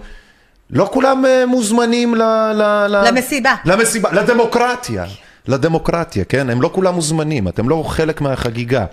[0.70, 2.22] לא כולם אה, מוזמנים ל,
[2.54, 3.56] ל, ל, למסיבה.
[3.66, 5.06] למסיבה, לדמוקרטיה.
[5.48, 6.50] לדמוקרטיה, כן?
[6.50, 8.86] הם לא כולם מוזמנים, אתם לא חלק מהחגיגה.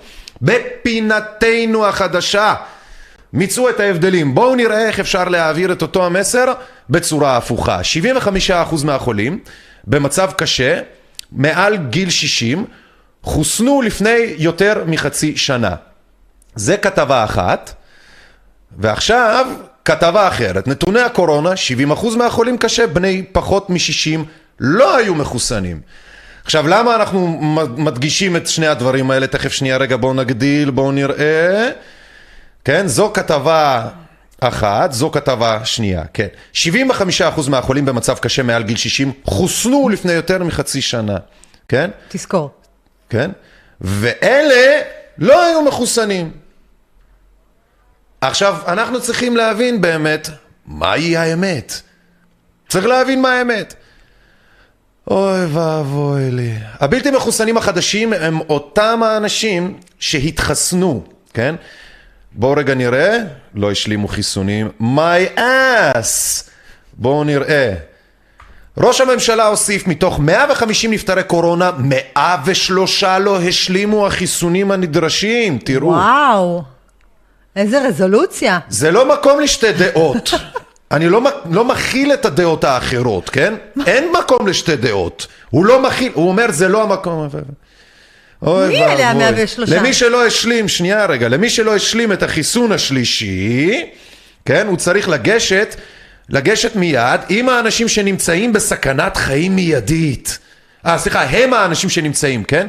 [0.42, 2.54] בפינתנו החדשה,
[3.32, 4.34] מיצו את ההבדלים.
[4.34, 6.52] בואו נראה איך אפשר להעביר את אותו המסר
[6.90, 7.80] בצורה הפוכה.
[8.50, 9.38] 75% מהחולים
[9.86, 10.80] במצב קשה,
[11.32, 12.64] מעל גיל 60,
[13.22, 15.74] חוסנו לפני יותר מחצי שנה.
[16.54, 17.74] זה כתבה אחת.
[18.78, 19.46] ועכשיו,
[19.84, 20.68] כתבה אחרת.
[20.68, 21.52] נתוני הקורונה,
[21.92, 24.20] 70% מהחולים קשה, בני פחות מ-60
[24.60, 25.80] לא היו מחוסנים.
[26.44, 27.26] עכשיו, למה אנחנו
[27.76, 29.26] מדגישים את שני הדברים האלה?
[29.26, 31.70] תכף שנייה רגע, בואו נגדיל, בואו נראה.
[32.64, 33.88] כן, זו כתבה
[34.40, 36.26] אחת, זו כתבה שנייה, כן.
[36.54, 41.16] 75% מהחולים במצב קשה מעל גיל 60 חוסנו לפני יותר מחצי שנה,
[41.68, 41.90] כן?
[42.08, 42.50] תזכור.
[43.08, 43.30] כן?
[43.80, 44.80] ואלה
[45.18, 46.30] לא היו מחוסנים.
[48.20, 50.28] עכשיו, אנחנו צריכים להבין באמת
[50.66, 51.80] מהי האמת.
[52.68, 53.74] צריך להבין מה האמת.
[55.10, 56.52] אוי ואבוי לי.
[56.80, 61.02] הבלתי מחוסנים החדשים הם אותם האנשים שהתחסנו,
[61.34, 61.54] כן?
[62.32, 63.18] בואו רגע נראה,
[63.54, 64.68] לא השלימו חיסונים.
[64.80, 66.42] My ass!
[66.92, 67.74] בואו נראה.
[68.78, 75.88] ראש הממשלה הוסיף מתוך 150 נפטרי קורונה, 103 לא השלימו החיסונים הנדרשים, תראו.
[75.88, 76.62] וואו,
[77.56, 78.58] איזה רזולוציה.
[78.68, 80.30] זה לא מקום לשתי דעות.
[80.94, 83.54] אני לא, לא מכיל את הדעות האחרות, כן?
[83.86, 85.26] אין מקום לשתי דעות.
[85.50, 87.28] הוא לא מכיל, הוא אומר זה לא המקום.
[88.42, 89.24] אוי מי אלה ואבוי.
[89.24, 89.60] ה-103?
[89.66, 93.84] למי שלא השלים, שנייה רגע, למי שלא השלים את החיסון השלישי,
[94.44, 95.76] כן, הוא צריך לגשת,
[96.28, 100.38] לגשת מיד עם האנשים שנמצאים בסכנת חיים מיידית.
[100.86, 102.66] אה, סליחה, הם האנשים שנמצאים, כן?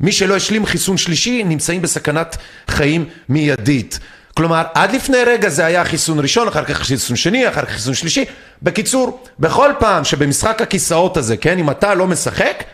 [0.00, 2.36] מי שלא השלים חיסון שלישי נמצאים בסכנת
[2.68, 3.98] חיים מיידית.
[4.40, 7.94] כלומר, עד לפני רגע זה היה חיסון ראשון, אחר כך חיסון שני, אחר כך חיסון
[7.94, 8.24] שלישי.
[8.62, 12.64] בקיצור, בכל פעם שבמשחק הכיסאות הזה, כן, אם אתה לא משחק,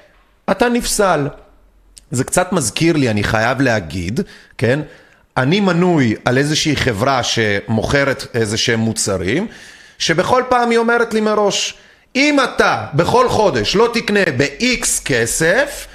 [0.50, 1.28] אתה נפסל.
[2.10, 4.20] זה קצת מזכיר לי, אני חייב להגיד,
[4.58, 4.80] כן?
[5.36, 9.46] אני מנוי על איזושהי חברה שמוכרת איזה שהם מוצרים,
[9.98, 11.74] שבכל פעם היא אומרת לי מראש,
[12.16, 15.86] אם אתה בכל חודש לא תקנה ב-X כסף,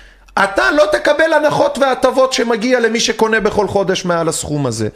[0.43, 4.89] אתה לא תקבל הנחות והטבות שמגיע למי שקונה בכל חודש מעל הסכום הזה.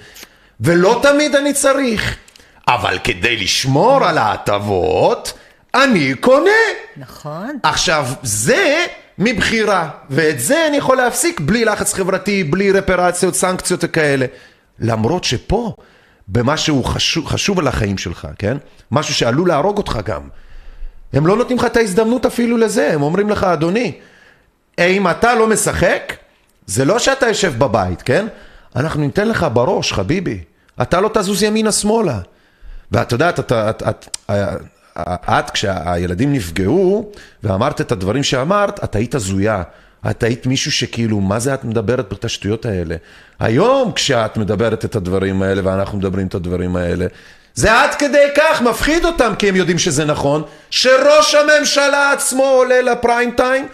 [0.60, 2.16] ולא תמיד אני צריך.
[2.68, 5.34] אבל כדי לשמור על ההטבות,
[5.76, 6.50] אני קונה.
[6.98, 7.60] נכון.
[7.64, 8.86] עכשיו, זה
[9.18, 14.26] מבחירה, ואת זה אני יכול להפסיק בלי לחץ חברתי, בלי רפרציות, סנקציות וכאלה.
[14.80, 15.74] למרות שפה,
[16.28, 18.58] במשהו חשוב, חשוב על החיים שלך, כן?
[18.92, 20.22] משהו שעלול להרוג אותך גם.
[21.14, 23.92] הם לא נותנים לך את ההזדמנות אפילו לזה, הם אומרים לך, אדוני,
[24.80, 26.14] אם אתה לא משחק,
[26.66, 28.28] זה לא שאתה יושב בבית, כן?
[28.76, 30.40] אנחנו ניתן לך בראש, חביבי.
[30.82, 32.20] אתה לא תזוז ימינה-שמאלה.
[32.92, 34.08] ואת יודעת, את, את, את,
[35.30, 37.12] את, כשהילדים נפגעו,
[37.44, 39.64] ואמרת את הדברים שאמרת, את היית הזויה.
[40.10, 42.96] את היית מישהו שכאילו, מה זה את מדברת את השטויות האלה?
[43.40, 47.06] היום, כשאת מדברת את הדברים האלה, ואנחנו מדברים את הדברים האלה,
[47.56, 52.82] זה עד כדי כך מפחיד אותם, כי הם יודעים שזה נכון, שראש הממשלה עצמו עולה
[52.82, 53.68] לפריים טיים,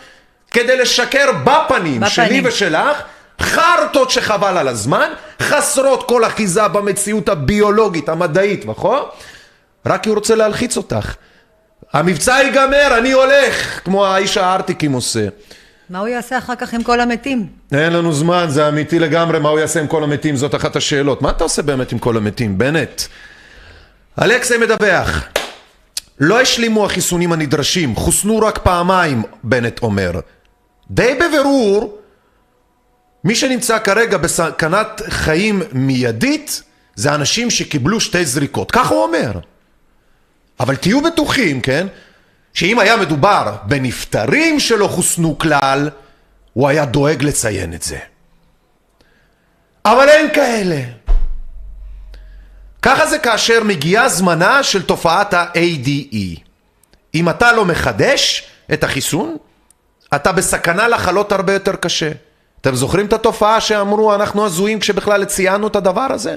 [0.51, 2.09] כדי לשקר בפנים, בפנים.
[2.09, 3.01] שלי ושלך,
[3.41, 5.09] חרטות שחבל על הזמן,
[5.41, 8.99] חסרות כל אחיזה במציאות הביולוגית, המדעית, נכון?
[9.85, 11.15] רק כי הוא רוצה להלחיץ אותך.
[11.93, 15.27] המבצע ייגמר, אני הולך, כמו האיש הארטיקים עושה.
[15.89, 17.47] מה הוא יעשה אחר כך עם כל המתים?
[17.71, 20.35] אין לנו זמן, זה אמיתי לגמרי, מה הוא יעשה עם כל המתים?
[20.35, 21.21] זאת אחת השאלות.
[21.21, 23.01] מה אתה עושה באמת עם כל המתים, בנט?
[24.21, 25.23] אלכסי מדווח.
[26.19, 30.11] לא השלימו החיסונים הנדרשים, חוסנו רק פעמיים, בנט אומר.
[30.91, 31.97] די בבירור,
[33.23, 36.63] מי שנמצא כרגע בסכנת חיים מיידית,
[36.95, 38.71] זה אנשים שקיבלו שתי זריקות.
[38.71, 39.31] כך הוא אומר.
[40.59, 41.87] אבל תהיו בטוחים, כן,
[42.53, 45.89] שאם היה מדובר בנפטרים שלא חוסנו כלל,
[46.53, 47.99] הוא היה דואג לציין את זה.
[49.85, 50.81] אבל אין כאלה.
[52.81, 56.39] ככה זה כאשר מגיעה זמנה של תופעת ה-ADE.
[57.15, 58.43] אם אתה לא מחדש
[58.73, 59.37] את החיסון,
[60.15, 62.11] אתה בסכנה לחלות הרבה יותר קשה.
[62.61, 66.35] אתם זוכרים את התופעה שאמרו אנחנו הזויים כשבכלל ציינו את הדבר הזה?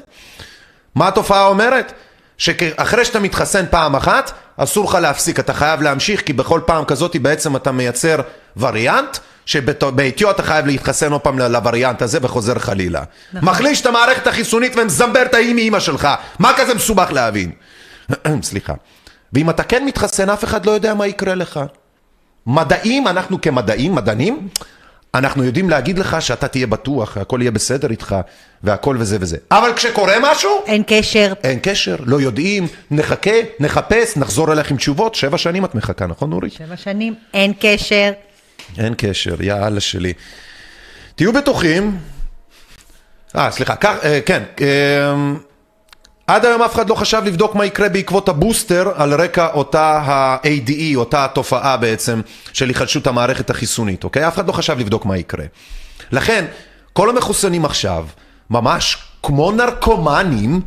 [0.94, 1.92] מה התופעה אומרת?
[2.38, 7.16] שאחרי שאתה מתחסן פעם אחת, אסור לך להפסיק, אתה חייב להמשיך, כי בכל פעם כזאת
[7.16, 8.20] בעצם אתה מייצר
[8.56, 13.02] וריאנט, שבעטיו אתה חייב להתחסן עוד פעם לווריאנט הזה וחוזר חלילה.
[13.32, 13.48] נכון.
[13.48, 16.08] מחליש את המערכת החיסונית ומזמבר את האי מאמא שלך.
[16.38, 17.52] מה כזה מסובך להבין?
[18.42, 18.74] סליחה.
[19.32, 21.60] ואם אתה כן מתחסן, אף אחד לא יודע מה יקרה לך.
[22.46, 24.48] מדעים, אנחנו כמדעים, מדענים,
[25.14, 28.16] אנחנו יודעים להגיד לך שאתה תהיה בטוח, הכל יהיה בסדר איתך,
[28.62, 29.36] והכל וזה וזה.
[29.50, 31.32] אבל כשקורה משהו, אין קשר.
[31.44, 33.30] אין קשר, לא יודעים, נחכה,
[33.60, 35.14] נחפש, נחזור אליך עם תשובות.
[35.14, 36.52] שבע שנים את מחכה, נכון נורית?
[36.52, 38.12] שבע שנים, אין קשר.
[38.78, 40.12] אין קשר, יא אללה שלי.
[41.14, 41.98] תהיו בטוחים.
[43.36, 44.42] אה, סליחה, כך, אה, כן.
[44.60, 45.14] אה,
[46.26, 50.96] עד היום אף אחד לא חשב לבדוק מה יקרה בעקבות הבוסטר על רקע אותה ה-ADE,
[50.96, 52.20] אותה התופעה בעצם
[52.52, 54.28] של היחלשות המערכת החיסונית, אוקיי?
[54.28, 55.44] אף אחד לא חשב לבדוק מה יקרה.
[56.12, 56.44] לכן,
[56.92, 58.06] כל המחוסנים עכשיו,
[58.50, 60.60] ממש כמו נרקומנים,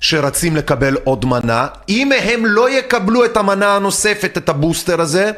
[0.00, 5.30] שרצים לקבל עוד מנה, אם הם לא יקבלו את המנה הנוספת, את הבוסטר הזה,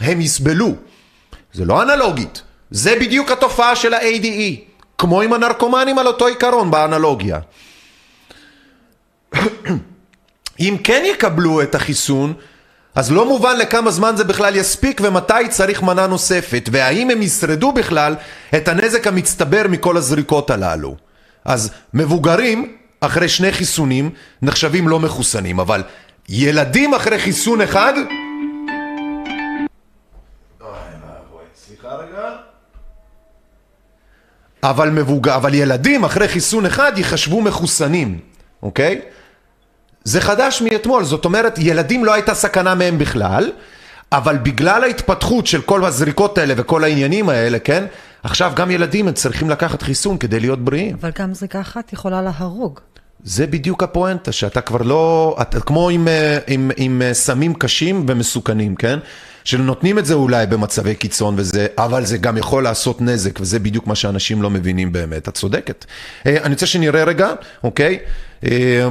[0.00, 0.74] הם יסבלו.
[1.52, 4.60] זה לא אנלוגית, זה בדיוק התופעה של ה-ADE,
[4.98, 7.38] כמו עם הנרקומנים על אותו עיקרון באנלוגיה.
[10.60, 12.34] אם כן יקבלו את החיסון,
[12.94, 17.72] אז לא מובן לכמה זמן זה בכלל יספיק ומתי צריך מנה נוספת, והאם הם ישרדו
[17.72, 18.14] בכלל
[18.56, 20.96] את הנזק המצטבר מכל הזריקות הללו.
[21.44, 24.10] אז מבוגרים, אחרי שני חיסונים,
[24.42, 25.82] נחשבים לא מחוסנים, אבל
[26.28, 27.94] ילדים אחרי חיסון אחד...
[34.62, 35.28] אבל, מבוג...
[35.28, 38.18] אבל ילדים אחרי חיסון אחד ייחשבו מחוסנים,
[38.62, 39.00] אוקיי?
[40.04, 43.50] זה חדש מאתמול, זאת אומרת, ילדים לא הייתה סכנה מהם בכלל,
[44.12, 47.84] אבל בגלל ההתפתחות של כל הזריקות האלה וכל העניינים האלה, כן?
[48.22, 50.96] עכשיו גם ילדים צריכים לקחת חיסון כדי להיות בריאים.
[51.00, 52.80] אבל גם זריקה אחת יכולה להרוג.
[53.24, 55.36] זה בדיוק הפואנטה, שאתה כבר לא...
[55.42, 58.98] אתה כמו עם, אה, עם, עם אה, סמים קשים ומסוכנים, כן?
[59.44, 63.86] שנותנים את זה אולי במצבי קיצון וזה, אבל זה גם יכול לעשות נזק, וזה בדיוק
[63.86, 65.28] מה שאנשים לא מבינים באמת.
[65.28, 65.84] את צודקת.
[66.26, 67.32] אה, אני רוצה שנראה רגע,
[67.64, 67.98] אוקיי?
[68.44, 68.88] אה,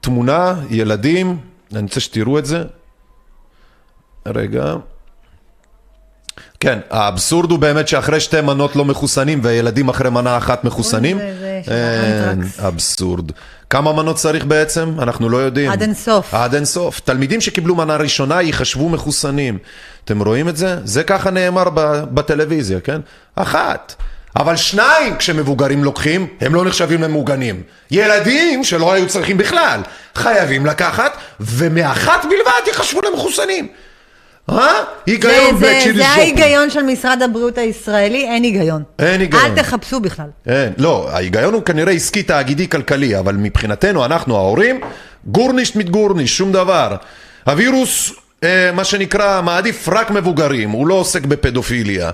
[0.00, 1.38] תמונה, ילדים,
[1.72, 2.64] אני רוצה שתראו את זה.
[4.26, 4.74] רגע.
[6.60, 11.20] כן, האבסורד הוא באמת שאחרי שתי מנות לא מחוסנים והילדים אחרי מנה אחת מחוסנים.
[11.20, 12.60] אין, האנטרקס.
[12.60, 13.32] אבסורד.
[13.70, 14.94] כמה מנות צריך בעצם?
[14.98, 15.70] אנחנו לא יודעים.
[15.70, 16.34] עד אינסוף.
[16.34, 17.00] עד אינסוף.
[17.00, 19.58] תלמידים שקיבלו מנה ראשונה ייחשבו מחוסנים.
[20.04, 20.76] אתם רואים את זה?
[20.84, 21.64] זה ככה נאמר
[22.14, 23.00] בטלוויזיה, כן?
[23.36, 23.94] אחת.
[24.36, 27.62] אבל שניים כשמבוגרים לוקחים, הם לא נחשבים למוגנים.
[27.90, 29.80] ילדים שלא היו צריכים בכלל,
[30.14, 33.68] חייבים לקחת, ומאחת בלבד ייחשבו למחוסנים.
[34.50, 34.72] אה?
[35.06, 36.06] היגיון בלק שילי זה.
[36.08, 38.82] ההיגיון של משרד הבריאות הישראלי, אין היגיון.
[38.98, 39.42] אין היגיון.
[39.44, 40.26] אל תחפשו בכלל.
[40.46, 44.80] אין, לא, ההיגיון הוא כנראה עסקי תאגידי כלכלי, אבל מבחינתנו, אנחנו ההורים,
[45.26, 46.96] גורנישט מת גורנישט, שום דבר.
[47.46, 48.12] הווירוס,
[48.44, 52.10] אה, מה שנקרא, מעדיף רק מבוגרים, הוא לא עוסק בפדופיליה.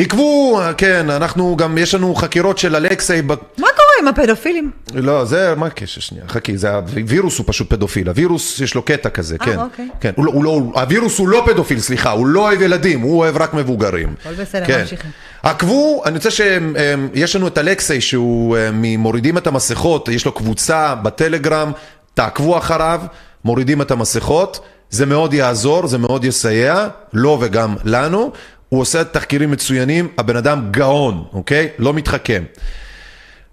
[0.00, 3.22] עקבו, כן, אנחנו גם, יש לנו חקירות של אלכסיי.
[3.22, 3.68] מה קורה
[4.00, 4.70] עם הפדופילים?
[4.94, 6.24] לא, זה, מה הקשר שנייה?
[6.28, 9.58] חכי, זה, הווירוס הוא פשוט פדופיל, הווירוס יש לו קטע כזה, אה, כן.
[9.58, 9.88] אוקיי.
[10.00, 13.18] כן, הוא, לא- הוא לא, הווירוס הוא לא פדופיל, סליחה, הוא לא אוהב ילדים, הוא
[13.18, 14.14] אוהב רק מבוגרים.
[14.20, 14.80] הכל בסדר, כן.
[14.80, 15.10] ממשיכים.
[15.42, 20.94] עקבו, אני רוצה שיש לנו את אלכסיי שהוא אה, ממורידים את המסכות, יש לו קבוצה
[20.94, 21.72] בטלגרם,
[22.14, 23.00] תעקבו אחריו,
[23.44, 24.60] מורידים את המסכות,
[24.90, 28.32] זה מאוד יעזור, זה מאוד יסייע, לו וגם לנו.
[28.68, 31.68] הוא עושה תחקירים מצוינים, הבן אדם גאון, אוקיי?
[31.78, 32.42] לא מתחכם.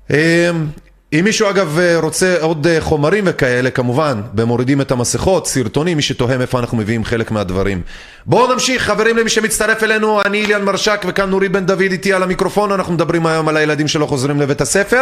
[0.10, 0.16] אמ,
[1.14, 6.04] אם מישהו אגב אה, רוצה עוד אה, חומרים וכאלה, כמובן, במורידים את המסכות, סרטונים, מי
[6.04, 7.82] שתוהה מאיפה אנחנו מביאים חלק מהדברים.
[8.26, 12.24] בואו נמשיך, חברים, למי שמצטרף אלינו, אני איליאן מרשק וכאן נורי בן דוד איתי על
[12.24, 15.02] המיקרופון, אנחנו מדברים היום על הילדים שלא חוזרים לבית הספר.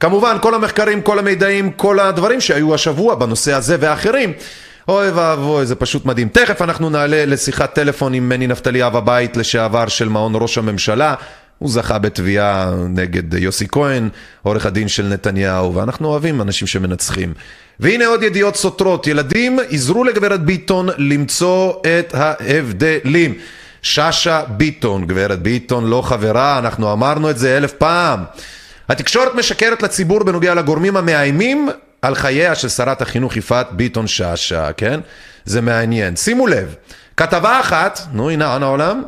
[0.00, 4.32] כמובן, כל המחקרים, כל המידעים, כל הדברים שהיו השבוע בנושא הזה ואחרים.
[4.88, 6.28] אוי ואבוי, זה פשוט מדהים.
[6.28, 11.14] תכף אנחנו נעלה לשיחת טלפון עם מני נפתלי אב הבית לשעבר של מעון ראש הממשלה.
[11.58, 14.08] הוא זכה בתביעה נגד יוסי כהן,
[14.42, 17.34] עורך הדין של נתניהו, ואנחנו אוהבים אנשים שמנצחים.
[17.80, 19.06] והנה עוד ידיעות סותרות.
[19.06, 23.34] ילדים עזרו לגברת ביטון למצוא את ההבדלים.
[23.82, 28.24] שאשא ביטון, גברת ביטון לא חברה, אנחנו אמרנו את זה אלף פעם.
[28.88, 31.68] התקשורת משקרת לציבור בנוגע לגורמים המאיימים
[32.06, 35.00] על חייה של שרת החינוך יפעת ביטון שאשא, כן?
[35.44, 36.16] זה מעניין.
[36.16, 36.74] שימו לב,
[37.16, 39.02] כתבה אחת, נו הנה, אנה העולם?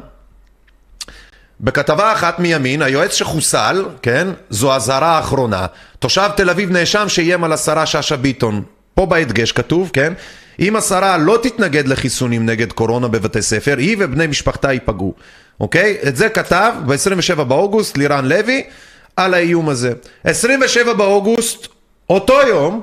[1.61, 4.29] בכתבה אחת מימין, היועץ שחוסל, כן?
[4.51, 5.67] זו אזהרה האחרונה.
[5.99, 8.63] תושב תל אביב נאשם שאיים על השרה שאשא ביטון.
[8.95, 10.13] פה בהדגש כתוב, כן?
[10.61, 15.15] אם השרה לא תתנגד לחיסונים נגד קורונה בבתי ספר, היא ובני משפחתה ייפגעו.
[15.61, 15.97] אוקיי?
[16.09, 18.63] את זה כתב ב-27 באוגוסט לירן לוי
[19.17, 19.93] על האיום הזה.
[20.25, 21.69] 27 באוגוסט,
[22.11, 22.83] אותו יום,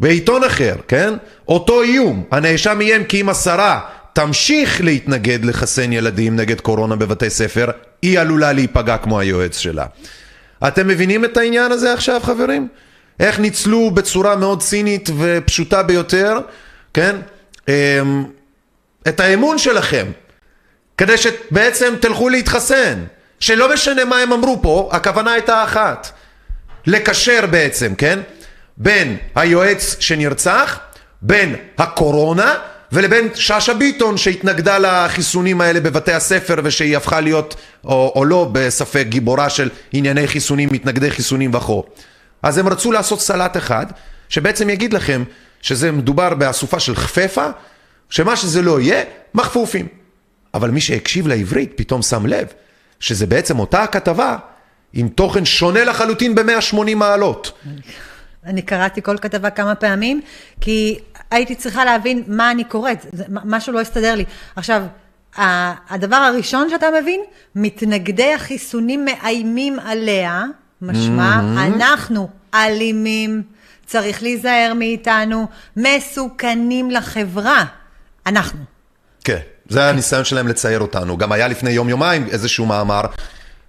[0.00, 1.14] בעיתון אחר, כן?
[1.48, 2.24] אותו איום.
[2.30, 3.80] הנאשם איים כי אם השרה
[4.12, 7.70] תמשיך להתנגד לחסן ילדים נגד קורונה בבתי ספר,
[8.02, 9.86] היא עלולה להיפגע כמו היועץ שלה.
[10.68, 12.68] אתם מבינים את העניין הזה עכשיו, חברים?
[13.20, 16.38] איך ניצלו בצורה מאוד צינית ופשוטה ביותר,
[16.94, 17.16] כן?
[17.68, 18.24] אמ,
[19.08, 20.06] את האמון שלכם,
[20.96, 23.04] כדי שבעצם תלכו להתחסן.
[23.40, 26.10] שלא משנה מה הם אמרו פה, הכוונה הייתה אחת.
[26.86, 28.18] לקשר בעצם, כן?
[28.80, 30.78] בין היועץ שנרצח,
[31.22, 32.54] בין הקורונה,
[32.92, 37.54] ולבין שאשא ביטון שהתנגדה לחיסונים האלה בבתי הספר ושהיא הפכה להיות,
[37.84, 41.82] או, או לא, בספק גיבורה של ענייני חיסונים, מתנגדי חיסונים וכו'.
[42.42, 43.86] אז הם רצו לעשות סלט אחד,
[44.28, 45.24] שבעצם יגיד לכם
[45.62, 47.46] שזה מדובר באסופה של חפפה,
[48.10, 49.02] שמה שזה לא יהיה,
[49.34, 49.86] מכפופים.
[50.54, 52.46] אבל מי שהקשיב לעברית פתאום שם לב
[53.00, 54.36] שזה בעצם אותה הכתבה
[54.92, 57.52] עם תוכן שונה לחלוטין ב-180 מעלות.
[58.46, 60.20] אני קראתי כל כתבה כמה פעמים,
[60.60, 60.98] כי
[61.30, 64.24] הייתי צריכה להבין מה אני קוראת, זה- משהו לא הסתדר לי.
[64.56, 64.82] עכשיו,
[65.90, 67.20] הדבר הראשון שאתה מבין,
[67.54, 70.44] מתנגדי החיסונים מאיימים עליה,
[70.82, 73.42] משמע, אנחנו אלימים,
[73.86, 75.46] צריך להיזהר מאיתנו,
[75.76, 77.64] מסוכנים לחברה.
[78.26, 78.60] אנחנו.
[79.24, 79.38] כן,
[79.68, 81.16] זה הניסיון שלהם לצייר אותנו.
[81.18, 83.00] גם היה לפני יום-יומיים איזשהו מאמר,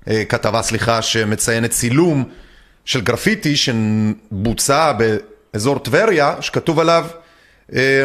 [0.07, 2.23] אה, כתבה, סליחה, שמציינת צילום
[2.85, 4.91] של גרפיטי שבוצע
[5.53, 7.05] באזור טבריה, שכתוב עליו,
[7.75, 8.03] אה,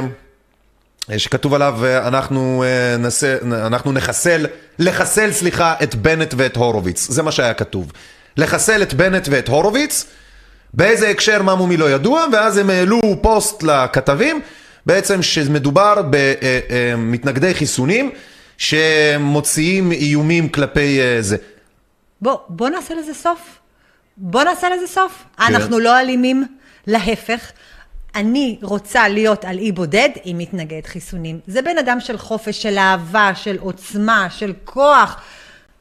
[1.16, 4.46] שכתוב עליו, אה, אנחנו, אה, נעשה, אנחנו נחסל,
[4.78, 7.08] לחסל, סליחה, את בנט ואת הורוביץ.
[7.10, 7.92] זה מה שהיה כתוב.
[8.36, 10.04] לחסל את בנט ואת הורוביץ,
[10.74, 14.40] באיזה הקשר מה מומי לא ידוע, ואז הם העלו פוסט לכתבים,
[14.86, 18.10] בעצם שמדובר במתנגדי חיסונים
[18.58, 21.36] שמוציאים איומים כלפי אה, זה.
[22.20, 23.58] בוא, בוא נעשה לזה סוף.
[24.16, 25.24] בוא נעשה לזה סוף.
[25.36, 25.42] כן.
[25.54, 26.46] אנחנו לא אלימים,
[26.86, 27.40] להפך.
[28.14, 31.38] אני רוצה להיות על אי בודד עם מתנגד חיסונים.
[31.46, 35.20] זה בן אדם של חופש, של אהבה, של עוצמה, של כוח,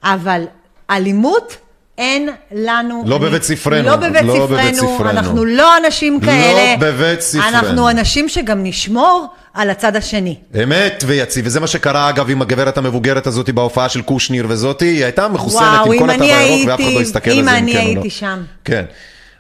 [0.03, 0.43] אבל
[0.89, 1.57] אלימות
[1.97, 3.03] אין לנו...
[3.05, 5.09] לא אני- בבית ספרנו, לא בבית לא בבית ספרנו, ספרנו.
[5.09, 6.75] אנחנו לא אנשים כאלה.
[6.79, 7.47] בבית ספרנו.
[7.47, 10.35] אנחנו אנשים שגם נשמור על הצד השני.
[10.63, 15.03] אמת ויציב, וזה מה שקרה אגב עם הגברת המבוגרת הזאת בהופעה של קושניר וזאתי, היא
[15.03, 17.45] הייתה מחוסנת וואו, עם כל אם התו אני הירוק ואף אחד לא הסתכל אם על
[17.45, 17.89] זה, אני כן או לא.
[17.89, 18.43] הייתי שם.
[18.65, 18.85] כן.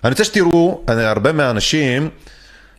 [0.03, 2.09] אני רוצה שתראו, הרבה מהאנשים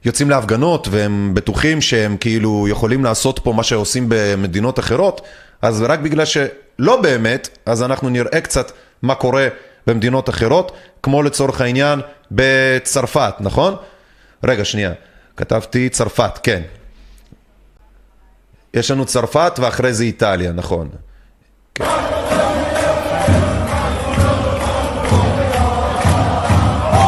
[0.04, 5.20] יוצאים להפגנות והם בטוחים שהם כאילו יכולים לעשות פה מה שעושים במדינות אחרות,
[5.62, 8.72] אז רק בגלל שלא באמת, אז אנחנו נראה קצת
[9.02, 9.48] מה קורה
[9.86, 10.72] במדינות אחרות,
[11.02, 12.00] כמו לצורך העניין
[12.30, 13.74] בצרפת, נכון?
[14.44, 14.92] רגע, שנייה.
[15.36, 16.62] כתבתי צרפת, כן.
[18.76, 20.88] יש לנו צרפת ואחרי זה איטליה, נכון.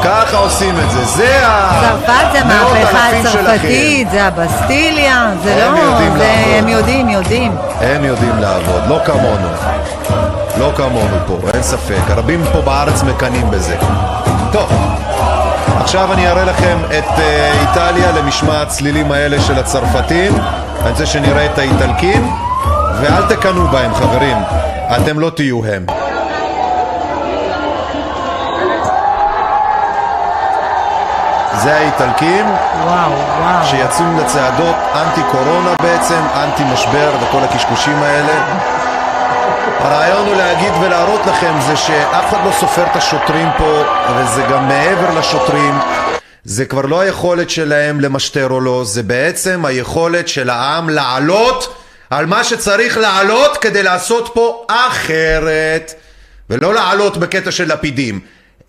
[0.05, 1.81] ככה עושים את זה, זה ה...
[1.81, 3.41] צרפת זה המהפכה שלכם.
[3.41, 5.79] הצרפתית, זה הבסטיליה, זה הם לא...
[5.79, 6.59] יודעים זה- לעבוד.
[6.59, 7.53] הם יודעים, יודעים.
[7.81, 9.49] הם יודעים לעבוד, לא כמונו.
[10.59, 12.01] לא כמונו פה, אין ספק.
[12.09, 13.77] הרבים פה בארץ מקנאים בזה.
[14.53, 14.71] טוב,
[15.89, 20.33] עכשיו אני אראה לכם את אה, איטליה למשמע הצלילים האלה של הצרפתים.
[20.83, 22.33] אני רוצה שנראה את האיטלקים,
[23.01, 24.37] ואל תקנאו בהם, חברים.
[24.97, 25.87] אתם לא תהיו הם.
[31.63, 32.47] זה האיטלקים.
[32.85, 33.11] וואו,
[33.41, 33.65] וואו.
[33.65, 38.78] שיצאו לצעדות אנטי קורונה בעצם, אנטי משבר וכל הקשקושים האלה.
[39.79, 43.83] הרעיון הוא להגיד ולהראות לכם זה שאף אחד לא סופר את השוטרים פה,
[44.17, 45.75] וזה גם מעבר לשוטרים.
[46.45, 51.77] זה כבר לא היכולת שלהם למשטר או לא, זה בעצם היכולת של העם לעלות
[52.11, 55.95] על מה שצריך לעלות כדי לעשות פה אחרת.
[56.51, 58.21] ולא לעלות בקטע של לפידים,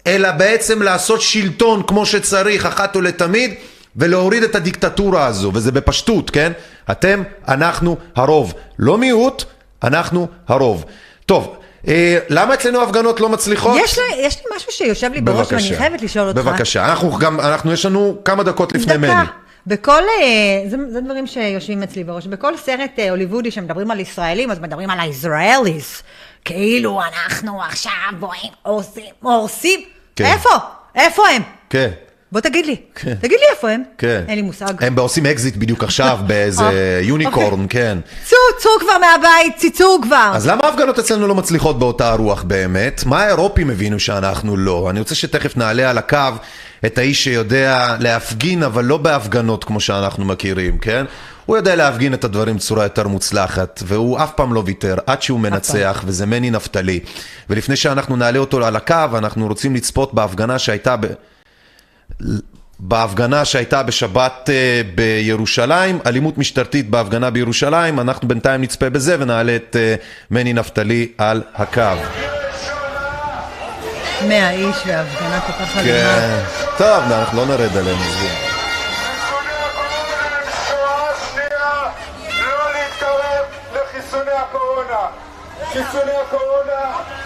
[0.08, 3.54] אלא בעצם לעשות שלטון כמו שצריך אחת ולתמיד
[3.96, 6.52] ולהוריד את הדיקטטורה הזו, וזה בפשטות, כן?
[6.92, 8.54] אתם, אנחנו הרוב.
[8.80, 9.44] לא מיעוט,
[9.84, 10.86] אנחנו הרוב.
[11.26, 11.56] טוב,
[11.88, 13.82] אה, למה אצלנו הפגנות לא מצליחות?
[13.84, 16.40] יש לי, יש לי משהו שיושב לי בראש ואני חייבת לשאול אותך.
[16.40, 19.08] בבקשה, אנחנו גם, אנחנו, יש לנו כמה דקות לפני מני.
[19.08, 19.24] דקה.
[19.68, 24.52] בכל, אה, זה, זה דברים שיושבים אצלי בראש, בכל סרט אה, הוליוודי שמדברים על ישראלים,
[24.52, 26.04] אז מדברים על הישראליס.
[26.46, 29.80] כאילו אנחנו עכשיו בואים, הורסים, הורסים.
[30.16, 30.26] כן.
[30.26, 30.50] איפה?
[30.96, 31.42] איפה הם?
[31.70, 31.90] כן,
[32.32, 32.76] בוא תגיד לי.
[32.96, 33.14] כן.
[33.14, 33.84] תגיד לי איפה הם.
[33.98, 34.24] כן.
[34.28, 34.74] אין לי מושג.
[34.84, 37.68] הם עושים אקזיט בדיוק עכשיו באיזה אה, unicorn, אוקיי.
[37.70, 37.98] כן.
[38.24, 40.32] צאו, צאו כבר מהבית, צאו כבר.
[40.34, 43.04] אז למה ההפגנות אצלנו לא מצליחות באותה הרוח באמת?
[43.06, 44.90] מה האירופים הבינו שאנחנו לא?
[44.90, 46.18] אני רוצה שתכף נעלה על הקו
[46.86, 51.06] את האיש שיודע להפגין, אבל לא בהפגנות כמו שאנחנו מכירים, כן?
[51.46, 55.40] הוא יודע להפגין את הדברים בצורה יותר מוצלחת, והוא אף פעם לא ויתר, עד שהוא
[55.40, 57.00] מנצח, וזה מני נפתלי.
[57.50, 61.06] ולפני שאנחנו נעלה אותו על הקו, אנחנו רוצים לצפות בהפגנה שהייתה ב...
[62.80, 69.76] בהפגנה שהייתה בשבת אה, בירושלים, אלימות משטרתית בהפגנה בירושלים, אנחנו בינתיים נצפה בזה ונעלה את
[69.80, 69.96] אה,
[70.32, 71.82] מני נפתלי על הקו.
[74.28, 75.98] מאה איש והפגנה כל כך אלימה.
[75.98, 76.40] כן.
[76.78, 77.98] טוב, אנחנו לא נרד עליהם.
[77.98, 78.50] לא.
[85.74, 87.19] חיסוני הקורונה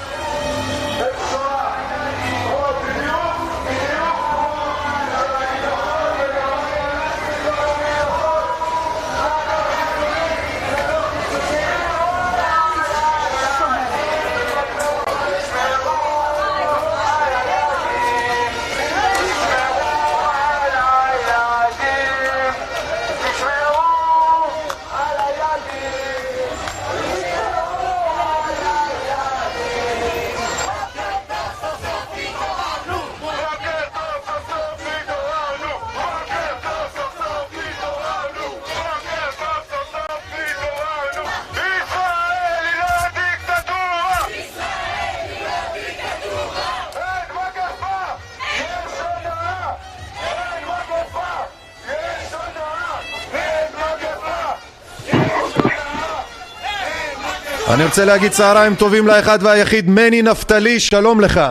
[57.73, 61.41] אני רוצה להגיד צהריים טובים לאחד והיחיד, מני נפתלי, שלום לך.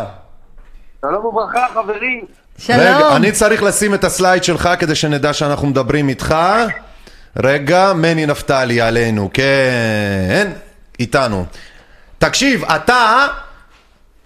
[1.00, 2.24] שלום וברכה, חברים.
[2.68, 6.34] רגע, אני צריך לשים את הסלייד שלך כדי שנדע שאנחנו מדברים איתך.
[7.36, 10.52] רגע, מני נפתלי עלינו, כן,
[11.00, 11.44] איתנו.
[12.18, 13.26] תקשיב, אתה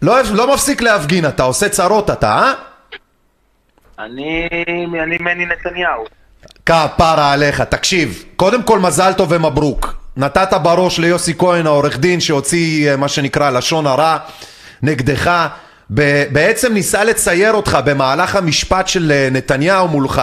[0.02, 2.52] לא, לא מפסיק להפגין, אתה עושה צרות אתה, אה?
[3.98, 4.48] אני,
[5.02, 6.04] אני מני נתניהו.
[6.66, 10.05] כפרה עליך, תקשיב, קודם כל מזל טוב ומברוק.
[10.16, 14.16] נתת בראש ליוסי כהן העורך דין שהוציא אה, מה שנקרא לשון הרע
[14.82, 15.48] נגדך,
[16.30, 20.22] בעצם ניסה לצייר אותך במהלך המשפט של אה, נתניהו מולך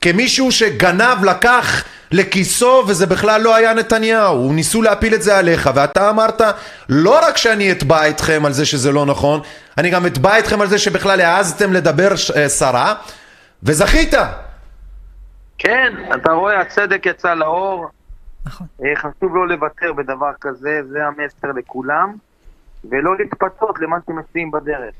[0.00, 6.10] כמישהו שגנב, לקח לכיסו וזה בכלל לא היה נתניהו, ניסו להפיל את זה עליך ואתה
[6.10, 6.40] אמרת
[6.88, 9.40] לא רק שאני אתבע אתכם על זה שזה לא נכון,
[9.78, 12.94] אני גם אתבע אתכם על זה שבכלל העזתם לדבר אה, סרה
[13.62, 14.14] וזכית.
[15.58, 17.86] כן, אתה רואה, הצדק יצא לאור.
[18.46, 18.66] נכון.
[18.96, 22.12] חשוב לא לוותר בדבר כזה, זה המסר לכולם,
[22.90, 24.94] ולא להתפתות למה שמציעים בדרך.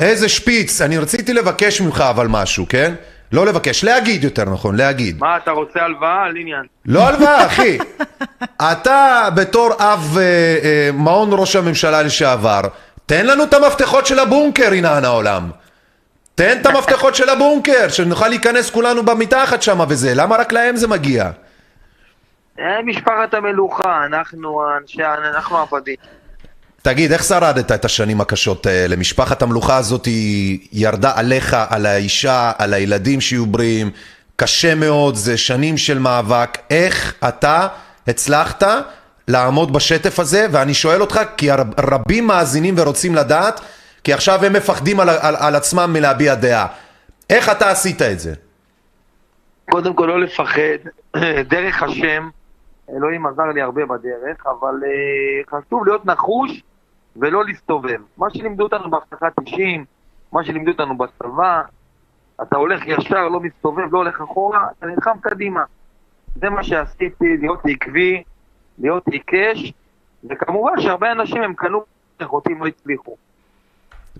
[0.00, 2.94] איזה שפיץ, אני רציתי לבקש ממך אבל משהו, כן?
[3.32, 5.18] לא לבקש, להגיד יותר נכון, להגיד.
[5.20, 6.24] מה, אתה רוצה הלוואה?
[6.24, 6.62] על עניין.
[6.86, 7.78] לא הלוואה, אחי.
[8.62, 12.60] אתה בתור אב אה, אה, מעון ראש הממשלה לשעבר,
[13.06, 15.50] תן לנו את המפתחות של הבונקר, עינן העולם.
[16.34, 20.88] תן את המפתחות של הבונקר, שנוכל להיכנס כולנו במתחת שם וזה, למה רק להם זה
[20.88, 21.30] מגיע?
[22.60, 25.96] אה, משפחת המלוכה, אנחנו אנשי, אנחנו עבדים.
[26.82, 28.96] תגיד, איך שרדת את השנים הקשות האלה?
[28.96, 33.90] משפחת המלוכה הזאת היא ירדה עליך, על האישה, על הילדים שיהיו בריאים,
[34.36, 36.58] קשה מאוד, זה שנים של מאבק.
[36.70, 37.68] איך אתה
[38.08, 38.62] הצלחת
[39.28, 40.46] לעמוד בשטף הזה?
[40.50, 41.48] ואני שואל אותך, כי
[41.78, 43.60] רבים מאזינים ורוצים לדעת,
[44.04, 46.66] כי עכשיו הם מפחדים על, על, על עצמם מלהביע דעה.
[47.30, 48.34] איך אתה עשית את זה?
[49.70, 50.78] קודם כל לא לפחד,
[51.52, 52.28] דרך השם,
[52.90, 56.62] אלוהים עזר לי הרבה בדרך, אבל uh, חשוב להיות נחוש
[57.16, 58.00] ולא להסתובב.
[58.16, 59.84] מה שלימדו אותנו בהבטחת אישים,
[60.32, 61.62] מה שלימדו אותנו בצבא,
[62.42, 65.62] אתה הולך ישר, לא מסתובב, לא הולך אחורה, אתה נלחם קדימה.
[66.34, 68.22] זה מה שעשיתי, להיות עקבי,
[68.78, 69.72] להיות עיקש,
[70.30, 71.84] וכמובן שהרבה אנשים הם קנו
[72.22, 73.16] אותי לא הצליחו.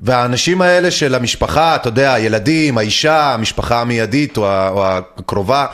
[0.03, 4.47] והאנשים האלה של המשפחה, אתה יודע, הילדים, האישה, המשפחה המיידית או
[4.87, 5.67] הקרובה,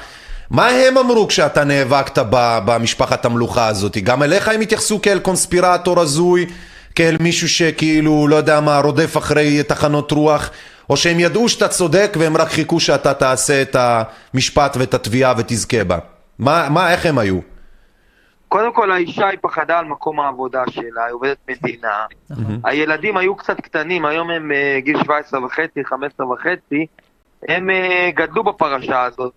[0.50, 2.22] מה הם אמרו כשאתה נאבקת
[2.64, 3.96] במשפחת המלוכה הזאת?
[3.98, 6.46] גם אליך הם התייחסו כאל קונספירטור הזוי,
[6.94, 10.50] כאל מישהו שכאילו, לא יודע מה, רודף אחרי תחנות רוח,
[10.90, 15.84] או שהם ידעו שאתה צודק והם רק חיכו שאתה תעשה את המשפט ואת התביעה ותזכה
[15.84, 15.98] בה?
[16.38, 17.38] מה, מה, איך הם היו?
[18.48, 22.04] קודם כל האישה היא פחדה על מקום העבודה שלה, היא עובדת מדינה.
[22.64, 26.86] הילדים היו קצת קטנים, היום הם אה, גיל 17 וחצי, 15 וחצי,
[27.48, 29.32] הם אה, גדלו בפרשה הזאת,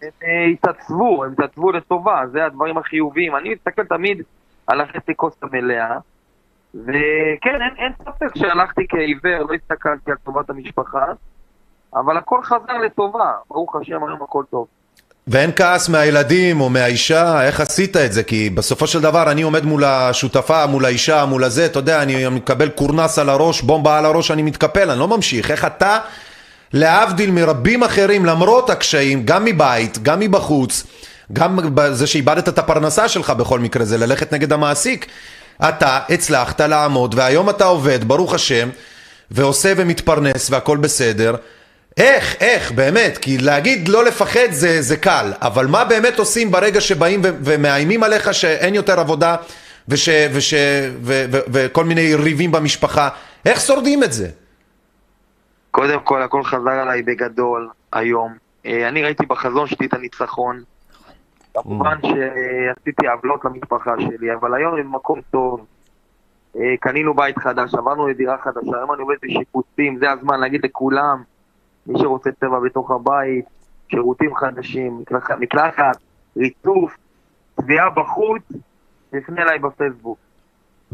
[0.00, 3.36] והם התעצבו, הם התעצבו לטובה, זה הדברים החיוביים.
[3.36, 4.22] אני מסתכל תמיד
[4.66, 5.96] על החצי כוס המלאה,
[6.74, 11.04] וכן, אין, אין ספק שהלכתי כעיוור, לא הסתכלתי על טובת המשפחה,
[11.94, 14.66] אבל הכל חזר לטובה, ברוך השם, היום הכל טוב.
[15.26, 18.22] ואין כעס מהילדים או מהאישה, איך עשית את זה?
[18.22, 22.28] כי בסופו של דבר אני עומד מול השותפה, מול האישה, מול הזה, אתה יודע, אני
[22.28, 25.50] מקבל קורנס על הראש, בומבה על הראש, אני מתקפל, אני לא ממשיך.
[25.50, 25.98] איך אתה,
[26.72, 30.84] להבדיל מרבים אחרים, למרות הקשיים, גם מבית, גם מבחוץ,
[31.32, 35.06] גם בזה שאיבדת את הפרנסה שלך בכל מקרה, זה ללכת נגד המעסיק,
[35.68, 38.68] אתה הצלחת לעמוד, והיום אתה עובד, ברוך השם,
[39.30, 41.34] ועושה ומתפרנס והכל בסדר.
[41.96, 46.80] איך, איך, באמת, כי להגיד לא לפחד זה, זה קל, אבל מה באמת עושים ברגע
[46.80, 49.36] שבאים ו- ומאיימים עליך שאין יותר עבודה
[49.88, 50.54] וש, וש,
[51.02, 53.08] ו- ו- וכל מיני ריבים במשפחה,
[53.46, 54.28] איך שורדים את זה?
[55.72, 58.32] קודם כל, הכל חזר עליי בגדול היום.
[58.66, 60.62] אה, אני ראיתי בחזון שלי את הניצחון.
[61.54, 65.66] כמובן שעשיתי עוולות למשפחה שלי, אבל היום אני במקום טוב.
[66.56, 71.22] אה, קנינו בית חדש, עברנו לדירה חדשה, היום אני עובד בשיפוצים, זה הזמן להגיד לכולם,
[71.86, 73.44] מי שרוצה צבע בתוך הבית,
[73.88, 75.02] שירותים חדשים,
[75.38, 75.96] מקלחת,
[76.36, 76.96] ריצוף,
[77.56, 78.42] צביעה בחוץ,
[79.10, 80.18] תפנה אליי בפייסבוק.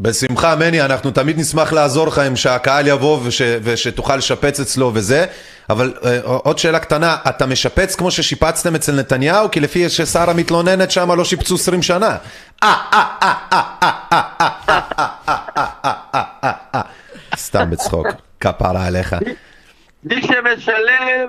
[0.01, 5.25] בשמחה, מני, אנחנו תמיד נשמח לעזור לך אם שהקהל יבוא וש, ושתוכל לשפץ אצלו וזה,
[5.69, 9.51] אבל אה, עוד שאלה קטנה, אתה משפץ כמו ששיפצתם אצל נתניהו?
[9.51, 12.17] כי לפי ששרה מתלוננת שם לא שיפצו 20 שנה.
[12.63, 16.81] אה, אה, אה, אה, אה, אה, אה, אה, אה, אה, אה, אה, אה, אה.
[17.37, 18.07] סתם בצחוק,
[18.39, 19.15] כפרה עליך.
[20.03, 21.27] מי שמשלם,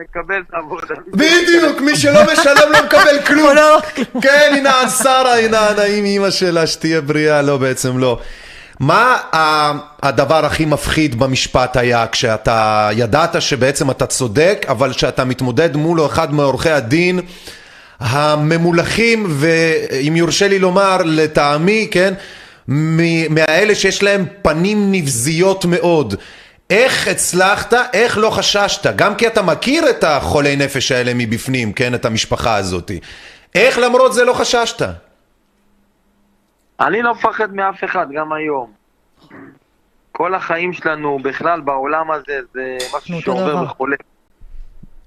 [0.00, 0.94] מקבל את העבודה.
[1.12, 3.56] בדיוק, מי שלא משלם לא מקבל כלום.
[4.22, 8.18] כן, הנה שרה, הנה הנעים אימא שלה, שתהיה בריאה, לא, בעצם לא.
[8.80, 9.16] מה
[10.02, 16.34] הדבר הכי מפחיד במשפט היה כשאתה ידעת שבעצם אתה צודק, אבל כשאתה מתמודד מול אחד
[16.34, 17.20] מעורכי הדין
[18.00, 22.14] הממולחים, ואם יורשה לי לומר, לטעמי, כן,
[22.68, 26.14] מ- מהאלה שיש להם פנים נבזיות מאוד.
[26.70, 28.96] איך הצלחת, איך לא חששת?
[28.96, 32.90] גם כי אתה מכיר את החולי נפש האלה מבפנים, כן, את המשפחה הזאת.
[33.54, 34.82] איך למרות זה לא חששת?
[36.80, 38.70] אני לא מפחד מאף אחד, גם היום.
[40.12, 43.62] כל החיים שלנו בכלל בעולם הזה זה משהו שעובר.
[43.62, 43.96] וחולה.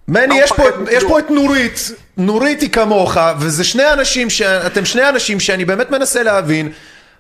[0.07, 1.03] מני, לא יש פה, יש.
[1.03, 4.41] פה את נורית, נורית היא כמוך, וזה שני אנשים, ש...
[4.41, 6.72] אתם שני אנשים שאני באמת מנסה להבין,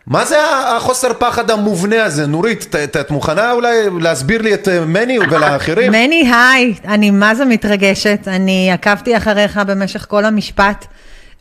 [0.07, 0.37] מה זה
[0.77, 2.27] החוסר פחד המובנה הזה?
[2.27, 5.91] נורית, את, מוכנה אולי להסביר לי את אה, מני ולאחרים?
[5.91, 8.19] מני, היי, אני מה זה מתרגשת.
[8.27, 10.85] אני עקבתי אחריך במשך כל המשפט,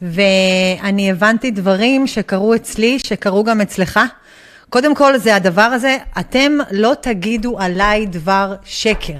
[0.02, 4.00] ואני הבנתי דברים שקרו אצלי, שקרו גם אצלך.
[4.70, 9.18] קודם כל, זה הדבר הזה, אתם לא תגידו עליי דבר שקר.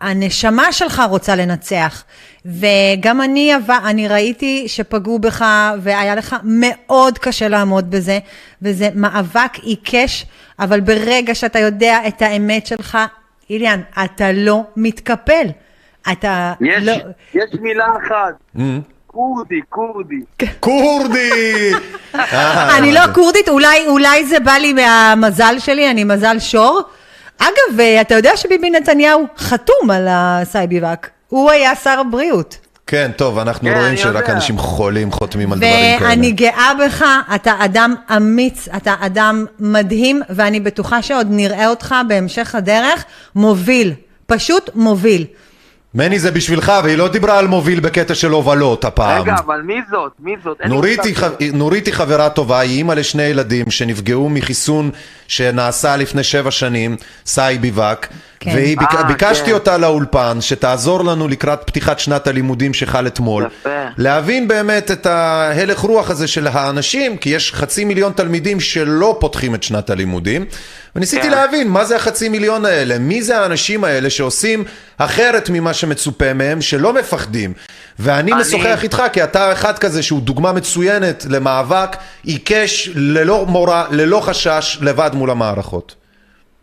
[0.00, 2.04] הנשמה שלך רוצה לנצח.
[2.48, 5.44] וגם אני, אבל- אני ראיתי שפגעו בך
[5.80, 8.18] והיה לך מאוד קשה לעמוד בזה,
[8.62, 10.26] וזה מאבק עיקש,
[10.58, 12.98] אבל ברגע שאתה יודע את האמת שלך,
[13.50, 15.46] איליאן, אתה לא מתקפל.
[16.12, 16.92] אתה יש, לא...
[17.34, 18.60] יש מילה אחת, Mm.
[19.06, 20.20] כורדי, כורדי.
[20.60, 21.70] כורדי!
[22.14, 23.00] אה, אני לא?
[23.14, 26.80] כורדית, אולי, אולי זה בא לי מהמזל שלי, אני מזל שור.
[27.38, 31.08] אגב, אה, אתה יודע שביבי נתניהו חתום על ה Sci-B-Vac.
[31.28, 32.58] הוא היה שר הבריאות.
[32.86, 34.32] כן, טוב, אנחנו כן, רואים שרק יודע.
[34.32, 36.10] אנשים חולים חותמים על דברים כאלה.
[36.10, 42.54] ואני גאה בך, אתה אדם אמיץ, אתה אדם מדהים, ואני בטוחה שעוד נראה אותך בהמשך
[42.54, 43.92] הדרך מוביל,
[44.26, 45.24] פשוט מוביל.
[45.94, 49.22] מני זה בשבילך, והיא לא דיברה על מוביל בקטע של הובלות הפעם.
[49.22, 50.12] רגע, אבל מי זאת?
[50.20, 50.56] מי זאת?
[50.64, 51.04] נורית.
[51.04, 54.90] היא, ח- נורית היא חברה טובה, היא אימא לשני ילדים שנפגעו מחיסון
[55.28, 56.96] שנעשה לפני שבע שנים,
[57.26, 58.06] סאי ביבק,
[58.40, 58.50] כן.
[59.04, 59.52] וביקשתי אה, כן.
[59.52, 63.46] אותה לאולפן שתעזור לנו לקראת פתיחת שנת הלימודים שחל אתמול.
[63.60, 63.70] יפה.
[63.98, 69.54] להבין באמת את ההלך רוח הזה של האנשים, כי יש חצי מיליון תלמידים שלא פותחים
[69.54, 70.44] את שנת הלימודים,
[70.96, 71.30] וניסיתי כן.
[71.30, 74.64] להבין מה זה החצי מיליון האלה, מי זה האנשים האלה שעושים
[74.98, 77.52] אחרת ממה שמצופה מהם, שלא מפחדים.
[77.98, 83.84] ואני אני- משוחח איתך, כי אתה אחד כזה שהוא דוגמה מצוינת למאבק עיקש, ללא מורא,
[83.90, 85.94] ללא חשש, לבד מול המערכות.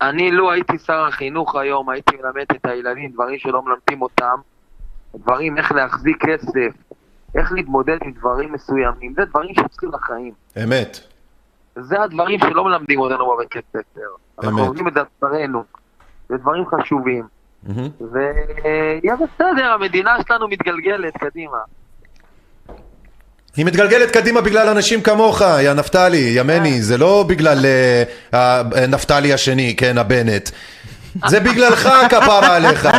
[0.02, 4.36] אני לו הייתי שר החינוך היום, הייתי מלמד את הילדים דברים שלא מלמדים אותם,
[5.16, 6.74] דברים איך להחזיק כסף,
[7.36, 10.34] איך להתמודד עם דברים מסוימים, זה דברים שצריכים לחיים.
[10.64, 11.00] אמת.
[11.76, 14.10] זה הדברים שלא מלמדים אותנו בבית ספר.
[14.40, 14.58] אנחנו.
[14.58, 15.64] לומדים את זה בשרנו.
[16.30, 17.28] זה דברים חשובים.
[17.64, 17.90] מהמם.
[18.12, 21.58] ויהיה בסדר, המדינה שלנו מתגלגלת קדימה.
[23.58, 28.04] היא מתגלגלת קדימה בגלל אנשים כמוך, יא נפתלי, יא מני, זה לא בגלל אה,
[28.76, 30.50] אה, נפתלי השני, כן, הבנט.
[31.28, 32.90] זה בגללך כפרה עליך.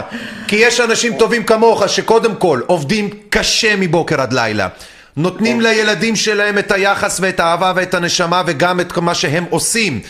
[0.49, 4.69] כי יש אנשים טובים כמוך שקודם כל עובדים קשה מבוקר עד לילה.
[5.16, 10.01] נותנים לילדים שלהם את היחס ואת האהבה ואת הנשמה וגם את מה שהם עושים.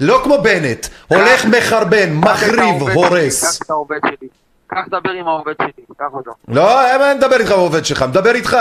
[0.00, 3.44] לא כמו בנט, הולך מחרבן, מחריב, העובד הורס.
[3.44, 4.28] קח את העובד שלי.
[4.66, 6.30] קח דבר עם העובד שלי, קח אותו.
[6.48, 8.56] לא, אין מדבר איתך בעובד שלך, מדבר איתך.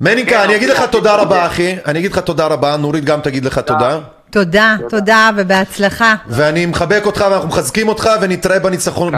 [0.00, 1.76] מניקה, אני אגיד לך תודה רבה, אחי.
[1.86, 3.98] אני אגיד לך תודה רבה, נורית גם תגיד לך תודה.
[4.30, 6.14] תודה, תודה ובהצלחה.
[6.28, 9.14] ואני מחבק אותך ואנחנו מחזקים אותך ונתראה בניצחונות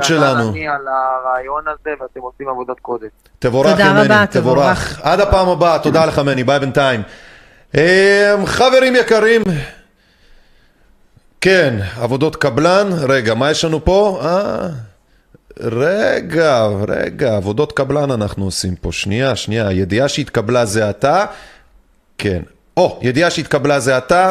[0.00, 0.50] כנ"ל שלנו.
[0.50, 3.08] אני על הרעיון הזה ואתם עושים עבודת קודש.
[3.38, 4.30] תבורך, תודה תבורך.
[4.30, 5.00] תבורך.
[5.02, 7.02] עד הפעם הבאה, תודה לך מני, ביי בינתיים.
[7.74, 7.80] אמ,
[8.46, 9.42] חברים יקרים,
[11.40, 14.20] כן, עבודות קבלן, רגע, מה יש לנו פה?
[14.24, 14.68] אה,
[15.62, 21.24] רגע, רגע, עבודות קבלן אנחנו עושים פה, שנייה, שנייה, הידיעה שהתקבלה זה עתה,
[22.18, 22.42] כן,
[22.76, 24.30] או, ידיעה שהתקבלה זה עתה,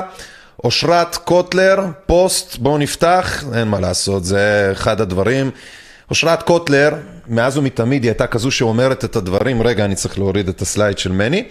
[0.64, 5.52] אושרת קוטלר, פוסט, בואו נפתח, אין מה לעשות, זה אחד הדברים.
[6.10, 6.90] אושרת קוטלר,
[7.28, 11.12] מאז ומתמיד היא הייתה כזו שאומרת את הדברים, רגע, אני צריך להוריד את הסלייד של
[11.12, 11.44] מני.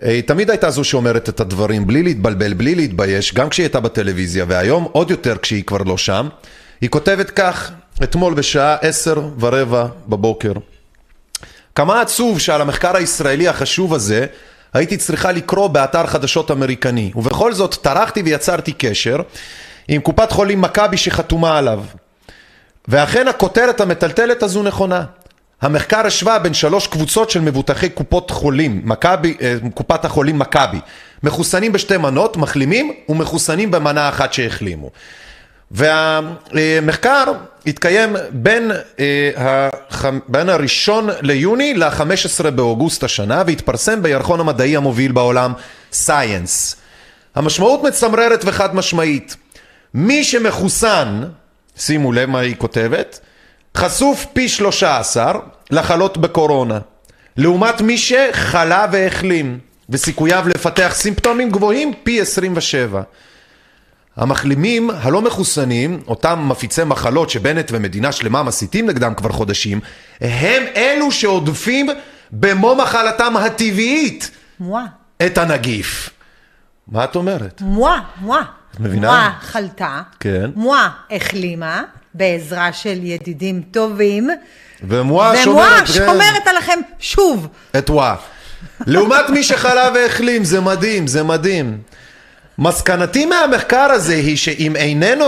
[0.00, 4.44] היא תמיד הייתה זו שאומרת את הדברים בלי להתבלבל, בלי להתבייש, גם כשהיא הייתה בטלוויזיה,
[4.48, 6.28] והיום עוד יותר כשהיא כבר לא שם.
[6.80, 7.72] היא כותבת כך,
[8.02, 10.52] אתמול בשעה עשר ורבע בבוקר.
[11.74, 14.26] כמה עצוב שעל המחקר הישראלי החשוב הזה
[14.74, 19.16] הייתי צריכה לקרוא באתר חדשות אמריקני, ובכל זאת טרחתי ויצרתי קשר
[19.88, 21.84] עם קופת חולים מכבי שחתומה עליו.
[22.88, 25.04] ואכן הכותרת המטלטלת הזו נכונה.
[25.62, 30.78] המחקר השווה בין שלוש קבוצות של מבוטחי קופות חולים, מכבי, אה, קופת החולים מכבי,
[31.22, 34.90] מחוסנים בשתי מנות, מחלימים, ומחוסנים במנה אחת שהחלימו.
[35.74, 37.24] והמחקר
[37.66, 38.70] התקיים בין,
[39.00, 39.68] אה,
[40.28, 45.52] בין הראשון ליוני ל-15 באוגוסט השנה והתפרסם בירחון המדעי המוביל בעולם,
[45.92, 46.76] סייאנס.
[47.34, 49.36] המשמעות מצמררת וחד משמעית.
[49.94, 51.22] מי שמחוסן,
[51.76, 53.20] שימו לב מה היא כותבת,
[53.76, 55.32] חשוף פי 13
[55.70, 56.78] לחלות בקורונה,
[57.36, 59.58] לעומת מי שחלה והחלים,
[59.90, 63.02] וסיכוייו לפתח סימפטומים גבוהים פי 27.
[64.16, 69.80] המחלימים הלא מחוסנים, אותם מפיצי מחלות שבנט ומדינה שלמה מסיתים נגדם כבר חודשים,
[70.20, 71.88] הם אלו שעודפים
[72.32, 74.30] במו מחלתם הטבעית
[74.60, 74.84] מואה.
[75.26, 76.10] את הנגיף.
[76.88, 77.60] מה את אומרת?
[77.60, 78.42] מואה, מואה.
[78.74, 79.06] את מבינה?
[79.06, 80.50] מואה חלתה, כן.
[80.54, 81.82] מואה החלימה,
[82.14, 84.30] בעזרה של ידידים טובים,
[84.82, 87.48] ומואה שומרת, כן, שומרת עליכם שוב.
[87.78, 88.14] את וואה.
[88.86, 91.78] לעומת מי שחלה והחלים, זה מדהים, זה מדהים.
[92.58, 95.24] מסקנתי מהמחקר הזה היא שאם איננו,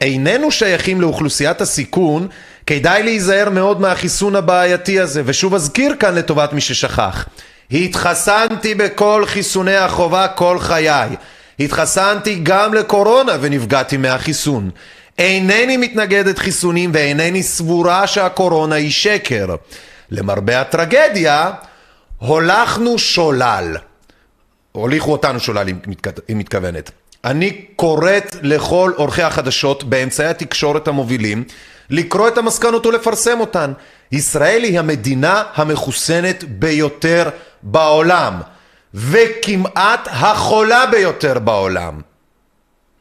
[0.00, 2.28] איננו שייכים לאוכלוסיית הסיכון,
[2.66, 5.22] כדאי להיזהר מאוד מהחיסון הבעייתי הזה.
[5.24, 7.28] ושוב אזכיר כאן לטובת מי ששכח.
[7.70, 11.08] התחסנתי בכל חיסוני החובה כל חיי.
[11.60, 14.70] התחסנתי גם לקורונה ונפגעתי מהחיסון.
[15.18, 19.46] אינני מתנגדת חיסונים ואינני סבורה שהקורונה היא שקר.
[20.10, 21.50] למרבה הטרגדיה,
[22.18, 23.76] הולכנו שולל.
[24.80, 26.90] הוליכו אותנו שולל, היא מתכ- היא מתכוונת.
[27.24, 31.44] אני קוראת לכל עורכי החדשות באמצעי התקשורת המובילים
[31.90, 33.72] לקרוא את המסקנות ולפרסם אותן.
[34.12, 37.28] ישראל היא המדינה המחוסנת ביותר
[37.62, 38.34] בעולם,
[38.94, 42.00] וכמעט החולה ביותר בעולם.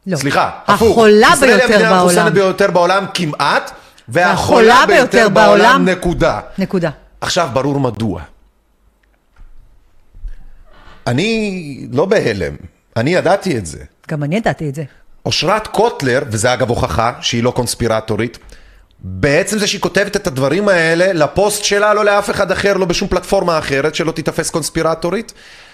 [0.07, 0.17] לא.
[0.17, 0.91] סליחה, הפוך.
[0.97, 2.33] החולה ישראל היא ביותר המדינה המחוסנת בעולם.
[2.33, 3.71] ביותר בעולם כמעט,
[4.09, 4.29] והחולה
[4.67, 6.39] והחולה ביותר ביותר בעולם בעולם, נקודה.
[6.57, 6.89] נקודה.
[7.21, 8.21] עכשיו ברור מדוע.
[11.07, 12.55] אני לא בהלם,
[12.97, 13.77] אני ידעתי את זה.
[14.07, 14.83] גם אני ידעתי את זה.
[15.25, 18.37] אושרת קוטלר, וזה אגב הוכחה שהיא לא קונספירטורית,
[18.99, 23.07] בעצם זה שהיא כותבת את הדברים האלה לפוסט שלה, לא לאף אחד אחר, לא בשום
[23.07, 25.33] פלטפורמה אחרת שלא תיתפס קונספירטורית.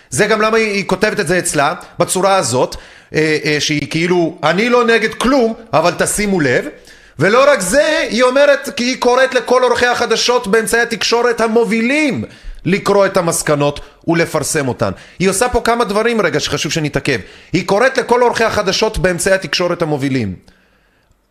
[0.09, 2.75] זה גם למה היא, כותבת את זה אצלה, בצורה הזאת,
[3.13, 6.65] אה, אה, שהיא כאילו, אני לא נגד כלום, אבל תשימו לב.
[7.19, 12.23] ולא רק זה, היא אומרת, כי היא קוראת לכל עורכי החדשות באמצעי התקשורת המובילים
[12.65, 14.91] לקרוא את המסקנות ולפרסם אותן.
[15.19, 17.19] היא עושה פה כמה דברים רגע שחשוב שנתעכב.
[17.53, 20.35] היא קוראת לכל עורכי החדשות באמצעי התקשורת המובילים.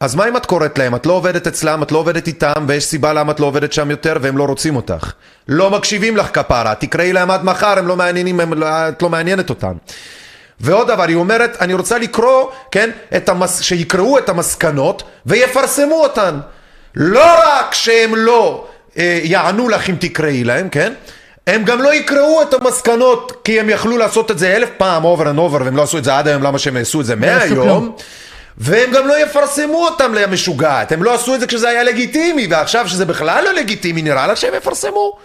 [0.01, 0.95] אז מה אם את קוראת להם?
[0.95, 3.91] את לא עובדת אצלם, את לא עובדת איתם, ויש סיבה למה את לא עובדת שם
[3.91, 5.13] יותר, והם לא רוצים אותך.
[5.49, 9.09] לא מקשיבים לך כפרה, תקראי להם עד מחר, הם לא מעניינים, הם, לא- את לא
[9.09, 9.73] מעניינת אותם.
[10.61, 13.61] ועוד דבר, היא אומרת, אני רוצה לקרוא, כן, את המס...
[13.61, 16.39] שיקראו את המסקנות ויפרסמו אותן.
[16.95, 18.67] לא רק שהם לא
[18.99, 20.93] אה, יענו לך אם תקראי להם, כן?
[21.47, 25.23] הם גם לא יקראו את המסקנות, כי הם יכלו לעשות את זה אלף פעם, over
[25.23, 27.21] and over, והם לא עשו את זה עד היום, למה שהם יעשו את זה עשו
[27.21, 27.97] מהיום?
[28.59, 32.89] והם גם לא יפרסמו אותם למשוגעת, הם לא עשו את זה כשזה היה לגיטימי, ועכשיו
[32.89, 35.19] שזה בכלל לא לגיטימי, נראה לך שהם יפרסמו?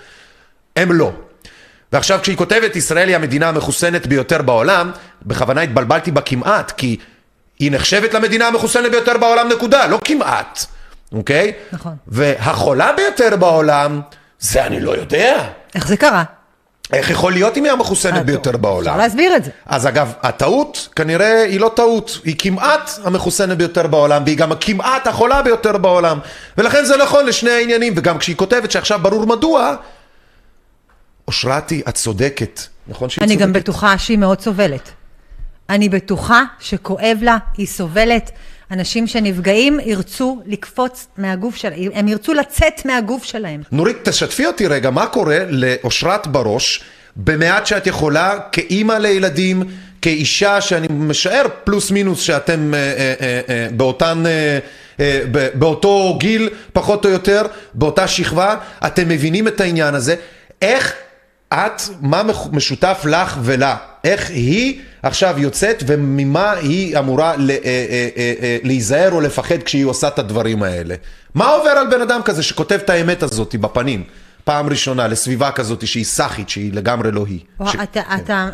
[0.76, 1.12] הם לא.
[1.94, 4.92] ועכשיו כשהיא כותבת ישראל היא המדינה המחוסנת ביותר בעולם,
[5.26, 6.98] בכוונה התבלבלתי בה כמעט, כי
[7.60, 10.66] היא נחשבת למדינה המחוסנת ביותר בעולם נקודה, לא כמעט,
[11.12, 11.52] אוקיי?
[11.72, 11.96] נכון.
[12.08, 14.02] והחולה ביותר בעולם,
[14.40, 15.48] זה אני לא יודע.
[15.78, 16.24] איך זה קרה?
[16.94, 18.88] איך יכול להיות אם היא המחוסנת אה, ביותר בעולם?
[18.88, 19.52] אפשר להסביר את זה.
[19.66, 25.08] אז אגב, הטעות כנראה היא לא טעות, היא כמעט המחוסנת ביותר בעולם, והיא גם כמעט
[25.08, 26.20] החולה ביותר בעולם.
[26.58, 29.76] ולכן זה נכון לשני העניינים, וגם כשהיא כותבת שעכשיו ברור מדוע,
[31.28, 32.62] אושרתי, את צודקת.
[32.88, 33.48] נכון שהיא אני צודקת?
[33.48, 34.90] גם בטוחה שהיא מאוד סובלת.
[35.70, 38.32] אני בטוחה שכואב לה, היא סובלת.
[38.72, 43.62] אנשים שנפגעים ירצו לקפוץ מהגוף שלהם, הם ירצו לצאת מהגוף שלהם.
[43.72, 46.84] נורית, תשתפי אותי רגע, מה קורה לאושרת בראש,
[47.16, 49.64] במעט שאת יכולה, כאימא לילדים,
[50.02, 54.60] כאישה שאני משער פלוס מינוס שאתם אה, אה, אה, אה, באותן, אה,
[55.00, 55.22] אה,
[55.54, 57.42] באותו גיל, פחות או יותר,
[57.74, 60.16] באותה שכבה, אתם מבינים את העניין הזה.
[60.62, 60.94] איך
[61.54, 63.76] את, מה משותף לך ולה?
[64.04, 69.86] איך היא עכשיו יוצאת וממה היא אמורה ל- אה, אה, אה, להיזהר או לפחד כשהיא
[69.86, 70.96] עושה את הדברים האלה?
[71.36, 74.04] מה עובר על בן אדם כזה שכותב את האמת הזאת בפנים,
[74.44, 77.40] פעם ראשונה, לסביבה כזאת שהיא סאחית, שהיא לגמרי לא היא?
[77.60, 78.50] וואו, ש- אתה, אתה,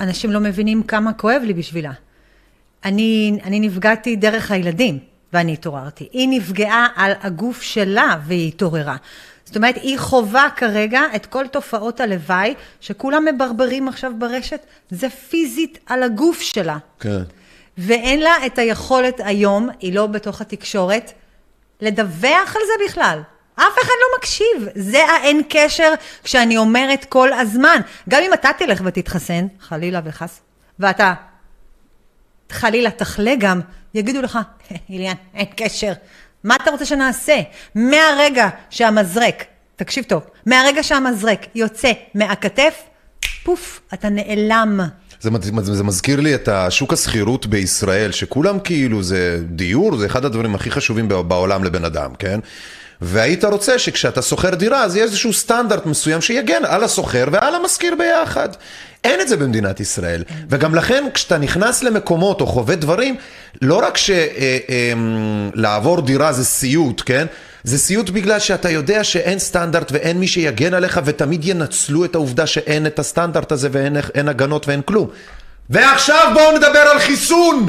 [0.00, 1.92] אנשים לא מבינים כמה כואב לי בשבילה.
[2.84, 4.98] אני, אני נפגעתי דרך הילדים,
[5.32, 6.08] ואני התעוררתי.
[6.12, 8.96] היא נפגעה על הגוף שלה והיא התעוררה.
[9.44, 15.78] זאת אומרת, היא חווה כרגע את כל תופעות הלוואי, שכולם מברברים עכשיו ברשת, זה פיזית
[15.86, 16.78] על הגוף שלה.
[17.00, 17.22] כן.
[17.78, 21.12] ואין לה את היכולת היום, היא לא בתוך התקשורת,
[21.80, 23.20] לדווח על זה בכלל.
[23.54, 24.68] אף אחד לא מקשיב.
[24.74, 25.92] זה האין קשר
[26.24, 27.80] כשאני אומרת כל הזמן.
[28.08, 30.40] גם אם אתה תלך ותתחסן, חלילה וחס,
[30.78, 31.14] ואתה
[32.50, 33.60] חלילה תחלה גם,
[33.94, 34.38] יגידו לך,
[34.90, 35.92] איליאן, אין קשר.
[36.44, 37.36] מה אתה רוצה שנעשה?
[37.74, 39.44] מהרגע שהמזרק,
[39.76, 42.74] תקשיב טוב, מהרגע שהמזרק יוצא מהכתף,
[43.44, 44.80] פוף, אתה נעלם.
[45.20, 50.24] זה, מד- זה מזכיר לי את השוק השכירות בישראל, שכולם כאילו, זה דיור, זה אחד
[50.24, 52.40] הדברים הכי חשובים בע- בעולם לבן אדם, כן?
[53.04, 57.94] והיית רוצה שכשאתה שוכר דירה, אז יהיה איזשהו סטנדרט מסוים שיגן על השוכר ועל המשכיר
[57.98, 58.48] ביחד.
[59.04, 60.24] אין את זה במדינת ישראל.
[60.50, 63.16] וגם לכן, כשאתה נכנס למקומות או חווה דברים,
[63.62, 63.98] לא רק
[65.54, 67.26] שלעבור דירה זה סיוט, כן?
[67.64, 72.46] זה סיוט בגלל שאתה יודע שאין סטנדרט ואין מי שיגן עליך ותמיד ינצלו את העובדה
[72.46, 75.08] שאין את הסטנדרט הזה ואין אין הגנות ואין כלום.
[75.70, 77.66] ועכשיו בואו נדבר על חיסון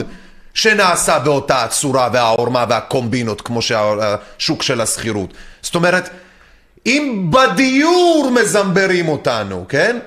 [0.55, 5.33] שנעשה באותה הצורה והעורמה והקומבינות כמו שהשוק של השכירות.
[5.61, 6.09] זאת אומרת,
[6.85, 9.99] אם בדיור מזמברים אותנו, כן?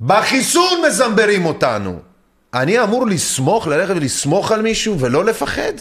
[0.00, 1.98] בחיסון מזמברים אותנו.
[2.54, 5.72] אני אמור לסמוך, ללכת ולסמוך על מישהו ולא לפחד?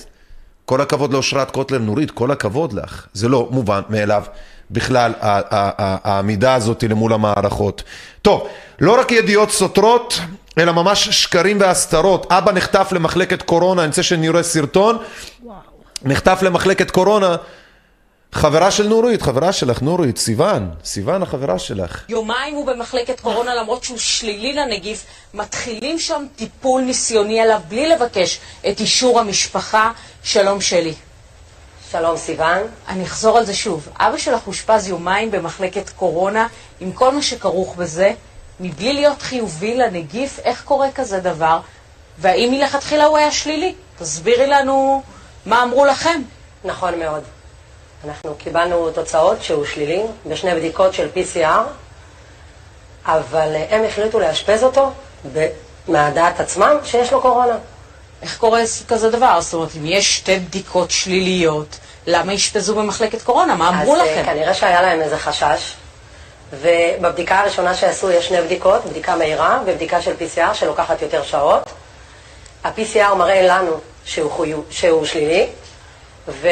[0.65, 3.07] כל הכבוד לאושרת קוטלר נורית, כל הכבוד לך.
[3.13, 4.23] זה לא מובן מאליו
[4.71, 7.83] בכלל העמידה הזאת למול המערכות.
[8.21, 8.47] טוב,
[8.79, 10.19] לא רק ידיעות סותרות,
[10.57, 12.31] אלא ממש שקרים והסתרות.
[12.31, 14.97] אבא נחטף למחלקת קורונה, אני רוצה שנראה סרטון.
[16.03, 17.35] נחטף למחלקת קורונה.
[18.33, 22.03] חברה של נורית, חברה שלך, נורית, סיוון, סיוון החברה שלך.
[22.09, 28.39] יומיים הוא במחלקת קורונה למרות שהוא שלילי לנגיף, מתחילים שם טיפול ניסיוני עליו בלי לבקש
[28.69, 29.91] את אישור המשפחה.
[30.23, 30.93] שלום שלי.
[31.91, 32.59] שלום סיוון.
[32.87, 33.89] אני אחזור על זה שוב.
[33.97, 36.47] אבא שלך אושפז יומיים במחלקת קורונה
[36.79, 38.13] עם כל מה שכרוך בזה,
[38.61, 41.59] מבלי להיות חיובי לנגיף, איך קורה כזה דבר?
[42.17, 43.75] והאם מלכתחילה הוא היה שלילי?
[43.99, 45.03] תסבירי לנו
[45.45, 46.21] מה אמרו לכם.
[46.63, 47.23] נכון מאוד.
[48.05, 51.45] אנחנו קיבלנו תוצאות שהוא שלילי בשני בדיקות של PCR,
[53.05, 54.91] אבל אה, הם החליטו לאשפז אותו
[55.87, 57.55] מהדעת עצמם שיש לו קורונה.
[58.21, 59.41] איך קורה כזה דבר?
[59.41, 61.77] זאת אומרת, אם יש שתי בדיקות שליליות,
[62.07, 63.55] למה אשפזו במחלקת קורונה?
[63.55, 64.25] מה אמרו אז אה, לכם?
[64.25, 65.73] כנראה שהיה להם איזה חשש,
[66.53, 71.63] ובבדיקה הראשונה שעשו יש שני בדיקות, בדיקה מהירה ובדיקה של PCR שלוקחת יותר שעות.
[72.63, 73.71] ה-PCR מראה לנו
[74.05, 75.47] שהוא, חיו, שהוא שלילי,
[76.27, 76.47] ו...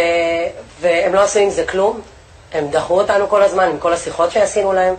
[0.79, 2.01] והם לא עשו עם זה כלום.
[2.53, 4.95] הם דחו אותנו כל הזמן עם כל השיחות שעשינו להם,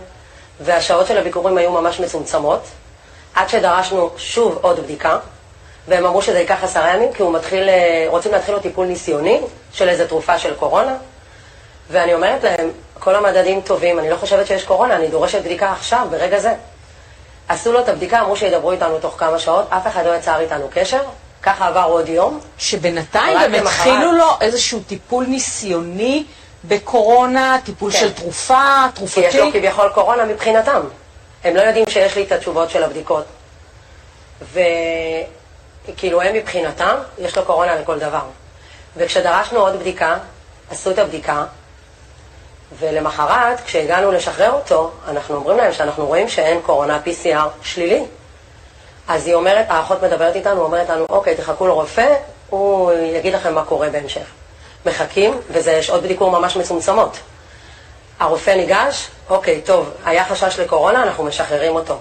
[0.59, 2.61] והשעות של הביקורים היו ממש מצומצמות,
[3.33, 5.17] עד שדרשנו שוב עוד בדיקה,
[5.87, 9.41] והם אמרו שזה ייקח עשרה ימים, כי הוא מתחיל, אה, רוצים להתחיל לו טיפול ניסיוני
[9.73, 10.95] של איזה תרופה של קורונה,
[11.91, 12.69] ואני אומרת להם,
[12.99, 16.53] כל המדדים טובים, אני לא חושבת שיש קורונה, אני דורשת בדיקה עכשיו, ברגע זה.
[17.47, 20.67] עשו לו את הבדיקה, אמרו שידברו איתנו תוך כמה שעות, אף אחד לא יצר איתנו
[20.73, 21.01] קשר,
[21.43, 22.39] ככה עבר עוד יום.
[22.57, 23.87] שבינתיים הם למחרת.
[23.87, 26.23] התחילו לו איזשהו טיפול ניסיוני
[26.63, 27.99] בקורונה, טיפול כן.
[27.99, 28.63] של תרופה,
[28.95, 29.59] כי יש לו תרופתי.
[29.59, 30.81] כביכול קורונה מבחינתם.
[31.43, 33.25] הם לא יודעים שיש לי את התשובות של הבדיקות.
[35.87, 38.23] וכאילו הם מבחינתם, יש לו קורונה לכל דבר.
[38.97, 40.17] וכשדרשנו עוד בדיקה,
[40.69, 41.45] עשו את הבדיקה,
[42.79, 48.03] ולמחרת, כשהגענו לשחרר אותו, אנחנו אומרים להם שאנחנו רואים שאין קורונה PCR שלילי.
[49.07, 52.15] אז היא אומרת, האחות מדברת איתנו, אומרת לנו, אוקיי, תחכו לרופא,
[52.49, 54.25] הוא יגיד לכם מה קורה בהמשך.
[54.85, 57.17] מחכים, וזה שעות בדיקור ממש מצומצמות.
[58.19, 61.97] הרופא ניגש, אוקיי, טוב, היה חשש לקורונה, אנחנו משחררים אותו.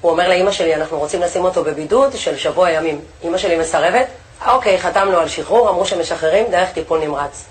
[0.00, 3.00] הוא אומר לאימא שלי, אנחנו רוצים לשים אותו בבידוד של שבוע ימים.
[3.22, 4.06] אימא שלי מסרבת,
[4.46, 7.44] אוקיי, חתמנו על שחרור, אמרו שמשחררים דרך טיפול נמרץ.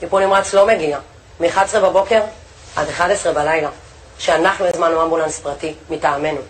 [0.00, 0.98] טיפול נמרץ לא מגיע.
[1.40, 2.20] מ-11 בבוקר
[2.76, 3.68] עד 11 בלילה,
[4.18, 6.40] שאנחנו הזמנו אמבולנס פרטי מטעמנו.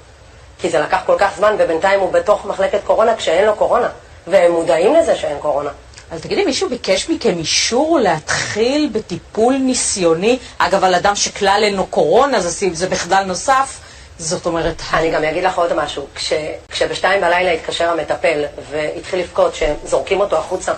[0.59, 3.89] כי זה לקח כל כך זמן, ובינתיים הוא בתוך מחלקת קורונה כשאין לו קורונה.
[4.27, 5.71] והם מודעים לזה שאין קורונה.
[6.11, 10.39] אבל תגידי, מישהו ביקש מכם אישור להתחיל בטיפול ניסיוני?
[10.59, 13.79] אגב, על אדם שכלל אין לו קורונה, זה, זה בכלל נוסף.
[14.19, 16.07] זאת אומרת, אני גם אגיד לך עוד משהו.
[16.15, 16.33] כש,
[16.69, 20.73] כשבשתיים בלילה התקשר המטפל והתחיל לבכות שזורקים אותו החוצה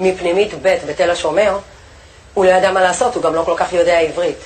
[0.00, 1.58] מפנימית ב' בתל השומר,
[2.34, 4.38] הוא לא ידע מה לעשות, הוא גם לא כל כך יודע עברית.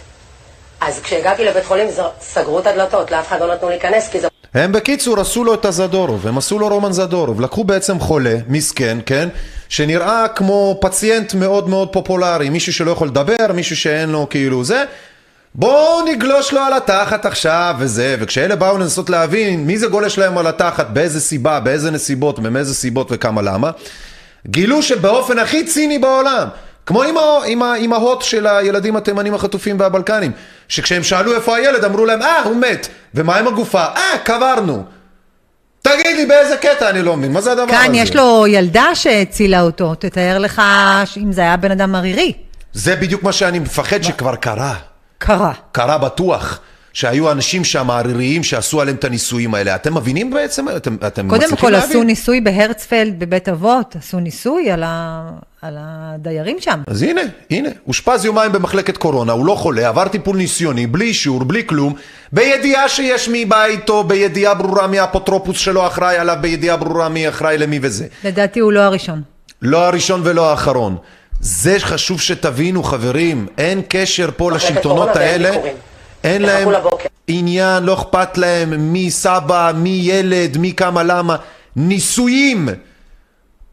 [0.81, 1.89] אז כשהגעתי לבית חולים
[2.21, 5.65] סגרו את הדלתות, לאף אחד לא נתנו להיכנס, כי זה הם בקיצור עשו לו את
[5.65, 9.29] הזדורוב, הם עשו לו רומן זדורוב, לקחו בעצם חולה, מסכן, כן?
[9.69, 14.85] שנראה כמו פציינט מאוד מאוד פופולרי, מישהו שלא יכול לדבר, מישהו שאין לו כאילו זה.
[15.55, 20.39] בואו נגלוש לו על התחת עכשיו וזה, וכשאלה באו לנסות להבין מי זה גולש להם
[20.39, 23.71] על התחת, באיזה סיבה, באיזה נסיבות, ומאיזה סיבות וכמה למה,
[24.47, 26.49] גילו שבאופן הכי ציני בעולם,
[26.89, 27.03] כמו
[27.77, 30.33] אמהות של הילדים התימנים החטופים והבלקנים,
[30.69, 32.89] שכשהם שאלו איפה הילד, אמרו להם, אה, הוא מת.
[33.15, 33.85] ומה עם הגופה?
[33.85, 34.85] אה, קברנו.
[35.83, 37.73] תגיד לי, באיזה קטע אני לא מבין, מה זה הדבר הזה?
[37.73, 40.63] כאן יש לו ילדה שהצילה אותו, תתאר לך
[41.17, 42.33] אם זה היה בן אדם ערירי.
[42.73, 44.75] זה בדיוק מה שאני מפחד שכבר קרה.
[45.19, 45.53] קרה.
[45.73, 46.61] קרה בטוח.
[46.99, 49.75] שהיו אנשים שם עריריים שעשו עליהם את הניסויים האלה.
[49.75, 50.67] אתם מבינים בעצם?
[50.77, 51.91] אתם, אתם קודם מצליחים כל להבין?
[51.91, 55.31] עשו ניסוי בהרצפלד בבית אבות, עשו ניסוי על, ה...
[55.63, 56.83] על הדיירים שם.
[56.87, 57.21] אז הנה,
[57.51, 61.95] הנה, אושפז יומיים במחלקת קורונה, הוא לא חולה, עבר טיפול ניסיוני, בלי אישור, בלי כלום,
[62.33, 67.29] בידיעה שיש מי בא איתו, בידיעה ברורה מי האפוטרופוס שלו אחראי עליו, בידיעה ברורה מי
[67.29, 68.07] אחראי למי וזה.
[68.25, 69.23] לדעתי הוא לא הראשון.
[69.63, 70.97] לא הראשון ולא האחרון.
[71.41, 75.51] זה חשוב שתבינו, חברים, אין קשר פה לשלטונות האלה.
[76.25, 77.09] אין להם לבוקר.
[77.29, 81.37] עניין, לא אכפת להם מי סבא, מי ילד, מי כמה למה.
[81.77, 82.69] ניסויים!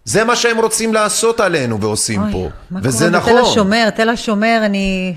[0.06, 2.50] זה מה שהם רוצים לעשות עלינו ועושים פה.
[2.72, 3.34] מה וזה נכון.
[3.34, 3.90] בתל השומר?
[3.96, 5.16] תל השומר, אני...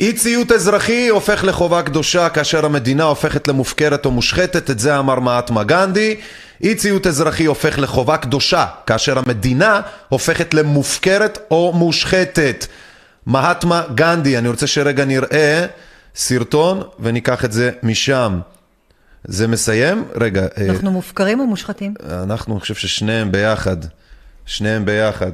[0.00, 5.20] אי ציות אזרחי הופך לחובה קדושה כאשר המדינה הופכת למופקרת או מושחתת, את זה אמר
[5.20, 6.16] מהטמה גנדי.
[6.62, 12.66] אי ציות אזרחי הופך לחובה קדושה כאשר המדינה הופכת למופקרת או מושחתת.
[13.26, 15.66] מהטמה גנדי, אני רוצה שרגע נראה
[16.14, 18.40] סרטון וניקח את זה משם.
[19.24, 20.04] זה מסיים?
[20.20, 21.94] רגע, אה, אנחנו מופקרים או מושחתים?
[22.22, 23.76] אנחנו, אני חושב ששניהם ביחד.
[24.46, 25.32] שניהם ביחד.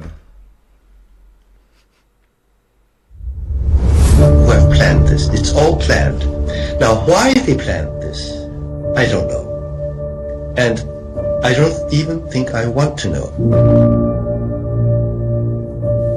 [4.17, 5.23] who have planned this.
[5.29, 6.21] It's all planned.
[6.79, 8.19] Now, why they planned this,
[9.01, 9.45] I don't know.
[10.57, 10.77] And
[11.43, 13.27] I don't even think I want to know.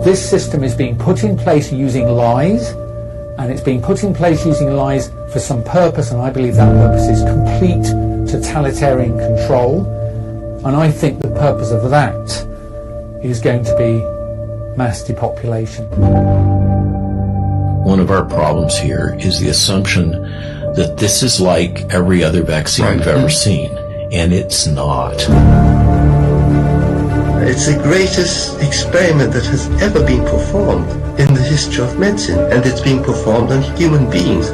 [0.04, 2.74] This system is being put in place using lies,
[3.40, 6.70] and it's being put in place using lies for some purpose, and I believe that
[6.74, 7.84] purpose is complete
[8.30, 9.86] totalitarian control.
[10.66, 12.14] And I think the purpose of that
[13.24, 15.86] is going to be mass depopulation.
[17.82, 20.10] One of our problems here is the assumption
[20.74, 22.98] that this is like every other vaccine Right.
[22.98, 23.70] we've ever seen,
[24.12, 25.79] and it's not.
[27.50, 32.64] It's the greatest experiment that has ever been performed in the history of medicine, and
[32.64, 34.52] it's being performed on human beings.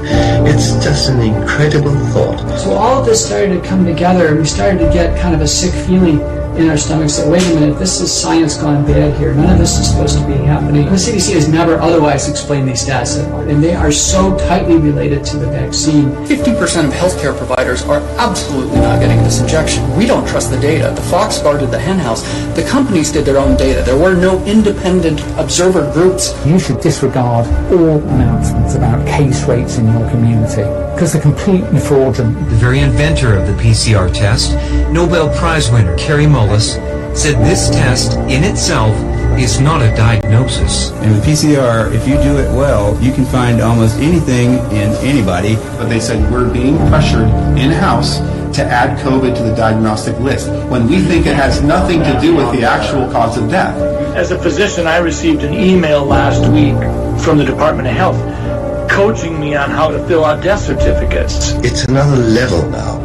[0.48, 2.40] It's just an incredible thought.
[2.58, 5.42] So all of this started to come together, and we started to get kind of
[5.42, 6.20] a sick feeling
[6.56, 9.34] in our stomachs that wait a minute, this is science gone bad here.
[9.34, 10.86] None of this is supposed to be happening.
[10.86, 13.18] The CDC has never otherwise explained these stats,
[13.48, 16.10] and they are so tightly related to the vaccine.
[16.26, 19.84] 50% of healthcare providers are absolutely not getting this injection.
[19.96, 20.92] We don't trust the data.
[20.94, 22.22] The Fox guarded the henhouse.
[22.54, 23.82] The companies did their own data.
[23.82, 26.34] There were no independent observer groups.
[26.46, 32.34] You should disregard all announcements about case rates in your community because they're completely fraudulent.
[32.48, 34.54] The very inventor of the PCR test,
[34.90, 36.76] Nobel Prize winner Kerry Mullis,
[37.14, 38.96] said this test in itself
[39.38, 40.92] is not a diagnosis.
[40.92, 45.56] And with PCR, if you do it well, you can find almost anything in anybody.
[45.76, 47.28] But they said we're being pressured
[47.58, 48.16] in-house
[48.56, 52.34] to add COVID to the diagnostic list when we think it has nothing to do
[52.34, 53.76] with the actual cause of death.
[54.16, 56.74] As a physician, I received an email last week
[57.22, 58.45] from the Department of Health
[58.88, 61.52] coaching me on how to fill out death certificates.
[61.64, 63.00] It's another level now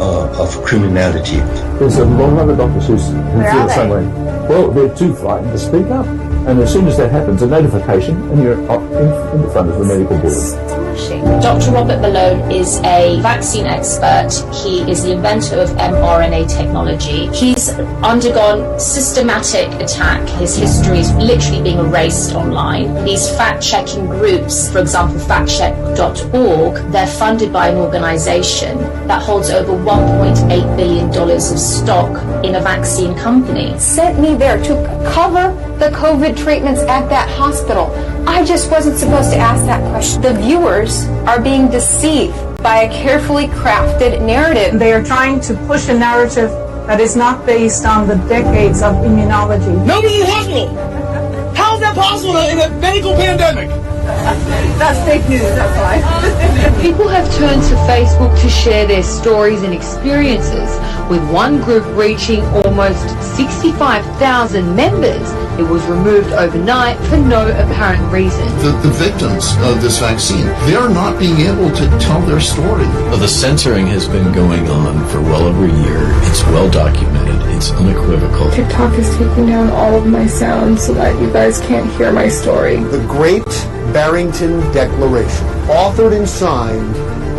[0.00, 1.36] uh, of criminality.
[1.78, 4.06] There's a lot of other doctors who, who Where feel the same way.
[4.48, 6.06] Well, they're too frightened to speak up.
[6.46, 9.78] And as soon as that happens, a notification, and you're up in, in front of
[9.78, 10.81] the medical board.
[10.92, 11.72] Dr.
[11.72, 14.30] Robert Malone is a vaccine expert.
[14.62, 17.28] He is the inventor of mRNA technology.
[17.28, 17.70] He's
[18.02, 20.28] undergone systematic attack.
[20.28, 23.04] His history is literally being erased online.
[23.04, 30.76] These fact-checking groups, for example, factcheck.org, they're funded by an organization that holds over $1.8
[30.76, 33.78] billion of stock in a vaccine company.
[33.78, 34.74] sent me there to
[35.12, 37.90] cover the COVID treatments at that hospital.
[38.24, 40.22] I just wasn't supposed to ask that question.
[40.22, 44.78] The viewers are being deceived by a carefully crafted narrative.
[44.78, 46.50] They are trying to push a narrative
[46.86, 49.74] that is not based on the decades of immunology.
[49.84, 50.68] Nobody in the hospital.
[51.56, 53.68] How is that possible in a medical pandemic?
[54.78, 56.78] That's fake news, that's why.
[56.82, 60.78] People have turned to Facebook to share their stories and experiences,
[61.08, 65.32] with one group reaching almost 65,000 members.
[65.58, 68.46] It was removed overnight for no apparent reason.
[68.58, 70.46] the, the victims of this vaccine.
[70.66, 72.86] They're not being able to tell their story.
[73.10, 76.08] Well, the censoring has been going on for well over a year.
[76.28, 77.40] It's well documented.
[77.54, 78.50] It's unequivocal.
[78.50, 82.28] TikTok is taking down all of my sounds so that you guys can't hear my
[82.28, 82.76] story.
[82.76, 83.44] The Great
[83.92, 86.96] Barrington Declaration, authored and signed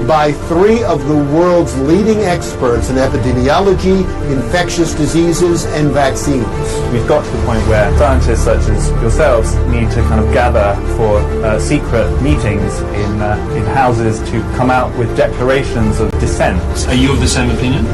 [0.08, 4.02] by three of the world's leading experts in epidemiology,
[4.32, 6.46] infectious diseases, and vaccines.
[6.92, 10.76] We've got to the point where scientists such as yourselves need to kind of gather
[10.98, 16.62] for uh, secret meetings in, uh, in houses to come out with declarations of dissent.
[16.88, 17.86] Are you of the same opinion?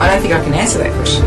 [0.00, 1.24] I don't think I can answer that question.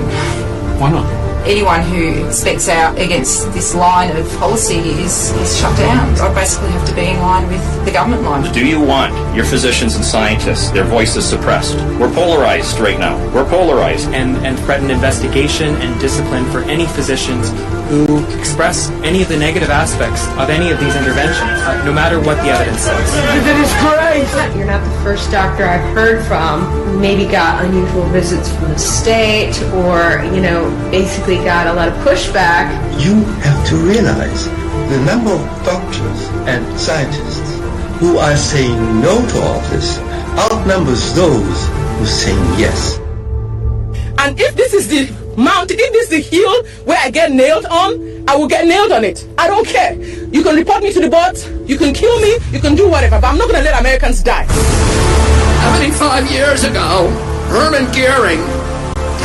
[0.80, 1.22] Why not?
[1.45, 6.15] Anyone who speaks out against this line of policy is, is shut down.
[6.19, 8.51] I basically have to be in line with the government line.
[8.53, 11.75] Do you want your physicians and scientists, their voices suppressed?
[11.99, 13.17] We're polarized right now.
[13.33, 13.93] We're polarized.
[14.13, 17.49] and, and threaten investigation and discipline for any physicians
[17.89, 22.17] who express any of the negative aspects of any of these interventions, uh, no matter
[22.19, 23.11] what the evidence says.
[23.43, 24.55] That is correct.
[24.55, 28.79] You're not the first doctor I've heard from who maybe got unusual visits from the
[28.79, 32.68] state or, you know, basically obviously got a lot of pushback.
[33.03, 34.45] You have to realize
[34.89, 37.57] the number of doctors and scientists
[37.99, 39.99] who are saying no to all this
[40.38, 42.99] outnumbers those who are saying yes.
[44.19, 47.65] And if this is the mountain, if this is the hill where I get nailed
[47.65, 49.27] on, I will get nailed on it.
[49.38, 49.93] I don't care.
[50.31, 51.38] You can report me to the board,
[51.68, 54.22] you can kill me, you can do whatever, but I'm not going to let Americans
[54.22, 54.45] die.
[55.77, 57.10] 75 years ago,
[57.49, 58.62] Hermann Goering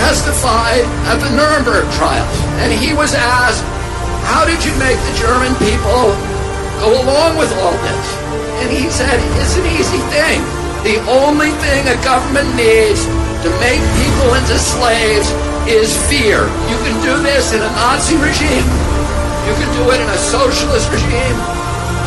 [0.04, 3.64] testified at the Nuremberg trials, and he was asked,
[4.28, 6.12] how did you make the German people
[6.84, 8.06] go along with all this?
[8.62, 10.42] And he said, it's an easy thing.
[10.86, 13.06] The only thing a government needs
[13.42, 15.30] to make people into slaves
[15.66, 16.46] is fear.
[16.70, 18.66] You can do this in a Nazi regime.
[19.46, 21.38] You can do it in a socialist regime.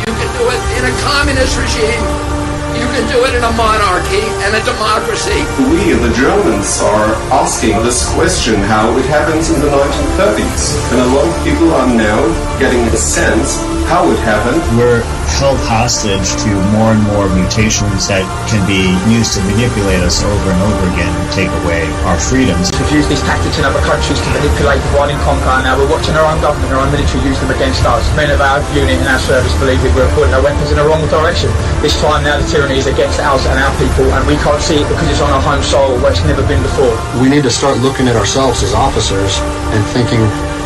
[0.06, 2.31] You can do it in a communist regime.
[2.72, 5.44] You can do it in a monarchy and a democracy.
[5.68, 10.92] We, the Germans, are asking this question how it happens in the 1930s.
[10.92, 12.20] And a lot of people are now
[12.58, 14.60] getting a sense how it happened.
[14.78, 15.02] We're
[15.38, 20.48] held hostage to more and more mutations that can be used to manipulate us over
[20.52, 22.70] and over again and take away our freedoms.
[22.76, 25.90] We've used these tactics in other countries to manipulate, divide and conquer, and now we're
[25.90, 28.04] watching our own government, our own military use them against us.
[28.14, 30.86] Men of our unit and our service believe that we're putting our weapons in the
[30.86, 31.50] wrong direction.
[31.80, 34.84] This time now the tyranny is against us and our people, and we can't see
[34.84, 36.92] it because it's on our home soil where it's never been before.
[37.18, 39.40] We need to start looking at ourselves as officers
[39.74, 40.22] and thinking,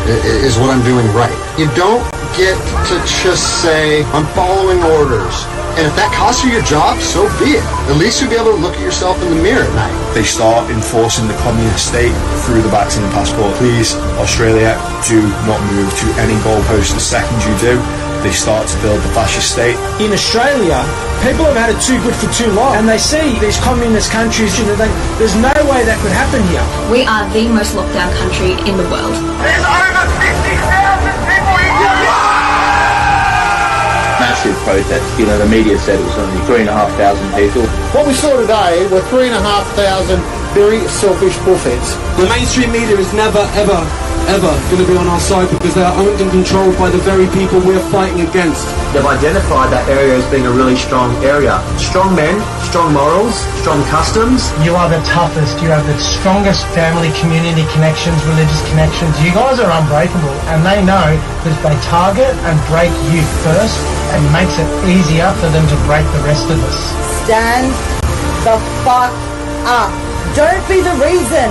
[0.07, 1.33] is what I'm doing right?
[1.59, 2.03] You don't
[2.37, 2.53] get
[2.85, 2.95] to
[3.25, 5.33] just say, I'm following orders.
[5.77, 7.65] And if that costs you your job, so be it.
[7.89, 9.93] At least you'll be able to look at yourself in the mirror at night.
[10.13, 12.13] they start enforcing the communist state
[12.45, 13.53] through the vaccine passport.
[13.57, 16.93] Please, Australia, do not move to any goalpost.
[16.93, 17.75] The second you do,
[18.21, 19.77] they start to build the fascist state.
[20.01, 20.81] In Australia,
[21.21, 24.57] people have had it too good for too long, and they see these communist countries,
[24.57, 24.89] you know, they,
[25.21, 26.65] there's no way that could happen here.
[26.89, 29.13] We are the most locked down country in the world.
[29.45, 30.46] There's over 60,000
[34.47, 35.19] massive protest.
[35.19, 37.65] You know, the media said it was only three and a half thousand people.
[37.93, 40.21] What we saw today were three and a half thousand
[40.53, 41.95] very selfish bullheads.
[42.17, 43.79] The mainstream media is never, ever,
[44.27, 46.99] ever going to be on our side because they are owned and controlled by the
[47.07, 48.67] very people we're fighting against.
[48.91, 51.59] They've identified that area as being a really strong area.
[51.79, 52.35] Strong men,
[52.67, 54.51] strong morals, strong customs.
[54.63, 55.59] You are the toughest.
[55.63, 59.15] You have the strongest family, community connections, religious connections.
[59.23, 63.79] You guys are unbreakable, and they know that if they target and break you first,
[64.11, 66.79] it makes it easier for them to break the rest of us.
[67.23, 67.71] Stand
[68.43, 69.11] the fuck
[69.67, 70.16] up.
[70.35, 71.47] Don't be the reason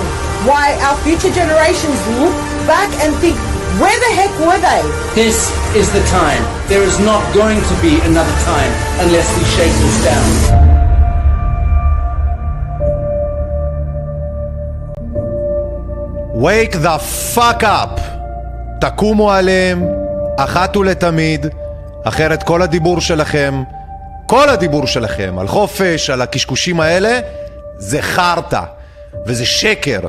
[0.49, 2.37] why our future generations look
[2.67, 3.37] back and think,
[3.81, 4.83] where the heck were they?
[5.15, 6.43] This is the time.
[6.69, 8.73] There is not going to be another time
[9.05, 10.67] unless we shake this down.
[16.37, 16.99] wake the
[17.35, 18.01] fuck up.
[18.81, 19.85] תקומו עליהם
[20.37, 21.47] אחת ולתמיד,
[22.05, 23.63] אחרת כל הדיבור שלכם,
[24.27, 27.19] כל הדיבור שלכם על חופש, על הקשקושים האלה,
[27.79, 28.63] זה חרטא,
[29.27, 30.01] וזה שקר.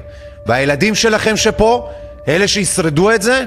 [0.46, 1.90] והילדים שלכם שפה,
[2.28, 3.46] אלה שישרדו את זה,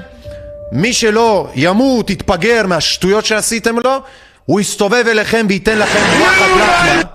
[0.71, 3.97] מי שלא ימות, יתפגר מהשטויות שעשיתם לו,
[4.45, 7.11] הוא יסתובב אליכם וייתן לכם וואחד לטמה.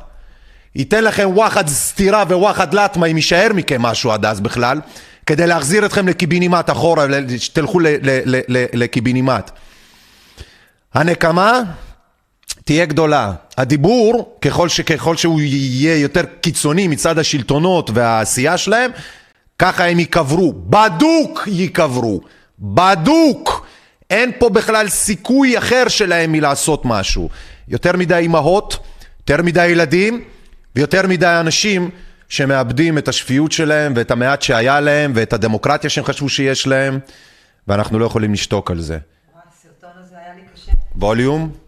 [0.75, 4.81] ייתן לכם וואחד סטירה וואחד לטמה, אם יישאר מכם משהו עד אז בכלל,
[5.27, 7.07] כדי להחזיר אתכם לקיבינימט אחורה,
[7.39, 7.81] שתלכו
[8.73, 9.51] לקיבינימט.
[10.95, 11.63] הנקמה
[12.67, 13.33] תהיה גדולה.
[13.57, 18.91] הדיבור, ככל, ש, ככל שהוא יהיה יותר קיצוני מצד השלטונות והעשייה שלהם,
[19.59, 20.53] ככה הם ייקברו.
[20.53, 22.21] בדוק ייקברו.
[22.59, 23.67] בדוק!
[24.11, 27.29] אין פה בכלל סיכוי אחר שלהם מלעשות משהו.
[27.69, 28.79] יותר מדי אימהות,
[29.21, 30.25] יותר מדי ילדים,
[30.77, 31.91] ויותר מדי אנשים
[32.29, 36.99] שמאבדים את השפיות שלהם ואת המעט שהיה להם ואת הדמוקרטיה שהם חשבו שיש להם,
[37.69, 38.99] ואנחנו לא יכולים לשתוק על זה.
[40.97, 41.66] ווליום?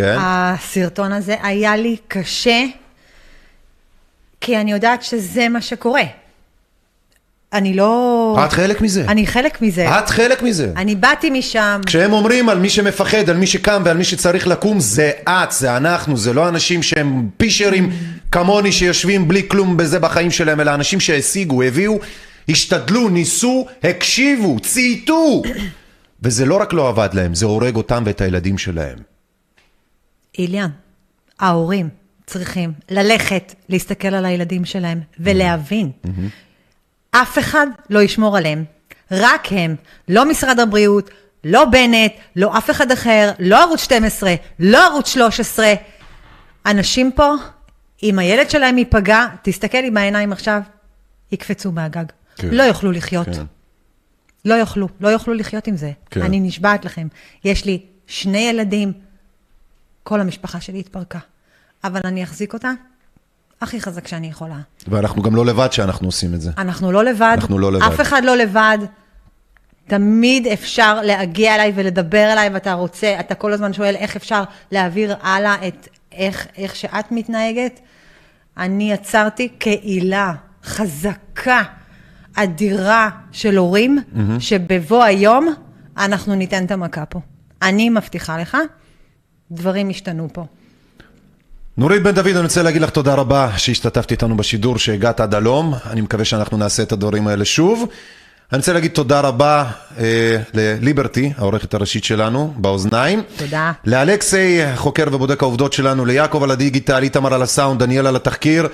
[0.00, 0.16] כן?
[0.20, 2.64] הסרטון הזה היה לי קשה,
[4.40, 6.02] כי אני יודעת שזה מה שקורה.
[7.52, 8.36] אני לא...
[8.44, 9.04] את חלק מזה.
[9.08, 9.98] אני חלק מזה.
[9.98, 10.72] את חלק מזה.
[10.76, 11.80] אני באתי משם.
[11.86, 15.76] כשהם אומרים על מי שמפחד, על מי שקם ועל מי שצריך לקום, זה את, זה
[15.76, 17.90] אנחנו, זה לא אנשים שהם פישרים
[18.32, 21.98] כמוני שיושבים בלי כלום בזה בחיים שלהם, אלא אנשים שהשיגו, הביאו,
[22.48, 25.42] השתדלו, ניסו, הקשיבו, צייתו.
[26.22, 29.09] וזה לא רק לא עבד להם, זה הורג אותם ואת הילדים שלהם.
[30.40, 30.70] איליאן,
[31.40, 31.88] ההורים
[32.26, 35.90] צריכים ללכת, להסתכל על הילדים שלהם ולהבין.
[37.10, 38.64] אף אחד לא ישמור עליהם,
[39.10, 39.76] רק הם,
[40.08, 41.10] לא משרד הבריאות,
[41.44, 45.74] לא בנט, לא אף אחד אחר, לא ערוץ 12, לא ערוץ 13.
[46.66, 47.34] אנשים פה,
[48.02, 50.60] אם הילד שלהם ייפגע, תסתכל לי בעיניים עכשיו,
[51.32, 52.04] יקפצו מהגג.
[52.36, 52.48] כן.
[52.50, 53.26] לא יוכלו לחיות.
[53.26, 53.42] כן.
[54.44, 55.92] לא יוכלו, לא יוכלו לחיות עם זה.
[56.10, 56.22] כן.
[56.22, 57.08] אני נשבעת לכם.
[57.44, 58.92] יש לי שני ילדים,
[60.02, 61.18] כל המשפחה שלי התפרקה.
[61.84, 62.72] אבל אני אחזיק אותה
[63.60, 64.58] הכי חזק שאני יכולה.
[64.88, 66.50] ואנחנו גם לא לבד שאנחנו עושים את זה.
[66.58, 67.36] אנחנו לא לבד.
[67.40, 67.86] אנחנו לא לבד.
[67.86, 68.78] אף אחד לא לבד.
[69.86, 75.14] תמיד אפשר להגיע אליי ולדבר אליי, ואתה רוצה, אתה כל הזמן שואל איך אפשר להעביר
[75.22, 77.80] הלאה את איך, איך שאת מתנהגת.
[78.58, 80.32] אני יצרתי קהילה
[80.64, 81.62] חזקה,
[82.34, 84.40] אדירה של הורים, מהמם.
[84.40, 85.54] שבבוא היום
[85.96, 87.20] אנחנו ניתן את המכה פה.
[87.62, 88.56] אני מבטיחה לך,
[89.50, 90.44] דברים ישתנו פה.
[91.76, 95.74] נורית בן דוד, אני רוצה להגיד לך תודה רבה שהשתתפת איתנו בשידור, שהגעת עד הלום.
[95.90, 97.88] אני מקווה שאנחנו נעשה את הדברים האלה שוב.
[98.52, 103.22] אני רוצה להגיד תודה רבה אה, לליברטי, העורכת הראשית שלנו, באוזניים.
[103.36, 103.72] תודה.
[103.84, 108.68] לאלכסי, חוקר ובודק העובדות שלנו, ליעקב על הדיגיטל, איתמר על הסאונד, דניאל על התחקיר,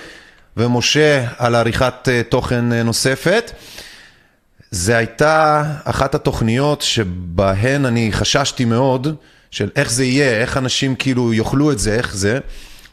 [0.57, 3.51] ומשה על עריכת אה, תוכן אה, נוספת.
[4.71, 9.15] זה הייתה אחת התוכניות שבהן אני חששתי מאוד,
[9.57, 12.39] של איך זה יהיה, איך אנשים כאילו יאכלו את זה, איך זה,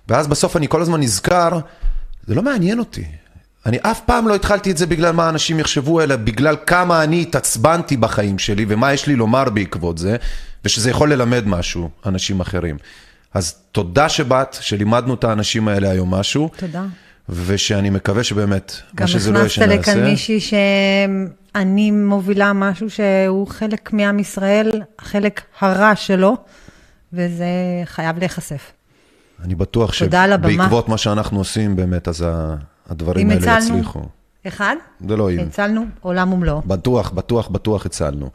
[0.09, 1.59] ואז בסוף אני כל הזמן נזכר,
[2.27, 3.05] זה לא מעניין אותי.
[3.67, 7.23] אני אף פעם לא התחלתי את זה בגלל מה אנשים יחשבו, אלא בגלל כמה אני
[7.23, 10.17] התעצבנתי בחיים שלי, ומה יש לי לומר בעקבות זה,
[10.65, 12.77] ושזה יכול ללמד משהו, אנשים אחרים.
[13.35, 16.85] אז תודה שבאת, שלימדנו את האנשים האלה היום משהו, תודה.
[17.29, 19.81] ושאני מקווה שבאמת, גם מה שזה לא יהיה הכנסת שנעשה.
[19.81, 20.41] לכאן מישהי
[21.57, 26.37] שאני מובילה משהו שהוא חלק מעם ישראל, החלק הרע שלו,
[27.13, 27.45] וזה
[27.85, 28.73] חייב להיחשף.
[29.45, 29.93] אני בטוח.
[29.93, 32.25] שבעקבות מה שאנחנו עושים, באמת, אז
[32.91, 34.03] הדברים האלה הצלנו יצליחו.
[34.47, 34.77] אחד,
[35.09, 35.39] זה לא אם.
[35.39, 36.63] הצלנו עולם ומלואו.
[36.67, 38.31] בטוח, בטוח, בטוח הצלנו.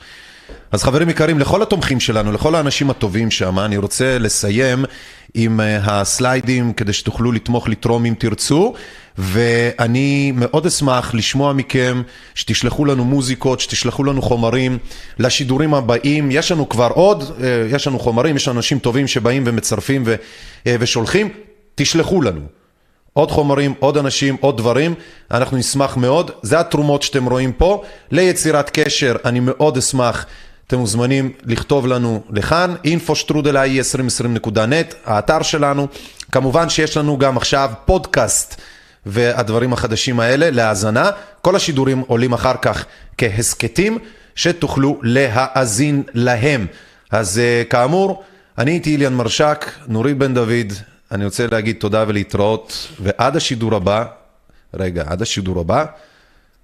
[0.71, 4.85] אז חברים יקרים, לכל התומכים שלנו, לכל האנשים הטובים שם, אני רוצה לסיים
[5.33, 8.73] עם אה, הסליידים כדי שתוכלו לתמוך, לתרום אם תרצו,
[9.17, 12.01] ואני מאוד אשמח לשמוע מכם,
[12.35, 14.77] שתשלחו לנו מוזיקות, שתשלחו לנו חומרים
[15.19, 16.31] לשידורים הבאים.
[16.31, 20.15] יש לנו כבר עוד, אה, יש לנו חומרים, יש אנשים טובים שבאים ומצרפים ו-
[20.67, 21.29] אה, ושולחים,
[21.75, 22.41] תשלחו לנו.
[23.13, 24.93] עוד חומרים, עוד אנשים, עוד דברים,
[25.31, 26.31] אנחנו נשמח מאוד.
[26.41, 27.83] זה התרומות שאתם רואים פה.
[28.11, 30.25] ליצירת קשר, אני מאוד אשמח.
[30.69, 35.87] אתם מוזמנים לכתוב לנו לכאן, info.i2020.net, האתר שלנו.
[36.31, 38.61] כמובן שיש לנו גם עכשיו פודקאסט
[39.05, 41.09] והדברים החדשים האלה להאזנה.
[41.41, 42.85] כל השידורים עולים אחר כך
[43.17, 43.97] כהסכתים,
[44.35, 46.67] שתוכלו להאזין להם.
[47.11, 48.23] אז אה, כאמור,
[48.57, 50.73] אני הייתי איליאן מרשק, נורית בן דוד,
[51.11, 54.05] אני רוצה להגיד תודה ולהתראות, ועד השידור הבא,
[54.73, 55.85] רגע, עד השידור הבא,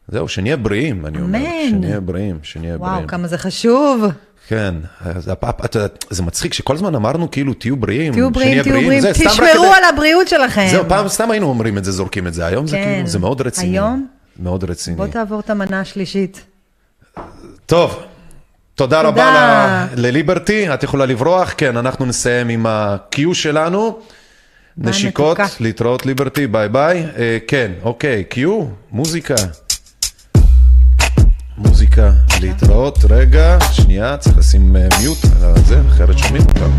[0.07, 1.69] זהו, שנהיה בריאים, אני אומר, אמן.
[1.69, 2.95] שנהיה בריאים, שנהיה בריאים.
[2.97, 4.05] וואו, כמה זה חשוב.
[4.47, 8.63] כן, אז הפ- אתה יודע, זה מצחיק שכל הזמן אמרנו כאילו תהיו בריאים, תהיו בריאים,
[8.63, 10.67] תהיו בריאים, זה תשמרו כדי- על הבריאות שלכם.
[10.71, 12.83] זהו, פעם סתם היינו אומרים את זה, זורקים את זה, היום זה כן.
[12.95, 13.67] כאילו, זה מאוד רציני.
[13.79, 14.07] היום?
[14.39, 14.97] מאוד רציני.
[14.97, 16.41] בוא תעבור את המנה השלישית.
[17.65, 17.99] טוב,
[18.75, 19.07] תודה תודה.
[19.07, 23.99] רבה לליברטי, את יכולה לברוח, כן, אנחנו נסיים עם ה-Q שלנו.
[24.77, 25.53] נשיקות, מתוקה.
[25.59, 27.05] להתראות ליברטי, ביי ביי.
[27.17, 28.37] אה, כן, אוקיי, Q,
[28.91, 29.35] מוזיקה.
[31.57, 32.11] מוזיקה,
[32.41, 36.71] להתראות, רגע, שנייה, צריך לשים אה, מיוט על זה, אחרת שומעים אותם.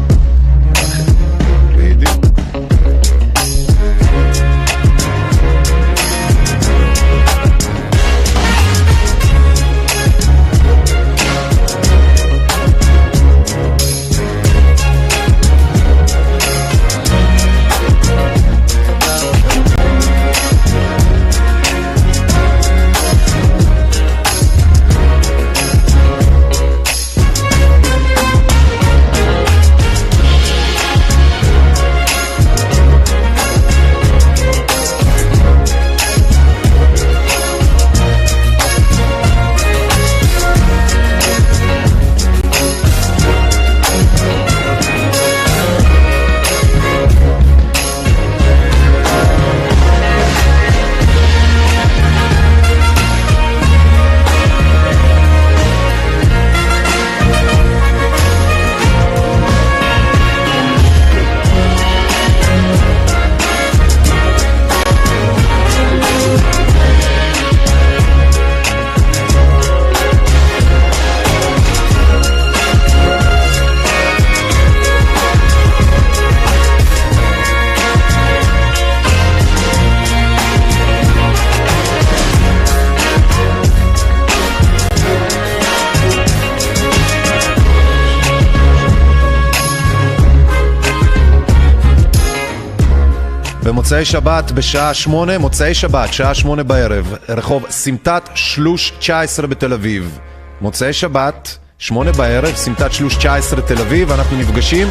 [93.76, 100.18] במוצאי שבת בשעה שמונה, מוצאי שבת, שעה שמונה בערב, רחוב סמטת שלוש 19 בתל אביב.
[100.60, 104.88] מוצאי שבת, שמונה בערב, סמטת שלוש 19 תל אביב, אנחנו נפגשים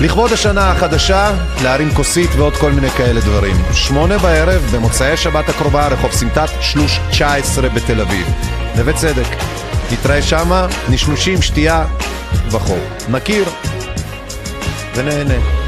[0.00, 1.30] לכבוד השנה החדשה,
[1.62, 3.56] להרים כוסית ועוד כל מיני כאלה דברים.
[3.72, 8.26] שמונה בערב, במוצאי שבת הקרובה, רחוב סמטת שלוש 19 בתל אביב.
[8.76, 9.36] נווה צדק.
[9.92, 11.86] נתראה שמה, נשנושים, שתייה
[12.50, 12.78] וכו'.
[13.08, 13.44] נכיר
[14.94, 15.63] ונהנה.